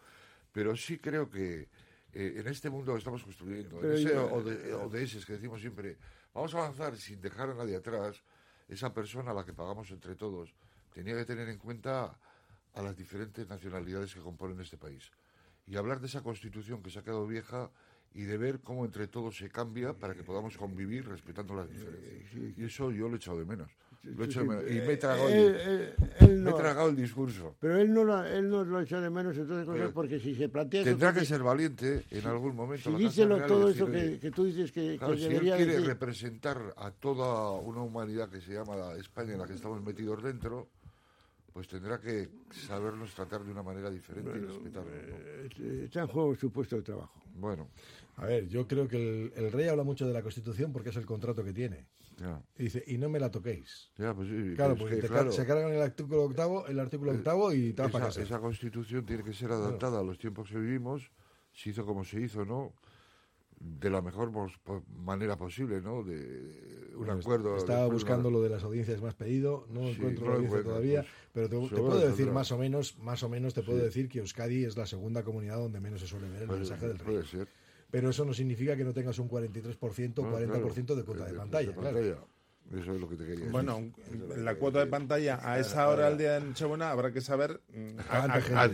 Pero 0.51 0.75
sí 0.75 0.99
creo 0.99 1.31
que 1.31 1.69
eh, 2.13 2.35
en 2.37 2.47
este 2.49 2.71
mundo 2.71 2.93
que 2.93 2.99
estamos 2.99 3.23
construyendo, 3.25 3.77
en 3.77 3.83
Pero 3.83 3.95
ese 3.95 4.15
yo- 4.15 4.31
ode- 4.33 4.73
ODS 4.75 5.25
que 5.27 5.35
decimos 5.35 5.61
siempre, 5.61 5.97
vamos 6.35 6.55
a 6.55 6.59
avanzar 6.59 6.97
sin 6.97 7.21
dejar 7.21 7.51
a 7.51 7.55
nadie 7.55 7.77
atrás, 7.77 8.23
esa 8.69 8.93
persona 8.93 9.31
a 9.33 9.35
la 9.35 9.45
que 9.45 9.53
pagamos 9.53 9.91
entre 9.91 10.15
todos 10.17 10.55
tenía 10.93 11.17
que 11.17 11.25
tener 11.25 11.49
en 11.49 11.59
cuenta 11.59 12.19
a 12.75 12.83
las 12.83 12.97
diferentes 12.97 13.49
nacionalidades 13.49 14.15
que 14.15 14.21
componen 14.21 14.61
este 14.61 14.77
país. 14.77 15.11
Y 15.67 15.77
hablar 15.77 16.01
de 16.01 16.07
esa 16.07 16.23
constitución 16.23 16.83
que 16.83 16.91
se 16.91 16.99
ha 16.99 17.03
quedado 17.03 17.27
vieja 17.27 17.71
y 18.13 18.23
de 18.23 18.39
ver 18.39 18.61
cómo 18.61 18.85
entre 18.85 19.07
todos 19.07 19.37
se 19.37 19.49
cambia 19.51 19.93
para 19.93 20.15
que 20.15 20.25
podamos 20.25 20.57
convivir 20.57 21.07
respetando 21.09 21.55
las 21.55 21.69
diferencias. 21.71 22.33
Y 22.59 22.65
eso 22.65 22.91
yo 22.91 23.09
lo 23.09 23.15
he 23.15 23.17
echado 23.19 23.39
de 23.39 23.45
menos. 23.45 23.71
Lo 24.03 24.23
he 24.25 24.27
echado 24.27 24.47
de 24.47 24.57
menos. 24.57 24.71
Y 24.71 24.75
me 24.87 24.93
he 24.93 24.97
tragado, 24.97 25.29
el- 25.29 25.35
Él- 25.35 25.55
él- 25.61 25.95
él 26.21 26.37
me 26.39 26.51
he 26.51 26.55
tragado 26.55 26.89
el 26.89 26.97
discurso. 26.97 27.57
Pero 27.61 27.77
él 27.77 27.93
no, 27.93 28.03
lo, 28.05 28.25
él 28.25 28.49
no 28.49 28.65
lo 28.65 28.81
echa 28.81 28.99
de 29.01 29.11
menos, 29.11 29.37
entonces, 29.37 29.67
cosas, 29.67 29.93
porque 29.93 30.19
si 30.19 30.35
se 30.35 30.49
plantea 30.49 30.85
Tendrá 30.85 31.09
porque 31.09 31.21
que 31.21 31.27
ser 31.27 31.43
valiente 31.43 32.05
en 32.11 32.27
algún 32.27 32.57
momento. 32.57 32.91
si 32.91 32.97
díselo 33.05 33.45
todo 33.47 33.67
decir, 33.69 33.83
eso 33.83 33.93
que, 33.93 33.99
"Oye, 33.99 34.19
que 34.19 34.31
tú 34.31 34.45
dices 34.45 34.73
que, 34.73 34.93
que 34.93 34.99
Claro, 34.99 35.17
si 35.17 35.25
él 35.25 35.29
debería 35.31 35.57
quiere 35.57 35.73
decir, 35.73 35.87
representar 35.89 36.75
a 36.79 36.91
toda 36.93 37.53
una 37.61 37.83
humanidad 37.83 38.31
que 38.31 38.41
se 38.41 38.55
llama 38.55 38.75
la 38.77 38.97
España 38.97 39.35
en 39.35 39.39
la 39.41 39.47
que 39.47 39.55
estamos 39.55 39.83
metidos 39.83 40.23
dentro, 40.23 40.69
pues 41.53 41.69
tendrá 41.69 42.01
que 42.01 42.29
sabernos 42.51 43.15
tratar 43.15 43.43
de 43.45 43.51
una 43.51 43.63
manera 43.63 43.91
diferente 43.91 44.31
y 44.31 44.41
respetarnos. 44.41 44.93
¿no? 44.93 45.17
eh, 45.65 45.85
está 45.85 46.01
en 46.03 46.07
juego 46.07 46.35
su 46.35 46.51
puesto 46.53 46.77
de 46.77 46.83
trabajo. 46.83 47.21
Bueno, 47.35 47.69
A 48.17 48.27
ver, 48.27 48.49
yo 48.49 48.67
creo 48.67 48.87
que 48.89 48.97
el, 48.97 49.33
el 49.35 49.53
rey 49.53 49.69
habla 49.69 49.83
mucho 49.83 50.07
de 50.07 50.13
la 50.13 50.23
Constitución 50.23 50.73
porque 50.73 50.91
es 50.91 50.97
el 50.97 51.07
contrato 51.07 51.43
que 51.45 51.53
tiene. 51.53 51.87
ya, 52.19 52.43
Y 52.59 52.65
dice, 52.65 52.85
y 52.87 52.99
no 52.99 53.09
me 53.09 53.19
la 53.19 53.31
toquéis. 53.31 53.91
ya, 53.97 54.15
pues 54.15 54.29
sí. 54.29 54.55
Claro, 54.55 54.75
pero 54.75 54.75
es 54.75 54.79
porque 54.81 55.01
que, 55.01 55.09
claro, 55.09 55.33
se 55.33 55.47
cargan 55.47 55.73
el 55.73 55.83
artículo 55.83 56.25
octavo, 56.25 56.67
el 56.67 56.79
artículo 56.79 57.13
octavo 57.13 57.53
y 57.53 57.73
vas 57.73 57.91
para 57.91 58.09
esa, 58.09 58.39
constitución 58.41 59.05
tiene 59.05 59.25
que 59.25 59.33
ser 59.33 59.51
adaptada 59.53 60.01
a 60.01 60.03
los 60.03 60.19
tiempos 60.19 60.49
que 60.51 60.59
vivimos, 60.59 61.11
se 61.53 61.71
hizo 61.71 61.85
como 61.85 62.05
se 62.05 62.21
hizo, 62.21 62.45
¿no? 62.45 62.75
De 63.59 63.91
la 63.91 64.01
mejor 64.01 64.31
manera 64.89 65.37
posible, 65.37 65.83
¿no? 65.83 66.03
De 66.03 66.90
un 67.01 67.11
acuerdo. 67.11 67.57
Estaba 67.57 67.87
buscando 67.87 68.31
lo 68.31 68.43
de 68.43 68.49
las 68.51 68.63
audiencias 68.63 69.01
más 69.01 69.15
pedido, 69.15 69.67
no 69.71 69.81
Sí, 69.83 69.91
encuentro 69.97 70.25
no 70.25 70.31
la 70.31 70.37
audiencia 70.37 70.59
encuentro, 70.61 70.71
todavía, 70.73 71.01
pues, 71.03 71.13
pero 71.33 71.49
te, 71.49 71.57
te 71.57 71.69
seguro 71.69 71.87
puedo 71.93 72.09
decir 72.09 72.31
más 72.31 72.53
o 72.53 72.59
menos, 72.59 72.99
más 72.99 73.23
o 73.23 73.29
menos 73.29 73.55
te 73.55 73.63
puedo 73.63 73.79
Sí. 73.79 73.85
decir 73.85 74.09
que 74.09 74.19
Euskadi 74.21 74.65
es 74.65 74.77
la 74.77 74.87
segunda 74.87 75.23
comunidad 75.23 75.57
donde 75.57 75.81
menos 75.81 76.01
se 76.01 76.07
suele 76.07 76.29
ver 76.29 76.43
el 76.43 76.47
Puede- 76.49 76.61
mensaje 76.61 76.87
del 76.89 76.99
rey. 76.99 77.07
puede 77.17 77.27
ser. 77.27 77.49
Pero 77.91 78.11
eso 78.11 78.25
no 78.25 78.33
significa 78.35 78.77
que 78.77 78.85
no 78.85 78.93
tengas 78.93 79.19
un 79.19 79.29
43% 79.29 80.23
o 80.23 80.27
No, 80.27 80.31
40% 80.39 80.95
de 80.95 81.03
cuota 81.05 81.25
de, 81.25 81.35
pantalla. 81.35 81.73
claro. 81.75 82.29
Eso 82.71 82.95
es 82.95 83.01
lo 83.01 83.09
que 83.09 83.17
te 83.17 83.25
quería 83.25 83.35
decir. 83.47 83.51
Bueno, 83.51 83.91
la 84.37 84.55
cuota 84.55 84.79
de 84.79 84.87
pantalla 84.87 85.41
a 85.43 85.59
esa 85.59 85.89
hora 85.89 86.09
del 86.09 86.19
día 86.19 86.35
de 86.39 86.41
Nochebuena 86.47 86.93
habrá 86.93 87.11
que 87.11 87.21
saber 87.21 87.61
mm, 87.75 87.99
a, 87.99 88.05
¿Cuánta 88.29 88.35
a- 88.37 88.41
cuántas, 88.71 88.73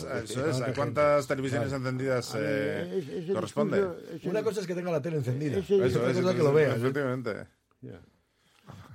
¿Cuánta 0.00 0.18
eso 0.24 0.48
es, 0.48 0.60
a 0.62 0.72
cuántas 0.72 1.26
televisiones 1.26 1.68
Claro. 1.68 1.84
encendidas 1.84 2.34
eh, 2.38 3.28
corresponde. 3.34 3.86
Una 4.24 4.42
cosa 4.42 4.60
es 4.62 4.66
que 4.66 4.74
tenga 4.74 4.90
la 4.90 5.02
tele 5.02 5.18
encendida, 5.18 5.58
otra 5.58 5.74
Eso 5.86 5.98
cosa 6.00 6.10
es, 6.10 6.16
es 6.26 6.32
que 6.34 6.42
lo 6.42 6.54
veas. 6.54 6.74
¿eh? 6.74 6.80
efectivamente. 6.80 7.30
Ya. 7.84 8.00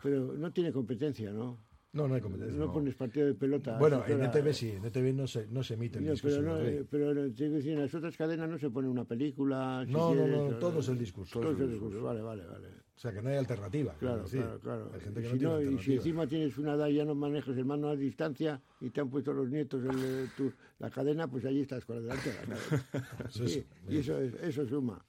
Pero 0.01 0.33
no 0.33 0.51
tiene 0.51 0.71
competencia, 0.71 1.31
¿no? 1.31 1.57
No, 1.91 2.07
no 2.07 2.13
hay 2.15 2.21
competencia. 2.21 2.55
No, 2.57 2.67
no. 2.67 2.73
pones 2.73 2.93
partido 2.95 3.25
de 3.25 3.33
pelota. 3.33 3.77
Bueno, 3.79 4.03
en 4.07 4.23
ETV 4.23 4.53
sí, 4.53 4.69
en 4.69 4.85
ETV 4.85 5.11
no 5.13 5.25
se, 5.25 5.47
no 5.47 5.63
se 5.63 5.73
emite 5.73 5.97
el 5.97 6.19
pero, 6.21 6.41
no, 6.43 6.59
eh, 6.59 6.85
pero 6.89 7.13
no, 7.15 7.21
decir, 7.23 7.71
en 7.73 7.79
las 7.79 7.93
otras 7.95 8.15
cadenas 8.15 8.47
no 8.47 8.59
se 8.59 8.69
pone 8.69 8.87
una 8.87 9.05
película. 9.05 9.83
si 9.87 9.91
No, 9.91 10.13
no, 10.13 10.21
quieres, 10.23 10.37
no, 10.51 10.57
todo 10.59 10.79
es 10.81 10.87
el 10.89 10.99
discurso. 10.99 11.39
Todo 11.39 11.51
es 11.53 11.59
el 11.59 11.71
discurso, 11.71 12.03
vale, 12.03 12.21
vale, 12.21 12.45
vale. 12.45 12.67
O 12.95 12.99
sea, 13.01 13.11
que 13.11 13.21
no 13.23 13.29
hay 13.29 13.37
alternativa. 13.37 13.95
Claro, 13.97 14.25
claro, 14.25 14.59
claro. 14.59 14.91
Hay 14.93 14.99
gente 14.99 15.21
que 15.21 15.27
Y 15.27 15.29
no 15.29 15.33
si 15.33 15.39
tiene 15.39 15.53
no- 15.53 15.71
y 15.71 15.79
si 15.83 15.95
encima 15.95 16.27
tienes 16.27 16.57
una 16.59 16.73
edad 16.75 16.87
y 16.89 16.95
ya 16.95 17.05
no 17.05 17.15
manejas 17.15 17.57
el 17.57 17.65
mano 17.65 17.87
a 17.87 17.95
distancia 17.95 18.61
y 18.81 18.89
te 18.91 19.01
han 19.01 19.09
puesto 19.09 19.33
los 19.33 19.49
nietos 19.49 19.83
en 19.83 19.97
el- 19.99 20.29
tu- 20.37 20.53
la 20.79 20.91
cadena, 20.91 21.27
pues 21.27 21.43
allí 21.45 21.61
estás 21.61 21.85
con 21.85 21.95
la 21.95 22.01
delantera. 22.03 22.41
claro. 22.43 22.61
Eso 23.29 23.43
es- 23.45 23.51
Sí, 23.53 23.65
y 23.89 23.97
eso, 23.97 24.19
es- 24.19 24.33
eso 24.43 24.67
suma. 24.67 25.03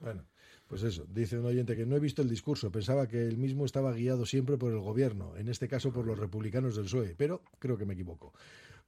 Bueno, 0.00 0.24
pues 0.72 0.84
eso, 0.84 1.04
dice 1.06 1.38
un 1.38 1.44
oyente 1.44 1.76
que 1.76 1.84
no 1.84 1.96
he 1.96 2.00
visto 2.00 2.22
el 2.22 2.30
discurso, 2.30 2.72
pensaba 2.72 3.06
que 3.06 3.20
el 3.28 3.36
mismo 3.36 3.66
estaba 3.66 3.92
guiado 3.92 4.24
siempre 4.24 4.56
por 4.56 4.72
el 4.72 4.78
gobierno, 4.78 5.36
en 5.36 5.50
este 5.50 5.68
caso 5.68 5.92
por 5.92 6.06
los 6.06 6.18
republicanos 6.18 6.76
del 6.76 6.86
PSOE, 6.86 7.14
pero 7.14 7.42
creo 7.58 7.76
que 7.76 7.84
me 7.84 7.92
equivoco. 7.92 8.32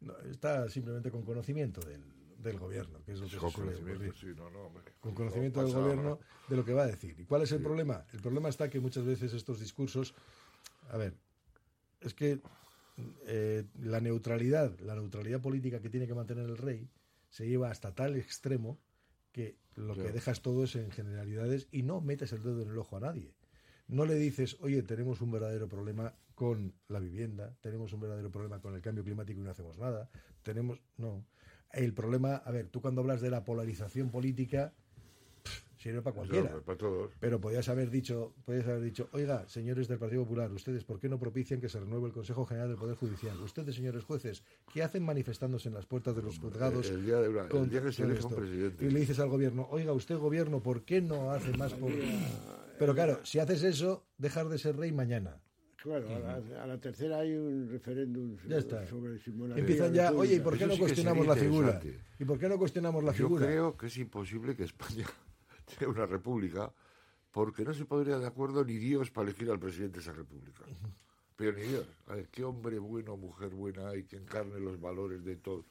No, 0.00 0.18
está 0.20 0.66
simplemente 0.70 1.10
con 1.10 1.26
conocimiento 1.26 1.82
del, 1.82 2.02
del 2.38 2.58
gobierno, 2.58 3.04
que 3.04 3.12
es 3.12 3.20
lo 3.20 3.28
que 3.28 3.36
Con 3.36 3.50
se 3.50 3.56
conocimiento, 3.56 4.14
sí, 4.18 4.28
no, 4.34 4.48
no, 4.48 4.60
hombre. 4.60 4.94
Con 4.98 5.14
conocimiento 5.14 5.60
No 5.60 5.66
del 5.66 5.76
gobierno 5.76 6.18
de 6.48 6.56
lo 6.56 6.64
que 6.64 6.72
va 6.72 6.84
a 6.84 6.86
decir. 6.86 7.16
¿Y 7.20 7.26
cuál 7.26 7.42
es 7.42 7.52
el 7.52 7.60
problema? 7.60 8.06
El 8.14 8.20
problema 8.20 8.48
está 8.48 8.70
que 8.70 8.80
muchas 8.80 9.04
veces 9.04 9.34
estos 9.34 9.60
discursos, 9.60 10.14
a 10.88 10.96
ver, 10.96 11.12
es 12.00 12.14
que 12.14 12.40
eh, 13.26 13.64
la 13.82 14.00
neutralidad, 14.00 14.80
la 14.80 14.94
neutralidad 14.94 15.42
política 15.42 15.82
que 15.82 15.90
tiene 15.90 16.06
que 16.06 16.14
mantener 16.14 16.46
el 16.46 16.56
rey, 16.56 16.88
se 17.28 17.46
lleva 17.46 17.70
hasta 17.70 17.94
tal 17.94 18.16
extremo 18.16 18.78
que 19.34 19.56
lo 19.74 19.94
que 19.96 20.12
dejas 20.12 20.42
todo 20.42 20.62
es 20.62 20.76
en 20.76 20.92
generalidades 20.92 21.66
y 21.72 21.82
no 21.82 22.00
metes 22.00 22.32
el 22.32 22.44
dedo 22.44 22.62
en 22.62 22.70
el 22.70 22.78
ojo 22.78 22.96
a 22.96 23.00
nadie. 23.00 23.34
No 23.88 24.06
le 24.06 24.14
dices, 24.14 24.56
oye, 24.60 24.82
tenemos 24.84 25.20
un 25.20 25.32
verdadero 25.32 25.68
problema 25.68 26.14
con 26.36 26.72
la 26.88 27.00
vivienda, 27.00 27.52
tenemos 27.60 27.92
un 27.92 28.00
verdadero 28.00 28.30
problema 28.30 28.60
con 28.60 28.76
el 28.76 28.80
cambio 28.80 29.02
climático 29.02 29.40
y 29.40 29.42
no 29.42 29.50
hacemos 29.50 29.76
nada, 29.76 30.08
tenemos... 30.42 30.78
No. 30.96 31.26
El 31.72 31.92
problema, 31.92 32.36
a 32.36 32.52
ver, 32.52 32.68
tú 32.68 32.80
cuando 32.80 33.00
hablas 33.00 33.20
de 33.20 33.30
la 33.30 33.44
polarización 33.44 34.10
política, 34.10 34.72
sirve 35.84 36.00
para 36.02 36.16
cualquiera. 36.16 36.46
Claro, 36.48 36.62
para 36.62 36.78
todos. 36.78 37.12
Pero 37.20 37.40
podías 37.40 37.68
haber 37.68 37.90
dicho, 37.90 38.34
podías 38.44 38.66
haber 38.66 38.80
dicho, 38.80 39.08
oiga, 39.12 39.46
señores 39.48 39.86
del 39.86 39.98
Partido 39.98 40.22
Popular, 40.22 40.50
ustedes, 40.50 40.82
¿por 40.82 40.98
qué 40.98 41.08
no 41.10 41.18
propician 41.18 41.60
que 41.60 41.68
se 41.68 41.78
renueve 41.78 42.06
el 42.06 42.12
Consejo 42.12 42.46
General 42.46 42.68
del 42.68 42.78
Poder 42.78 42.96
Judicial? 42.96 43.38
Ustedes, 43.42 43.74
señores 43.74 44.02
jueces, 44.04 44.42
¿qué 44.72 44.82
hacen 44.82 45.04
manifestándose 45.04 45.68
en 45.68 45.74
las 45.74 45.84
puertas 45.86 46.16
de 46.16 46.22
los 46.22 46.38
juzgados? 46.38 46.88
el 46.90 47.04
día 47.04 47.20
de 47.20 47.28
una- 47.28 47.42
el 47.42 47.48
con- 47.48 47.68
día 47.68 47.82
que 47.82 47.92
se 47.92 48.02
elija 48.04 48.26
un 48.26 48.34
presidente. 48.34 48.84
Y 48.84 48.90
le 48.90 49.00
dices 49.00 49.18
al 49.20 49.28
gobierno, 49.28 49.68
oiga, 49.70 49.92
usted 49.92 50.16
gobierno, 50.16 50.62
¿por 50.62 50.84
qué 50.84 51.00
no 51.02 51.30
hace 51.32 51.52
más 51.56 51.74
por...? 51.74 51.92
Pero 52.78 52.94
claro, 52.94 53.20
si 53.24 53.38
haces 53.38 53.62
eso, 53.62 54.06
dejar 54.18 54.48
de 54.48 54.58
ser 54.58 54.76
rey 54.76 54.90
mañana. 54.90 55.38
Claro, 55.82 56.08
a 56.08 56.18
la, 56.18 56.62
a 56.62 56.66
la 56.66 56.80
tercera 56.80 57.18
hay 57.18 57.34
un 57.34 57.68
referéndum 57.70 58.38
sobre 58.88 59.18
si 59.18 59.30
monarquía 59.32 59.60
Empiezan 59.60 59.92
ya, 59.92 60.12
oye, 60.12 60.36
¿y 60.36 60.40
por 60.40 60.54
qué 60.54 60.60
Eso 60.60 60.68
no 60.68 60.72
sí 60.74 60.80
cuestionamos 60.80 61.26
la 61.26 61.36
figura? 61.36 61.78
¿Y 62.18 62.24
por 62.24 62.38
qué 62.38 62.48
no 62.48 62.56
cuestionamos 62.56 63.04
la 63.04 63.12
Yo 63.12 63.26
figura? 63.26 63.46
creo 63.46 63.76
que 63.76 63.88
es 63.88 63.98
imposible 63.98 64.56
que 64.56 64.64
España 64.64 65.04
sea 65.66 65.88
una 65.88 66.06
república 66.06 66.72
porque 67.30 67.64
no 67.64 67.74
se 67.74 67.84
podría 67.84 68.18
de 68.18 68.26
acuerdo 68.26 68.64
ni 68.64 68.74
Dios 68.74 69.10
para 69.10 69.28
elegir 69.28 69.50
al 69.50 69.58
presidente 69.58 69.96
de 69.98 70.02
esa 70.02 70.12
república. 70.12 70.64
Pero 71.36 71.52
ni 71.56 71.62
Dios. 71.62 71.86
A 72.06 72.14
ver, 72.14 72.28
qué 72.28 72.44
hombre 72.44 72.78
bueno, 72.78 73.16
mujer 73.16 73.50
buena 73.50 73.88
hay 73.88 74.04
que 74.04 74.16
encarne 74.16 74.60
los 74.60 74.80
valores 74.80 75.24
de 75.24 75.36
todo 75.36 75.64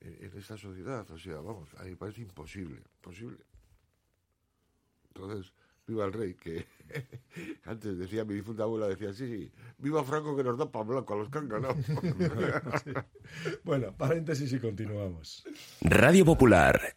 en, 0.00 0.24
en 0.24 0.38
esta 0.38 0.56
sociedad. 0.56 1.08
O 1.10 1.18
sea, 1.18 1.36
vamos, 1.36 1.68
a 1.76 1.84
mí 1.84 1.90
me 1.90 1.96
parece 1.96 2.22
imposible, 2.22 2.82
imposible. 2.96 3.44
Entonces, 5.14 5.52
viva 5.90 6.04
el 6.04 6.12
rey, 6.12 6.34
que 6.34 6.66
antes 7.64 7.98
decía 7.98 8.24
mi 8.24 8.34
difunta 8.34 8.62
abuela, 8.62 8.88
decía, 8.88 9.12
sí, 9.12 9.26
sí, 9.26 9.52
viva 9.78 10.04
Franco 10.04 10.36
que 10.36 10.44
nos 10.44 10.56
da 10.56 10.70
pan 10.70 10.86
blanco 10.86 11.14
a 11.14 11.16
los 11.18 11.28
que 11.28 11.38
han 11.38 11.48
ganado. 11.48 11.76
Bueno, 13.62 13.94
paréntesis 13.96 14.52
y 14.52 14.58
continuamos. 14.58 15.44
Radio 15.82 16.24
Popular, 16.24 16.96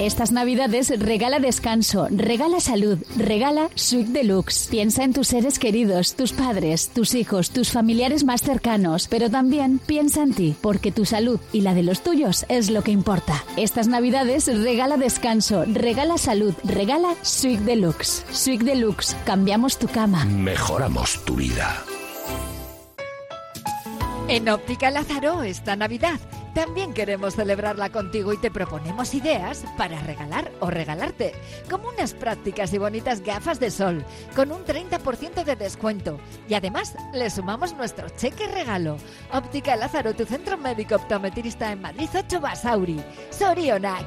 Estas 0.00 0.32
navidades 0.32 0.88
regala 0.98 1.40
descanso, 1.40 2.08
regala 2.10 2.60
salud, 2.60 2.98
regala 3.18 3.68
Suite 3.74 4.10
Deluxe. 4.12 4.68
Piensa 4.70 5.04
en 5.04 5.12
tus 5.12 5.28
seres 5.28 5.58
queridos, 5.58 6.14
tus 6.14 6.32
padres, 6.32 6.88
tus 6.88 7.14
hijos, 7.14 7.50
tus 7.50 7.70
familiares 7.70 8.24
más 8.24 8.40
cercanos, 8.40 9.08
pero 9.08 9.28
también 9.28 9.78
piensa 9.78 10.22
en 10.22 10.32
ti, 10.32 10.56
porque 10.62 10.90
tu 10.90 11.04
salud 11.04 11.38
y 11.52 11.60
la 11.60 11.74
de 11.74 11.82
los 11.82 12.02
tuyos 12.02 12.46
es 12.48 12.70
lo 12.70 12.80
que 12.82 12.92
importa. 12.92 13.44
Estas 13.58 13.88
navidades 13.88 14.46
regala 14.46 14.96
descanso, 14.96 15.66
regala 15.66 16.16
salud, 16.16 16.54
regala 16.64 17.14
Suite 17.20 17.64
Deluxe. 17.64 18.24
Suite 18.32 18.64
Deluxe, 18.64 19.14
cambiamos 19.26 19.78
tu 19.78 19.86
cama. 19.86 20.24
Mejoramos 20.24 21.22
tu 21.26 21.34
vida. 21.34 21.84
En 24.28 24.48
Óptica 24.48 24.90
Lázaro 24.90 25.42
esta 25.42 25.76
Navidad 25.76 26.18
también 26.54 26.92
queremos 26.92 27.34
celebrarla 27.34 27.90
contigo 27.90 28.32
y 28.32 28.36
te 28.36 28.50
proponemos 28.50 29.14
ideas 29.14 29.64
para 29.76 30.00
regalar 30.02 30.50
o 30.60 30.70
regalarte, 30.70 31.32
como 31.68 31.88
unas 31.88 32.14
prácticas 32.14 32.72
y 32.72 32.78
bonitas 32.78 33.22
gafas 33.22 33.60
de 33.60 33.70
sol, 33.70 34.04
con 34.34 34.52
un 34.52 34.64
30% 34.64 35.44
de 35.44 35.56
descuento. 35.56 36.18
Y 36.48 36.54
además 36.54 36.94
le 37.12 37.30
sumamos 37.30 37.74
nuestro 37.74 38.08
cheque 38.10 38.46
regalo. 38.46 38.96
Óptica 39.32 39.76
Lázaro, 39.76 40.14
tu 40.14 40.24
centro 40.24 40.58
médico 40.58 40.96
optometrista 40.96 41.72
en 41.72 41.82
Madrid 41.82 42.08
8 42.14 42.40
Basauri. 42.40 43.02
Sorionak. 43.30 44.06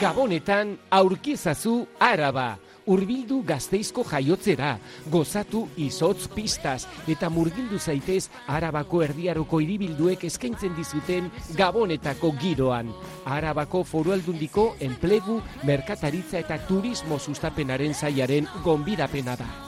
Gabonetan 0.00 0.78
aurkizazu 0.90 1.88
Araba. 1.98 2.58
Urbildu 2.88 3.42
gazteizko 3.44 4.04
jaiotzera, 4.08 4.72
gozatu 5.12 5.66
izotz 5.76 6.28
pistaz 6.32 6.86
eta 7.08 7.28
murgildu 7.28 7.78
zaitez 7.78 8.30
Arabako 8.48 9.02
erdiaroko 9.04 9.60
hiribilduek 9.60 10.24
eskaintzen 10.30 10.72
dizuten 10.78 11.28
Gabonetako 11.58 12.32
giroan. 12.40 12.92
Arabako 13.28 13.84
foru 13.84 14.16
aldundiko 14.16 14.70
enplegu, 14.80 15.40
merkataritza 15.68 16.40
eta 16.40 16.60
turismo 16.68 17.20
sustapenaren 17.20 17.94
zaiaren 17.94 18.48
gonbidapena 18.64 19.36
da. 19.36 19.67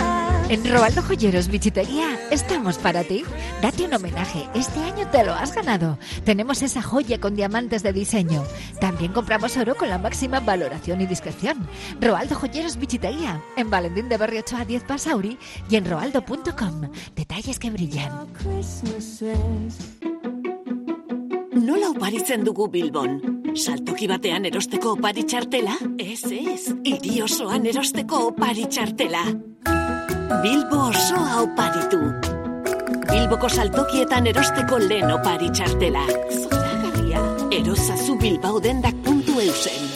En 0.51 0.69
Robaldo 0.69 1.01
Joyeros 1.01 1.47
Bichitería 1.47 2.19
estamos 2.29 2.77
para 2.77 3.05
ti. 3.05 3.23
Date 3.61 3.85
un 3.85 3.93
homenaje. 3.93 4.49
Este 4.53 4.81
año 4.81 5.07
te 5.09 5.23
lo 5.23 5.31
has 5.31 5.55
ganado. 5.55 5.97
Tenemos 6.25 6.61
esa 6.61 6.81
joya 6.81 7.21
con 7.21 7.37
diamantes 7.37 7.83
de 7.83 7.93
diseño. 7.93 8.43
También 8.81 9.13
compramos 9.13 9.55
oro 9.55 9.75
con 9.75 9.87
la 9.87 9.97
máxima 9.97 10.41
valoración 10.41 10.99
y 10.99 11.05
discreción. 11.05 11.55
Robaldo 12.01 12.35
Joyeros 12.35 12.75
Bichitería. 12.75 13.41
En 13.55 13.69
Valentín 13.69 14.09
de 14.09 14.17
Barrio 14.17 14.41
8 14.41 14.57
a 14.57 14.65
10 14.65 14.83
Pasauri 14.83 15.37
y 15.69 15.77
en 15.77 15.89
roaldo.com. 15.89 16.91
Detalles 17.15 17.57
que 17.57 17.69
brillan. 17.69 18.11
Nola 21.53 21.89
oparitzen 21.91 22.43
dugu 22.43 22.67
Bilbon? 22.67 23.55
Saltoki 23.55 24.07
batean 24.07 24.45
erosteko 24.45 24.97
opari 24.97 25.23
txartela? 25.23 25.77
Ez, 25.97 26.25
ez. 26.25 26.75
Hiri 26.83 27.21
osoan 27.21 27.65
erosteko 27.67 28.27
opari. 28.33 28.67
Bilbo 30.39 30.87
osoa 30.87 31.41
oparitu. 31.43 31.99
Bilboko 33.11 33.49
saltokietan 33.49 34.27
erosteko 34.31 34.79
lehen 34.79 35.11
opari 35.11 35.49
txartela. 35.51 36.05
Zoragarria. 36.31 37.19
Erosazu 37.59 38.15
bilbaudendak.eusen. 38.21 39.89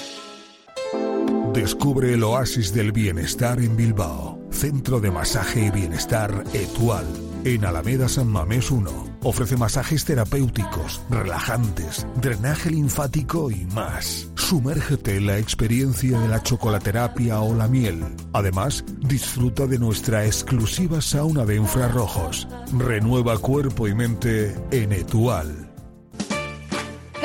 Descubre 1.55 2.13
el 2.13 2.23
oasis 2.23 2.73
del 2.73 2.91
bienestar 2.91 3.59
en 3.59 3.77
Bilbao. 3.77 4.37
Centro 4.51 4.99
de 4.99 5.11
masaje 5.11 5.67
y 5.67 5.71
bienestar 5.71 6.43
Etual. 6.53 7.07
En 7.45 7.63
Alameda 7.63 8.09
San 8.09 8.27
Mamés 8.27 8.71
1. 8.71 8.91
Ofrece 9.23 9.55
masajes 9.55 10.03
terapéuticos, 10.03 11.01
relajantes, 11.09 12.05
drenaje 12.21 12.71
linfático 12.71 13.49
y 13.51 13.65
más. 13.67 14.27
Sumérgete 14.47 15.17
en 15.17 15.25
la 15.25 15.39
experiencia 15.39 16.19
de 16.19 16.27
la 16.27 16.43
chocolaterapia 16.43 17.41
o 17.41 17.55
la 17.55 17.67
miel. 17.67 18.05
Además, 18.31 18.85
disfruta 18.99 19.65
de 19.65 19.79
nuestra 19.79 20.23
exclusiva 20.23 21.01
sauna 21.01 21.45
de 21.45 21.55
infrarrojos. 21.55 22.47
Renueva 22.77 23.39
cuerpo 23.39 23.87
y 23.87 23.95
mente 23.95 24.55
en 24.69 24.91
Etual. 24.91 25.71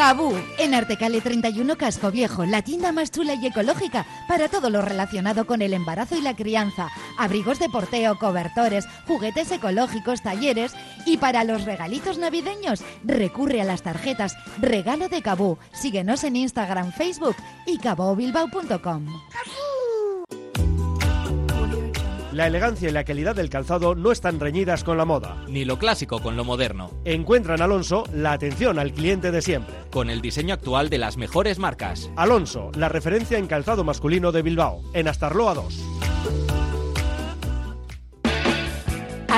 Cabú, 0.01 0.33
en 0.59 0.73
Artecale 0.73 1.21
31 1.21 1.77
Casco 1.77 2.11
Viejo, 2.11 2.47
la 2.47 2.63
tienda 2.63 2.91
más 2.91 3.11
chula 3.11 3.35
y 3.35 3.47
ecológica 3.49 4.07
para 4.27 4.49
todo 4.49 4.71
lo 4.71 4.81
relacionado 4.81 5.47
con 5.47 5.61
el 5.61 5.75
embarazo 5.75 6.17
y 6.17 6.23
la 6.23 6.35
crianza. 6.35 6.89
Abrigos 7.19 7.59
de 7.59 7.69
porteo, 7.69 8.19
cobertores, 8.19 8.87
juguetes 9.07 9.53
ecológicos, 9.53 10.23
talleres 10.23 10.73
y 11.07 11.17
para 11.17 11.45
los 11.45 11.65
regalitos 11.65 12.19
navideños, 12.19 12.83
recurre 13.05 13.61
a 13.61 13.65
las 13.65 13.83
tarjetas 13.83 14.37
Regalo 14.61 15.09
de 15.09 15.23
Cabú. 15.23 15.59
Síguenos 15.73 16.25
en 16.25 16.37
Instagram, 16.37 16.93
Facebook 16.93 17.37
y 17.67 17.79
cabobilbao.com. 17.79 19.07
La 22.33 22.47
elegancia 22.47 22.89
y 22.89 22.93
la 22.93 23.03
calidad 23.03 23.35
del 23.35 23.51
calzado 23.51 23.97
no 23.97 24.13
están 24.13 24.39
reñidas 24.39 24.85
con 24.85 24.97
la 24.97 25.05
moda. 25.05 25.45
Ni 25.49 25.65
lo 25.65 25.79
clásico 25.79 26.23
con 26.23 26.37
lo 26.37 26.45
moderno. 26.45 26.91
Encuentra 27.05 27.57
en 27.57 27.63
Alonso 27.63 28.05
la 28.15 28.33
atención 28.33 28.79
al 28.79 28.93
cliente 28.93 29.33
de 29.33 29.43
siempre. 29.43 29.75
Con 29.91 30.11
el 30.11 30.21
diseño 30.21 30.55
actual 30.55 30.91
de 30.91 30.99
las 30.99 31.17
mejores 31.17 31.59
marcas. 31.59 32.09
Alonso, 32.15 32.71
la 32.77 32.89
referencia 32.89 33.37
en 33.37 33.49
calzado 33.49 33.83
masculino 33.83 34.31
de 34.31 34.43
Bilbao, 34.43 34.81
en 34.95 35.09
Astarloa 35.09 35.55
2. 35.55 36.60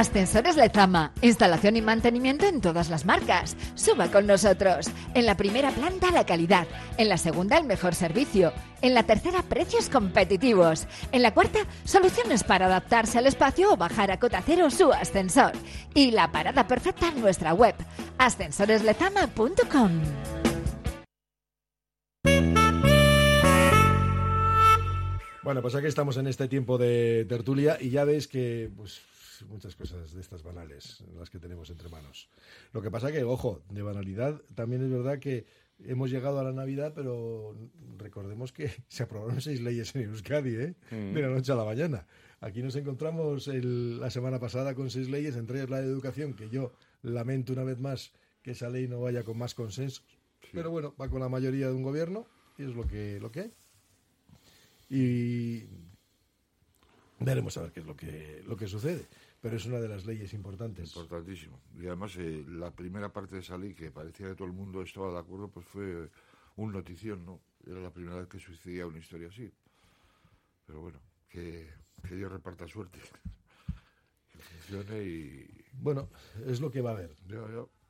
Ascensores 0.03 0.57
Lezama, 0.57 1.13
instalación 1.23 1.77
y 1.77 1.81
mantenimiento 1.81 2.45
en 2.45 2.61
todas 2.61 2.91
las 2.91 3.05
marcas. 3.07 3.57
Suba 3.77 4.11
con 4.11 4.27
nosotros. 4.27 4.91
En 5.15 5.27
la 5.27 5.37
primera 5.37 5.71
planta 5.71 6.11
la 6.11 6.27
calidad, 6.27 6.67
en 6.97 7.09
la 7.09 7.17
segunda 7.17 7.57
el 7.57 7.67
mejor 7.67 7.95
servicio, 7.95 8.53
en 8.81 8.95
la 8.95 9.05
tercera 9.05 9.45
precios 9.45 9.89
competitivos, 9.89 10.89
en 11.13 11.23
la 11.23 11.33
cuarta 11.33 11.61
soluciones 11.85 12.43
para 12.43 12.67
adaptarse 12.67 13.19
al 13.19 13.29
espacio 13.29 13.73
o 13.73 13.77
bajar 13.77 14.11
a 14.11 14.19
cota 14.19 14.43
cero 14.45 14.71
su 14.71 14.93
ascensor. 14.93 15.53
Y 15.95 16.11
la 16.11 16.33
parada 16.33 16.67
perfecta 16.67 17.07
en 17.07 17.21
nuestra 17.21 17.55
web, 17.55 17.77
ascensoreslezama.com. 18.19 20.01
Bueno, 25.45 25.63
pues 25.63 25.77
aquí 25.77 25.87
estamos 25.87 26.17
en 26.17 26.27
este 26.27 26.49
tiempo 26.49 26.77
de 26.77 27.25
tertulia 27.29 27.79
y 27.81 27.91
ya 27.91 28.05
veis 28.05 28.27
que 28.27 28.69
pues 28.77 29.12
muchas 29.49 29.77
cosas 29.77 30.13
de 30.13 30.21
estas 30.21 30.43
banales 30.43 31.05
las 31.19 31.31
que 31.31 31.39
tenemos 31.39 31.69
entre 31.71 31.89
manos. 31.89 32.29
Lo 32.73 32.83
que 32.83 32.91
pasa 32.91 33.11
que, 33.13 33.23
ojo, 33.25 33.63
de 33.71 33.83
banalidad 33.83 34.41
también 34.55 34.83
es 34.83 34.91
verdad 34.91 35.19
que 35.19 35.47
hemos 35.85 36.11
llegado 36.11 36.39
a 36.41 36.45
la 36.45 36.53
Navidad, 36.53 36.93
pero 36.95 37.57
recordemos 37.99 38.53
que 38.53 38.71
se 38.89 39.03
aprobaron 39.03 39.41
seis 39.41 39.61
leyes 39.61 39.95
en 39.97 40.03
Euskadi, 40.03 40.55
¿eh? 40.57 40.75
Mm. 40.91 41.15
de 41.15 41.23
la 41.23 41.29
noche 41.29 41.53
a 41.53 41.57
la 41.57 41.65
mañana. 41.65 42.07
Aquí 42.41 42.63
nos 42.63 42.75
encontramos 42.77 43.49
el- 43.49 44.01
la 44.01 44.11
semana 44.11 44.39
pasada 44.41 44.75
con 44.75 44.91
seis 44.91 45.09
leyes, 45.09 45.37
entre 45.37 45.59
ellas 45.59 45.71
la 45.71 45.81
de 45.81 45.87
educación, 45.87 46.35
que 46.35 46.49
yo 46.51 46.73
lamento 47.03 47.53
una 47.53 47.65
vez 47.65 47.79
más 47.79 48.13
que 48.43 48.53
esa 48.53 48.69
ley 48.69 48.89
no 48.89 49.01
vaya 49.01 49.23
con 49.23 49.39
más 49.39 49.55
consenso. 49.55 50.03
Pero 50.53 50.71
bueno, 50.71 50.95
va 51.01 51.09
con 51.09 51.21
la 51.21 51.29
mayoría 51.29 51.69
de 51.69 51.73
un 51.75 51.83
gobierno 51.83 52.27
y 52.59 52.65
es 52.65 52.75
lo 52.75 52.87
que, 52.87 53.19
lo 53.21 53.31
que 53.31 53.41
hay. 53.41 53.53
Y 54.91 55.65
veremos 57.21 57.57
a 57.57 57.63
ver 57.63 57.73
qué 57.73 57.81
es 57.81 57.87
lo 57.87 57.97
que, 57.97 58.43
lo 58.47 58.57
que 58.57 58.67
sucede. 58.67 59.07
Pero 59.43 59.57
es 59.57 59.67
una 59.67 59.81
de 59.81 59.89
las 59.89 60.07
leyes 60.07 60.33
importantes. 60.35 60.95
Importantísimo. 60.95 61.61
Y 61.75 61.87
además, 61.89 62.15
eh, 62.17 62.45
la 62.49 62.71
primera 62.71 63.13
parte 63.13 63.35
de 63.35 63.41
esa 63.41 63.59
ley, 63.59 63.75
que 63.75 63.91
parecía 63.91 64.29
que 64.29 64.37
todo 64.37 64.47
el 64.47 64.55
mundo 64.55 64.83
estaba 64.83 65.13
de 65.13 65.19
acuerdo, 65.19 65.49
pues 65.49 65.67
fue 65.67 66.09
un 66.57 66.71
notición, 66.71 67.27
¿no? 67.27 67.41
Era 67.67 67.81
la 67.81 67.93
primera 67.93 68.19
vez 68.19 68.29
que 68.29 68.39
sucedía 68.39 68.87
una 68.87 68.99
historia 68.99 69.27
así. 69.27 69.53
Pero 70.65 70.81
bueno, 70.81 71.01
que, 71.29 71.69
que 72.09 72.15
Dios 72.15 72.31
reparta 72.31 72.67
suerte. 72.69 73.01
Que 74.33 74.39
funcione 74.39 75.05
y, 75.05 75.65
Bueno, 75.75 76.09
es 76.47 76.61
lo 76.61 76.71
que 76.71 76.81
va 76.81 76.91
a 76.91 76.95
haber. 76.95 77.15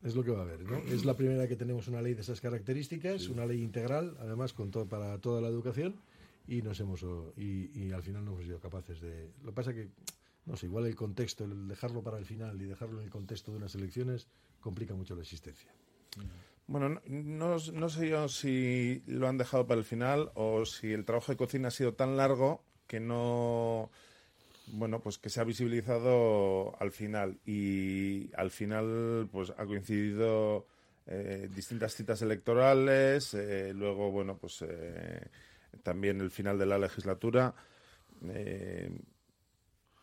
Es 0.02 0.16
lo 0.16 0.24
que 0.24 0.32
va 0.32 0.40
a 0.40 0.42
haber, 0.42 0.60
¿no? 0.62 0.76
Es 0.92 1.04
la 1.04 1.16
primera 1.16 1.46
que 1.46 1.56
tenemos 1.56 1.86
una 1.86 2.02
ley 2.02 2.14
de 2.14 2.22
esas 2.22 2.40
características, 2.40 3.28
una 3.28 3.46
ley 3.46 3.62
integral, 3.62 4.16
además 4.20 4.52
con 4.52 4.70
todo 4.70 4.86
para 4.86 5.18
toda 5.18 5.40
la 5.40 5.48
educación, 5.48 6.00
y 6.46 6.60
nos 6.62 6.80
hemos 6.80 7.04
y, 7.36 7.70
y 7.78 7.92
al 7.92 8.02
final 8.02 8.24
no 8.24 8.32
hemos 8.32 8.44
sido 8.44 8.58
capaces 8.58 9.00
de. 9.00 9.30
Lo 9.42 9.50
que 9.50 9.54
pasa 9.54 9.72
que 9.72 9.90
no 10.46 10.56
sé, 10.56 10.66
igual 10.66 10.86
el 10.86 10.96
contexto, 10.96 11.44
el 11.44 11.68
dejarlo 11.68 12.02
para 12.02 12.18
el 12.18 12.24
final 12.24 12.60
y 12.60 12.66
dejarlo 12.66 12.98
en 12.98 13.04
el 13.04 13.10
contexto 13.10 13.52
de 13.52 13.58
unas 13.58 13.74
elecciones 13.74 14.28
complica 14.60 14.94
mucho 14.94 15.14
la 15.14 15.22
existencia. 15.22 15.72
Bueno, 16.66 17.00
no, 17.06 17.56
no, 17.58 17.88
sé 17.88 18.08
yo 18.08 18.28
si 18.28 19.02
lo 19.06 19.28
han 19.28 19.36
dejado 19.36 19.66
para 19.66 19.78
el 19.78 19.84
final 19.84 20.30
o 20.34 20.64
si 20.64 20.92
el 20.92 21.04
trabajo 21.04 21.32
de 21.32 21.36
cocina 21.36 21.68
ha 21.68 21.70
sido 21.72 21.94
tan 21.94 22.16
largo 22.16 22.64
que 22.86 23.00
no. 23.00 23.90
Bueno, 24.68 25.00
pues 25.00 25.18
que 25.18 25.28
se 25.28 25.40
ha 25.40 25.44
visibilizado 25.44 26.80
al 26.80 26.92
final. 26.92 27.38
Y 27.44 28.30
al 28.36 28.50
final, 28.50 29.28
pues 29.30 29.50
ha 29.50 29.66
coincidido 29.66 30.66
eh, 31.06 31.48
distintas 31.54 31.94
citas 31.94 32.22
electorales. 32.22 33.34
eh, 33.34 33.72
luego, 33.74 34.10
bueno, 34.10 34.38
pues 34.38 34.64
eh, 34.66 35.26
también 35.82 36.20
el 36.20 36.30
final 36.30 36.58
de 36.58 36.66
la 36.66 36.78
legislatura. 36.78 37.54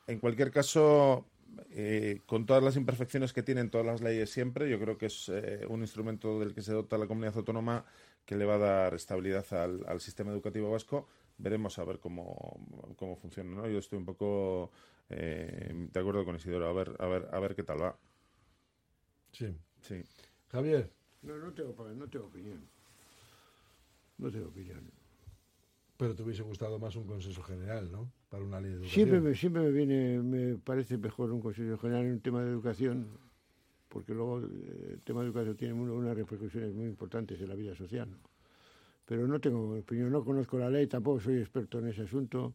En 0.10 0.18
cualquier 0.18 0.50
caso, 0.50 1.28
eh, 1.70 2.22
con 2.26 2.48
todas 2.48 2.64
las 2.64 2.76
imperfecciones 2.76 3.32
que 3.32 3.44
tienen 3.44 3.70
todas 3.70 3.86
las 3.86 4.02
leyes 4.02 4.32
siempre, 4.32 4.68
yo 4.68 4.80
creo 4.80 4.98
que 4.98 5.06
es 5.06 5.30
eh, 5.30 5.68
un 5.70 5.82
instrumento 5.82 6.40
del 6.40 6.56
que 6.56 6.64
se 6.64 6.74
dota 6.74 6.98
la 6.98 7.06
comunidad 7.06 7.38
autónoma 7.38 7.86
que 8.26 8.36
le 8.36 8.46
va 8.46 8.56
a 8.56 8.58
dar 8.58 8.96
estabilidad 8.96 9.46
al, 9.54 9.86
al 9.88 10.02
sistema 10.02 10.32
educativo 10.32 10.72
vasco. 10.72 11.08
Veremos 11.38 11.78
a 11.78 11.84
ver 11.84 12.00
cómo, 12.00 12.60
cómo 12.98 13.18
funciona. 13.18 13.52
¿no? 13.52 13.70
Yo 13.70 13.78
estoy 13.78 14.00
un 14.00 14.06
poco 14.06 14.72
eh, 15.12 15.88
de 15.94 16.00
acuerdo 16.00 16.26
con 16.26 16.36
Isidoro. 16.36 16.68
A 16.68 16.74
ver, 16.74 16.96
a 16.98 17.06
ver, 17.06 17.30
a 17.32 17.40
ver 17.40 17.54
qué 17.54 17.62
tal 17.62 17.80
va. 17.80 17.96
Sí. 19.32 19.56
Sí. 19.82 20.02
Javier. 20.48 20.92
No, 21.22 21.38
no 21.38 21.54
tengo, 21.54 21.76
no 21.94 22.10
tengo 22.10 22.26
opinión. 22.26 22.68
No 24.18 24.32
tengo 24.32 24.48
opinión. 24.48 24.90
Pero 26.00 26.16
te 26.16 26.24
hubiese 26.24 26.44
gustado 26.44 26.80
más 26.80 26.96
un 26.96 27.06
consenso 27.06 27.44
general, 27.44 27.92
¿no? 27.92 28.10
Para 28.30 28.42
una 28.42 28.62
ley 28.62 28.70
de 28.72 28.78
educación. 28.78 28.94
Siempre 29.10 29.20
me, 29.20 29.36
siempre 29.36 29.62
me 29.64 29.72
viene, 29.72 30.20
me 30.24 30.56
parece 30.58 30.98
mejor 30.98 31.30
un 31.30 31.42
consejo 31.42 31.78
general 31.78 32.06
en 32.06 32.12
un 32.14 32.20
tema 32.22 32.42
de 32.42 32.52
educación, 32.52 33.06
porque 33.90 34.14
luego 34.14 34.40
eh, 34.40 34.92
el 34.94 35.02
tema 35.02 35.20
de 35.20 35.28
educación 35.28 35.58
tiene 35.58 35.74
un- 35.74 35.90
unas 35.90 36.16
repercusiones 36.16 36.74
muy 36.74 36.86
importantes 36.86 37.42
en 37.42 37.50
la 37.50 37.56
vida 37.56 37.76
social. 37.76 38.10
¿no? 38.10 38.18
Pero 39.06 39.28
no 39.28 39.42
tengo 39.42 39.78
opinión, 39.78 40.10
no 40.10 40.24
conozco 40.24 40.58
la 40.58 40.70
ley, 40.70 40.88
tampoco 40.88 41.20
soy 41.20 41.40
experto 41.40 41.80
en 41.80 41.88
ese 41.88 42.04
asunto. 42.04 42.54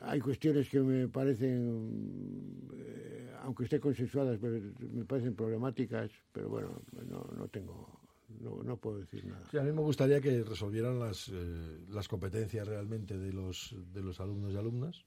Hay 0.00 0.20
cuestiones 0.20 0.70
que 0.70 0.80
me 0.80 1.08
parecen, 1.08 2.70
eh, 2.74 3.32
aunque 3.42 3.64
estén 3.64 3.80
consensuadas, 3.80 4.40
me 4.40 5.04
parecen 5.04 5.34
problemáticas, 5.34 6.10
pero 6.32 6.48
bueno, 6.48 6.80
no, 7.06 7.28
no 7.36 7.48
tengo, 7.48 8.00
no, 8.40 8.62
no 8.62 8.76
puedo 8.78 8.98
decir 8.98 9.24
nada. 9.26 9.44
Sí, 9.50 9.58
a 9.58 9.62
mí 9.62 9.72
me 9.72 9.80
gustaría 9.82 10.20
que 10.20 10.42
resolvieran 10.42 10.98
las, 10.98 11.28
eh, 11.32 11.78
las 11.88 12.08
competencias 12.08 12.66
realmente 12.66 13.16
de 13.18 13.32
los, 13.32 13.74
de 13.92 14.02
los 14.02 14.20
alumnos 14.20 14.52
y 14.52 14.56
alumnas. 14.56 15.04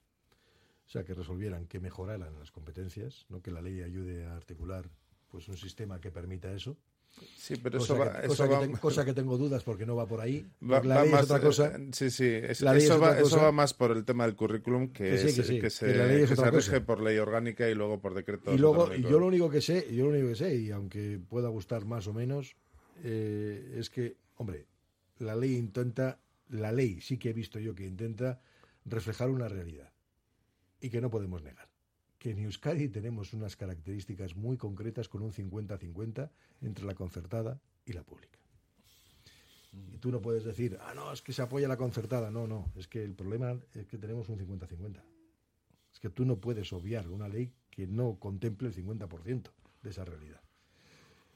O 0.87 0.91
sea, 0.91 1.03
que 1.03 1.13
resolvieran, 1.13 1.67
que 1.67 1.79
mejoraran 1.79 2.37
las 2.39 2.51
competencias, 2.51 3.25
no 3.29 3.41
que 3.41 3.51
la 3.51 3.61
ley 3.61 3.81
ayude 3.81 4.25
a 4.25 4.35
articular 4.35 4.89
pues 5.29 5.47
un 5.47 5.57
sistema 5.57 6.01
que 6.01 6.09
permita 6.11 6.51
eso. 6.51 6.75
Sí, 7.35 7.55
pero 7.61 7.77
cosa 7.79 7.93
eso 7.93 7.93
que, 7.93 7.99
va- 7.99 8.13
cosa, 8.13 8.25
eso 8.33 8.43
que 8.59 8.67
va- 8.67 8.79
cosa 8.79 9.05
que 9.05 9.13
tengo 9.13 9.37
dudas 9.37 9.63
porque 9.63 9.85
no 9.85 9.95
va 9.95 10.07
por 10.07 10.21
ahí. 10.21 10.41
Va, 10.63 10.77
porque 10.77 10.87
la 10.87 10.95
va 10.95 11.01
ley 11.03 11.11
más, 11.11 11.25
es 11.25 11.31
otra 11.31 11.41
cosa. 11.43 11.75
eh, 11.75 11.89
Sí, 11.91 12.09
sí. 12.11 12.25
es- 12.25 12.61
La 12.61 12.73
ley 12.73 12.83
eso, 12.85 12.95
es 12.95 13.01
va, 13.01 13.07
otra 13.09 13.19
eso 13.21 13.29
cosa. 13.35 13.41
va 13.43 13.51
más 13.51 13.73
por 13.75 13.91
el 13.91 14.05
tema 14.05 14.25
del 14.25 14.35
currículum 14.35 14.87
que, 14.91 15.09
Que 15.09 15.17
sí, 15.19 15.27
es- 15.27 15.35
que 15.35 15.43
sí, 15.43 15.59
que 15.59 15.69
se, 15.69 15.85
que 15.87 15.93
la 15.95 16.05
ley 16.07 16.21
es 16.21 16.27
que 16.29 16.33
otra 16.33 16.45
se 16.45 16.51
rige 16.51 16.71
cosa. 16.71 16.85
por 16.85 17.01
ley 17.01 17.17
orgánica 17.17 17.69
y 17.69 17.75
luego 17.75 17.99
por 17.99 18.13
decreto. 18.15 18.53
Y 18.53 18.57
luego, 18.57 18.93
yo 18.95 19.19
lo 19.19 19.27
único 19.27 19.49
que 19.49 19.61
sé, 19.61 19.93
yo 19.93 20.05
lo 20.05 20.11
único 20.11 20.29
que 20.29 20.35
sé, 20.35 20.55
y 20.55 20.71
aunque 20.71 21.19
pueda 21.29 21.49
gustar 21.49 21.85
más 21.85 22.07
o 22.07 22.13
menos, 22.13 22.55
eh, 23.03 23.75
es 23.77 23.89
que, 23.89 24.17
hombre, 24.35 24.67
la 25.19 25.35
ley 25.35 25.55
intenta, 25.55 26.19
la 26.49 26.71
ley 26.71 27.01
sí 27.01 27.17
que 27.17 27.29
he 27.29 27.33
visto 27.33 27.59
yo 27.59 27.75
que 27.75 27.85
intenta 27.85 28.41
reflejar 28.85 29.29
una 29.29 29.47
realidad 29.47 29.91
y 30.81 30.89
que 30.89 31.01
no 31.01 31.09
podemos 31.09 31.43
negar. 31.43 31.69
Que 32.17 32.31
en 32.31 32.39
Euskadi 32.39 32.89
tenemos 32.89 33.33
unas 33.33 33.55
características 33.55 34.35
muy 34.35 34.57
concretas 34.57 35.07
con 35.07 35.21
un 35.21 35.31
50-50 35.31 36.29
entre 36.61 36.85
la 36.85 36.95
concertada 36.95 37.61
y 37.85 37.93
la 37.93 38.03
pública. 38.03 38.39
Y 39.91 39.97
tú 39.99 40.11
no 40.11 40.21
puedes 40.21 40.43
decir, 40.43 40.77
ah, 40.81 40.93
no, 40.95 41.13
es 41.13 41.21
que 41.21 41.31
se 41.31 41.41
apoya 41.41 41.67
la 41.67 41.77
concertada. 41.77 42.31
No, 42.31 42.47
no, 42.47 42.71
es 42.75 42.87
que 42.87 43.03
el 43.03 43.13
problema 43.13 43.59
es 43.73 43.85
que 43.85 43.97
tenemos 43.97 44.27
un 44.29 44.39
50-50. 44.39 45.01
Es 45.93 45.99
que 45.99 46.09
tú 46.09 46.25
no 46.25 46.39
puedes 46.39 46.73
obviar 46.73 47.07
una 47.09 47.27
ley 47.27 47.53
que 47.69 47.87
no 47.87 48.19
contemple 48.19 48.69
el 48.69 48.75
50% 48.75 49.51
de 49.83 49.89
esa 49.89 50.05
realidad. 50.05 50.41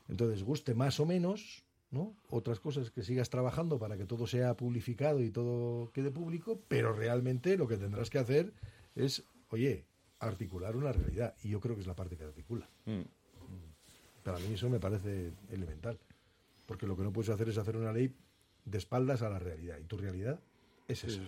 Entonces, 0.07 0.43
guste 0.43 0.73
más 0.75 0.99
o 0.99 1.05
menos, 1.05 1.63
¿no? 1.91 2.15
Otras 2.29 2.59
cosas 2.59 2.91
que 2.91 3.03
sigas 3.03 3.29
trabajando 3.29 3.79
para 3.79 3.97
que 3.97 4.05
todo 4.05 4.27
sea 4.27 4.55
publicado 4.57 5.21
y 5.21 5.29
todo 5.29 5.91
quede 5.91 6.11
público, 6.11 6.61
pero 6.67 6.93
realmente 6.93 7.57
lo 7.57 7.67
que 7.67 7.77
tendrás 7.77 8.09
que 8.09 8.19
hacer 8.19 8.53
es, 8.95 9.23
oye, 9.49 9.85
articular 10.19 10.75
una 10.75 10.91
realidad. 10.91 11.35
Y 11.43 11.49
yo 11.49 11.59
creo 11.59 11.75
que 11.75 11.81
es 11.81 11.87
la 11.87 11.95
parte 11.95 12.17
que 12.17 12.23
articula. 12.23 12.69
Mm. 12.85 13.01
Para 14.23 14.39
mí 14.39 14.53
eso 14.53 14.69
me 14.69 14.79
parece 14.79 15.33
elemental. 15.51 15.99
Porque 16.65 16.87
lo 16.87 16.95
que 16.95 17.03
no 17.03 17.11
puedes 17.11 17.29
hacer 17.29 17.49
es 17.49 17.57
hacer 17.57 17.75
una 17.75 17.91
ley 17.91 18.15
de 18.65 18.77
espaldas 18.77 19.21
a 19.21 19.29
la 19.29 19.39
realidad. 19.39 19.77
Y 19.79 19.83
tu 19.83 19.97
realidad 19.97 20.39
es 20.87 21.03
eso. 21.03 21.21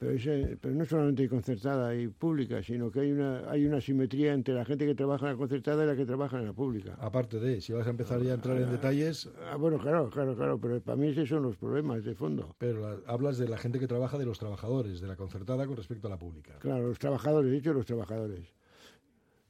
Pero, 0.00 0.12
ese- 0.12 0.56
pero 0.58 0.74
no 0.74 0.86
solamente 0.86 1.28
concertada 1.28 1.94
y 1.94 2.08
pública, 2.08 2.62
sino 2.62 2.90
que 2.90 3.00
hay 3.00 3.12
una, 3.12 3.50
hay 3.50 3.66
una 3.66 3.82
simetría 3.82 4.32
entre 4.32 4.54
la 4.54 4.64
gente 4.64 4.86
que 4.86 4.94
trabaja 4.94 5.26
en 5.26 5.32
la 5.32 5.36
concertada 5.38 5.84
y 5.84 5.86
la 5.88 5.94
que 5.94 6.06
trabaja 6.06 6.38
en 6.38 6.46
la 6.46 6.54
pública. 6.54 6.96
Aparte 6.98 7.38
de, 7.38 7.60
si 7.60 7.74
vas 7.74 7.86
a 7.86 7.90
empezar 7.90 8.18
ya 8.22 8.30
a 8.30 8.34
entrar 8.36 8.56
en 8.56 8.70
detalles... 8.70 9.28
Ah, 9.52 9.56
bueno, 9.56 9.78
claro, 9.78 10.08
claro, 10.08 10.34
claro, 10.34 10.58
pero 10.58 10.80
para 10.80 10.96
mí 10.96 11.08
esos 11.08 11.28
son 11.28 11.42
los 11.42 11.58
problemas 11.58 12.02
de 12.02 12.14
fondo. 12.14 12.56
Pero 12.56 12.80
la- 12.80 12.98
hablas 13.12 13.36
de 13.36 13.46
la 13.46 13.58
gente 13.58 13.78
que 13.78 13.86
trabaja 13.86 14.16
de 14.16 14.24
los 14.24 14.38
trabajadores, 14.38 15.02
de 15.02 15.06
la 15.06 15.16
concertada 15.16 15.66
con 15.66 15.76
respecto 15.76 16.06
a 16.06 16.10
la 16.10 16.18
pública. 16.18 16.54
Claro, 16.60 16.88
los 16.88 16.98
trabajadores, 16.98 17.50
he 17.52 17.54
dicho 17.56 17.74
los 17.74 17.84
trabajadores. 17.84 18.54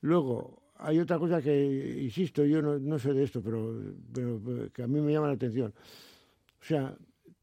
Luego, 0.00 0.62
hay 0.78 0.98
otra 0.98 1.20
cosa 1.20 1.40
que, 1.40 2.00
insisto, 2.02 2.44
yo 2.44 2.60
no, 2.60 2.76
no 2.76 2.98
sé 2.98 3.12
de 3.12 3.22
esto, 3.22 3.40
pero, 3.40 3.72
pero 4.12 4.40
que 4.72 4.82
a 4.82 4.88
mí 4.88 5.00
me 5.00 5.12
llama 5.12 5.28
la 5.28 5.34
atención. 5.34 5.72
O 6.60 6.64
sea, 6.64 6.96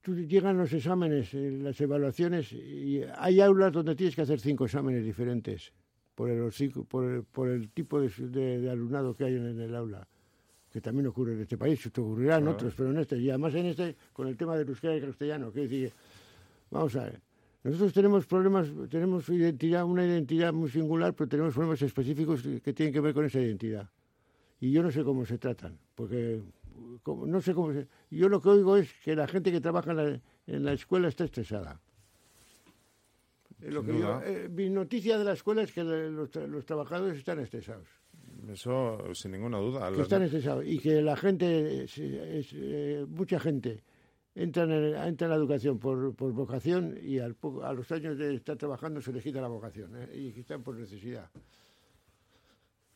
tú 0.08 0.16
llegan 0.16 0.58
los 0.58 0.72
exámenes, 0.72 1.34
eh, 1.34 1.52
las 1.62 1.82
evaluaciones, 1.82 2.54
y 2.54 3.02
hay 3.18 3.42
aulas 3.42 3.74
donde 3.74 3.94
tienes 3.94 4.16
que 4.16 4.22
hacer 4.22 4.40
cinco 4.40 4.64
exámenes 4.64 5.04
diferentes 5.04 5.74
por 6.16 6.30
el, 6.30 6.50
por 6.88 7.04
el, 7.04 7.24
por 7.24 7.50
el 7.50 7.68
tipo 7.72 8.00
de, 8.00 8.08
su- 8.08 8.32
de- 8.32 8.60
de 8.62 8.70
alumnado 8.70 9.14
que 9.14 9.26
hay 9.26 9.36
en, 9.36 9.48
en 9.48 9.60
el 9.60 9.76
aula. 9.76 10.08
Que 10.72 10.80
también 10.80 11.08
ocurre 11.08 11.34
en 11.34 11.42
este 11.42 11.58
país, 11.58 11.86
esto 11.86 12.04
ocurrirá 12.04 12.38
en 12.38 12.44
Claro. 12.44 12.56
otros, 12.56 12.74
pero 12.78 12.92
en 12.92 13.00
este, 13.00 13.18
y 13.18 13.30
además 13.30 13.54
en 13.56 13.66
este, 13.66 13.98
con 14.14 14.30
el 14.30 14.38
tema 14.38 14.56
del 14.56 14.70
euskera 14.70 14.94
y 14.94 15.00
el 15.00 15.06
castellano, 15.08 15.52
que 15.52 15.60
decir, 15.62 15.92
vamos 16.72 16.96
a 16.96 17.04
ver, 17.04 17.20
nosotros 17.66 17.92
tenemos 17.92 18.26
problemas, 18.26 18.72
tenemos 18.90 19.28
identidad, 19.28 19.84
una 19.84 20.06
identidad 20.06 20.54
muy 20.54 20.70
singular, 20.70 21.14
pero 21.16 21.28
tenemos 21.28 21.54
problemas 21.54 21.82
específicos 21.82 22.44
que 22.64 22.72
tienen 22.74 22.94
que 22.94 23.02
ver 23.02 23.14
con 23.14 23.26
esa 23.26 23.42
identidad. 23.42 23.90
Y 24.62 24.72
yo 24.72 24.82
no 24.84 24.90
sé 24.90 25.04
cómo 25.04 25.26
se 25.26 25.38
tratan, 25.38 25.78
porque 25.96 26.40
no 27.06 27.42
sé 27.42 27.54
cómo 27.54 27.74
se... 27.74 27.88
Yo 28.12 28.30
lo 28.30 28.42
que 28.42 28.50
oigo 28.50 28.78
es 28.78 28.94
que 29.04 29.16
la 29.16 29.28
gente 29.28 29.52
que 29.52 29.62
trabaja 29.62 29.92
en 29.92 29.98
la, 29.98 30.22
en 30.48 30.66
la 30.66 30.74
escuela 30.74 31.08
está 31.08 31.26
estresada. 31.26 31.80
Lo 33.62 33.84
que 33.84 34.00
yo- 34.00 34.22
eh, 34.24 34.50
mi 34.50 34.70
noticia 34.70 35.18
de 35.18 35.24
la 35.24 35.34
escuela 35.34 35.64
es 35.64 35.72
que 35.72 35.84
los, 35.84 36.34
los 36.36 36.66
trabajadores 36.66 37.18
están 37.18 37.40
estresados. 37.40 37.88
Eso 38.50 39.14
sin 39.16 39.32
ninguna 39.32 39.58
duda. 39.58 39.90
Que 39.92 40.02
están 40.04 40.22
estresados 40.24 40.64
y 40.66 40.78
que 40.80 41.02
la 41.02 41.16
gente, 41.18 41.84
es- 41.86 41.98
es, 41.98 42.50
eh, 42.54 43.06
mucha 43.10 43.40
gente, 43.40 43.84
entra 44.36 44.64
en, 44.64 44.72
el- 44.72 44.96
entra 44.96 45.26
en 45.26 45.32
la 45.32 45.38
educación 45.38 45.80
por, 45.80 46.14
por 46.16 46.32
vocación 46.34 46.98
y 47.02 47.18
al 47.20 47.36
a 47.64 47.74
los 47.74 47.92
años 47.92 48.18
de 48.18 48.36
estar 48.36 48.56
trabajando 48.58 49.02
se 49.02 49.12
le 49.12 49.22
quita 49.22 49.42
la 49.42 49.48
vocación 49.48 49.92
¿eh? 49.96 50.10
y 50.16 50.40
están 50.40 50.62
por 50.62 50.76
necesidad. 50.76 51.30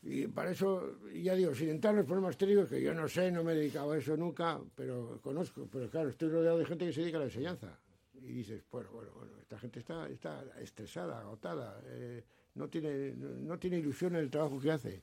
Y 0.02 0.26
para 0.26 0.50
eso, 0.50 0.98
ya 1.14 1.34
digo, 1.34 1.54
sin 1.54 1.68
entrar 1.68 1.92
en 1.92 1.98
los 1.98 2.06
problemas 2.06 2.36
técnicos, 2.36 2.68
que 2.68 2.82
yo 2.82 2.92
no 2.92 3.08
sé, 3.08 3.30
no 3.30 3.44
me 3.44 3.52
he 3.52 3.56
dedicado 3.56 3.92
a 3.92 3.98
eso 3.98 4.16
nunca, 4.16 4.60
pero 4.74 5.20
conozco, 5.22 5.68
pero 5.70 5.88
claro, 5.88 6.08
estoy 6.08 6.28
rodeado 6.28 6.58
de 6.58 6.64
gente 6.64 6.86
que 6.86 6.92
se 6.92 7.02
dedica 7.02 7.18
a 7.18 7.20
la 7.20 7.26
enseñanza. 7.26 7.78
Y 8.14 8.32
dices, 8.32 8.64
bueno, 8.70 8.90
bueno, 8.92 9.12
bueno, 9.14 9.32
esta 9.40 9.58
gente 9.58 9.78
está, 9.78 10.08
está 10.08 10.44
estresada, 10.60 11.20
agotada, 11.20 11.80
eh, 11.86 12.24
no, 12.54 12.68
tiene, 12.68 13.14
no, 13.14 13.58
tiene 13.58 13.78
ilusión 13.78 14.14
en 14.16 14.22
el 14.22 14.30
trabajo 14.30 14.58
que 14.58 14.72
hace. 14.72 15.02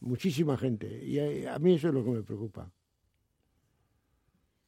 Muchísima 0.00 0.56
gente. 0.56 1.04
Y 1.04 1.46
a 1.46 1.58
mí 1.60 1.74
eso 1.74 1.88
es 1.88 1.94
lo 1.94 2.04
que 2.04 2.10
me 2.10 2.22
preocupa. 2.22 2.70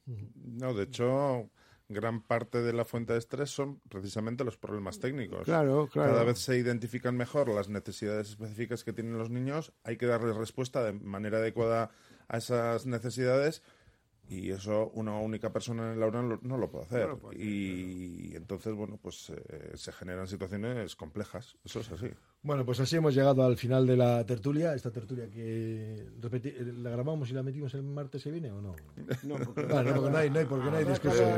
No, 0.05 0.73
de 0.73 0.83
hecho, 0.83 1.49
gran 1.87 2.21
parte 2.21 2.61
de 2.61 2.73
la 2.73 2.85
fuente 2.85 3.13
de 3.13 3.19
estrés 3.19 3.49
son 3.49 3.79
precisamente 3.89 4.43
los 4.43 4.57
problemas 4.57 4.99
técnicos. 4.99 5.43
Claro, 5.43 5.87
claro. 5.91 6.13
Cada 6.13 6.23
vez 6.23 6.39
se 6.39 6.57
identifican 6.57 7.15
mejor 7.15 7.49
las 7.49 7.69
necesidades 7.69 8.29
específicas 8.29 8.83
que 8.83 8.93
tienen 8.93 9.17
los 9.17 9.29
niños, 9.29 9.73
hay 9.83 9.97
que 9.97 10.07
darles 10.07 10.35
respuesta 10.35 10.83
de 10.83 10.93
manera 10.93 11.37
adecuada 11.37 11.91
a 12.27 12.37
esas 12.37 12.85
necesidades 12.85 13.61
Y 14.27 14.49
eso 14.49 14.89
una 14.95 15.19
única 15.19 15.53
persona 15.53 15.93
en 15.93 15.99
la 15.99 16.07
UNAM 16.07 16.29
lo- 16.29 16.39
no 16.41 16.57
lo 16.57 16.69
puede 16.71 16.85
hacer. 16.85 17.09
y 17.37 18.35
entonces, 18.35 18.73
bueno, 18.73 18.97
pues 19.01 19.29
eh, 19.29 19.71
se 19.75 19.91
generan 19.91 20.27
situaciones 20.27 20.95
complejas. 20.95 21.55
Eso 21.63 21.79
es 21.81 21.91
así. 21.91 22.07
Bueno, 22.41 22.63
pues 22.65 22.79
así 22.79 22.95
hemos 22.95 23.13
llegado 23.15 23.43
al 23.43 23.57
final 23.57 23.85
de 23.87 23.97
la 23.97 24.23
tertulia. 24.25 24.73
Esta 24.75 24.91
tertulia 24.91 25.29
que 25.29 26.07
repeti- 26.21 26.55
la 26.81 26.91
grabamos 26.91 27.29
y 27.29 27.33
la 27.33 27.41
metimos 27.43 27.73
el 27.75 27.83
martes 27.83 28.23
que 28.23 28.31
viene 28.31 28.51
o 28.51 28.61
no? 28.61 28.75
No, 29.23 29.35
porque- 29.37 29.61
Ah, 29.73 29.83
no, 29.83 29.93
porque 29.95 30.09
no 30.11 30.17
hay, 30.17 30.29
no 30.29 30.39
hay, 30.39 30.45
porque 30.45 30.69
no 30.71 30.77
hay 30.77 30.83
que 30.85 30.89
discusión. 30.91 31.29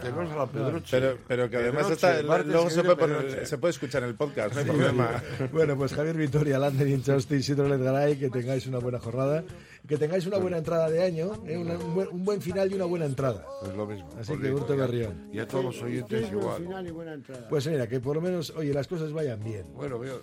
tenemos 0.00 0.30
a 0.32 0.36
la 0.36 0.46
Pedroche. 0.46 1.00
Pero, 1.00 1.18
pero 1.28 1.50
que 1.50 1.56
además 1.56 1.90
está, 1.90 2.22
luego 2.22 2.70
se 2.70 2.82
puede, 2.82 2.96
poner- 2.96 3.46
se 3.46 3.58
puede 3.58 3.70
escuchar 3.72 4.02
en 4.02 4.10
el 4.10 4.14
podcast, 4.16 4.54
no 4.54 4.60
hay 4.60 4.64
Sí, 4.66 4.70
problema. 4.70 5.22
Bueno, 5.52 5.76
pues 5.76 5.92
Javier 5.94 6.16
Vitoria, 6.16 6.58
Lander 6.58 6.88
Inchausti, 6.88 7.36
Isidro 7.36 7.68
Ledgaray, 7.68 8.18
que 8.18 8.30
tengáis 8.30 8.66
una 8.66 8.78
buena 8.78 8.98
jornada, 9.00 9.44
que 9.86 9.96
tengáis 9.98 10.26
una 10.26 10.38
buena 10.38 10.58
entrada 10.58 10.88
de 10.88 11.02
año, 11.02 11.32
¿eh? 11.46 11.56
Una- 11.58 11.74
un, 11.78 11.94
buen, 11.94 12.08
un 12.08 12.24
buen 12.24 12.40
final 12.40 12.70
y 12.70 12.74
una 12.74 12.86
buena 12.86 13.04
entrada. 13.04 13.46
Pues 13.60 13.76
lo 13.76 13.86
mismo. 13.86 14.08
Así 14.18 14.32
que 14.38 14.48
a- 14.48 14.76
Berrión. 14.76 15.28
Y 15.32 15.38
a 15.38 15.46
todos 15.46 15.64
los 15.66 15.82
oyentes 15.82 16.22
Buen 16.30 16.38
igual. 16.42 16.62
final 16.62 16.86
y 16.86 16.90
buena 16.90 17.12
entrada. 17.14 17.48
Pues 17.48 17.66
mira, 17.66 17.86
que 17.86 18.00
por 18.00 18.16
lo 18.16 18.22
menos, 18.22 18.50
oye, 18.56 18.72
las 18.72 18.86
cosas 18.88 19.12
vayan 19.12 19.42
bien. 19.44 19.66
Bueno, 19.74 19.98
veo, 19.98 20.20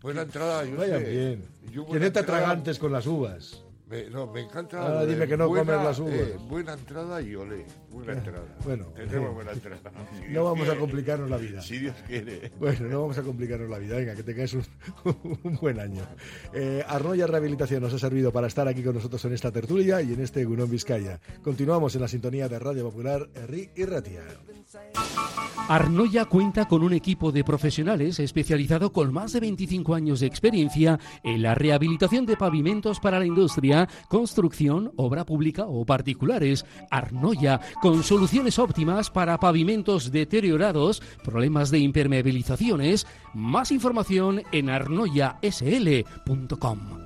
buena 0.00 0.22
entrada. 0.22 0.64
Yo 0.64 0.76
Vayan 0.76 1.00
sé. 1.04 1.10
bien. 1.10 1.44
Yo 1.72 1.86
Que 1.86 1.98
no 2.00 2.12
te 2.12 2.18
atragantes 2.20 2.78
con 2.78 2.92
las 2.92 3.06
uvas. 3.06 3.64
Me, 3.90 4.08
no, 4.08 4.26
me 4.28 4.42
encanta. 4.42 4.80
Ahora 4.80 5.04
dime 5.04 5.26
que 5.26 5.36
no 5.36 5.48
buena, 5.48 5.72
comes 5.72 5.84
las 5.84 5.98
uvas. 5.98 6.12
eh, 6.14 6.36
buena 6.48 6.74
entrada 6.74 7.20
y 7.20 7.34
olé. 7.34 7.66
Buena 7.90 8.12
entrada. 8.12 8.44
Bueno, 8.64 8.84
Tendremos 8.94 9.30
eh, 9.30 9.34
buena 9.34 9.50
entrada. 9.52 9.80
Si 10.26 10.32
no 10.32 10.44
vamos 10.44 10.68
a 10.68 10.76
complicarnos 10.76 11.28
la 11.28 11.36
vida. 11.36 11.60
Si 11.60 11.78
Dios 11.78 11.96
quiere. 12.06 12.52
Bueno, 12.60 12.86
no 12.88 13.00
vamos 13.02 13.18
a 13.18 13.22
complicarnos 13.22 13.68
la 13.68 13.78
vida. 13.78 13.96
Venga, 13.96 14.14
que 14.14 14.22
tengáis 14.22 14.54
un, 14.54 14.62
un 15.42 15.56
buen 15.56 15.80
año. 15.80 16.02
Eh, 16.54 16.84
Arnoya 16.86 17.26
Rehabilitación 17.26 17.82
nos 17.82 17.92
ha 17.92 17.98
servido 17.98 18.30
para 18.32 18.46
estar 18.46 18.68
aquí 18.68 18.82
con 18.84 18.94
nosotros 18.94 19.24
en 19.24 19.32
esta 19.32 19.50
tertulia 19.50 20.00
y 20.02 20.12
en 20.12 20.20
este 20.20 20.44
Gunón 20.44 20.70
Vizcaya. 20.70 21.18
Continuamos 21.42 21.94
en 21.96 22.02
la 22.02 22.08
sintonía 22.08 22.48
de 22.48 22.58
Radio 22.60 22.84
Popular, 22.84 23.28
Herri 23.34 23.70
y 23.74 23.84
Ratia. 23.86 24.22
Arnoya 25.68 26.24
cuenta 26.24 26.66
con 26.66 26.82
un 26.82 26.92
equipo 26.92 27.32
de 27.32 27.44
profesionales 27.44 28.18
especializado 28.20 28.92
con 28.92 29.12
más 29.12 29.32
de 29.32 29.40
25 29.40 29.94
años 29.94 30.20
de 30.20 30.26
experiencia 30.26 30.98
en 31.22 31.42
la 31.42 31.54
rehabilitación 31.54 32.26
de 32.26 32.36
pavimentos 32.36 32.98
para 33.00 33.18
la 33.18 33.26
industria, 33.26 33.79
construcción, 34.08 34.92
obra 34.96 35.24
pública 35.24 35.66
o 35.66 35.84
particulares. 35.84 36.64
Arnoya, 36.90 37.60
con 37.80 38.02
soluciones 38.02 38.58
óptimas 38.58 39.10
para 39.10 39.38
pavimentos 39.38 40.10
deteriorados, 40.10 41.00
problemas 41.24 41.70
de 41.70 41.78
impermeabilizaciones. 41.78 43.06
Más 43.34 43.70
información 43.72 44.42
en 44.52 44.70
arnoyasl.com. 44.70 46.99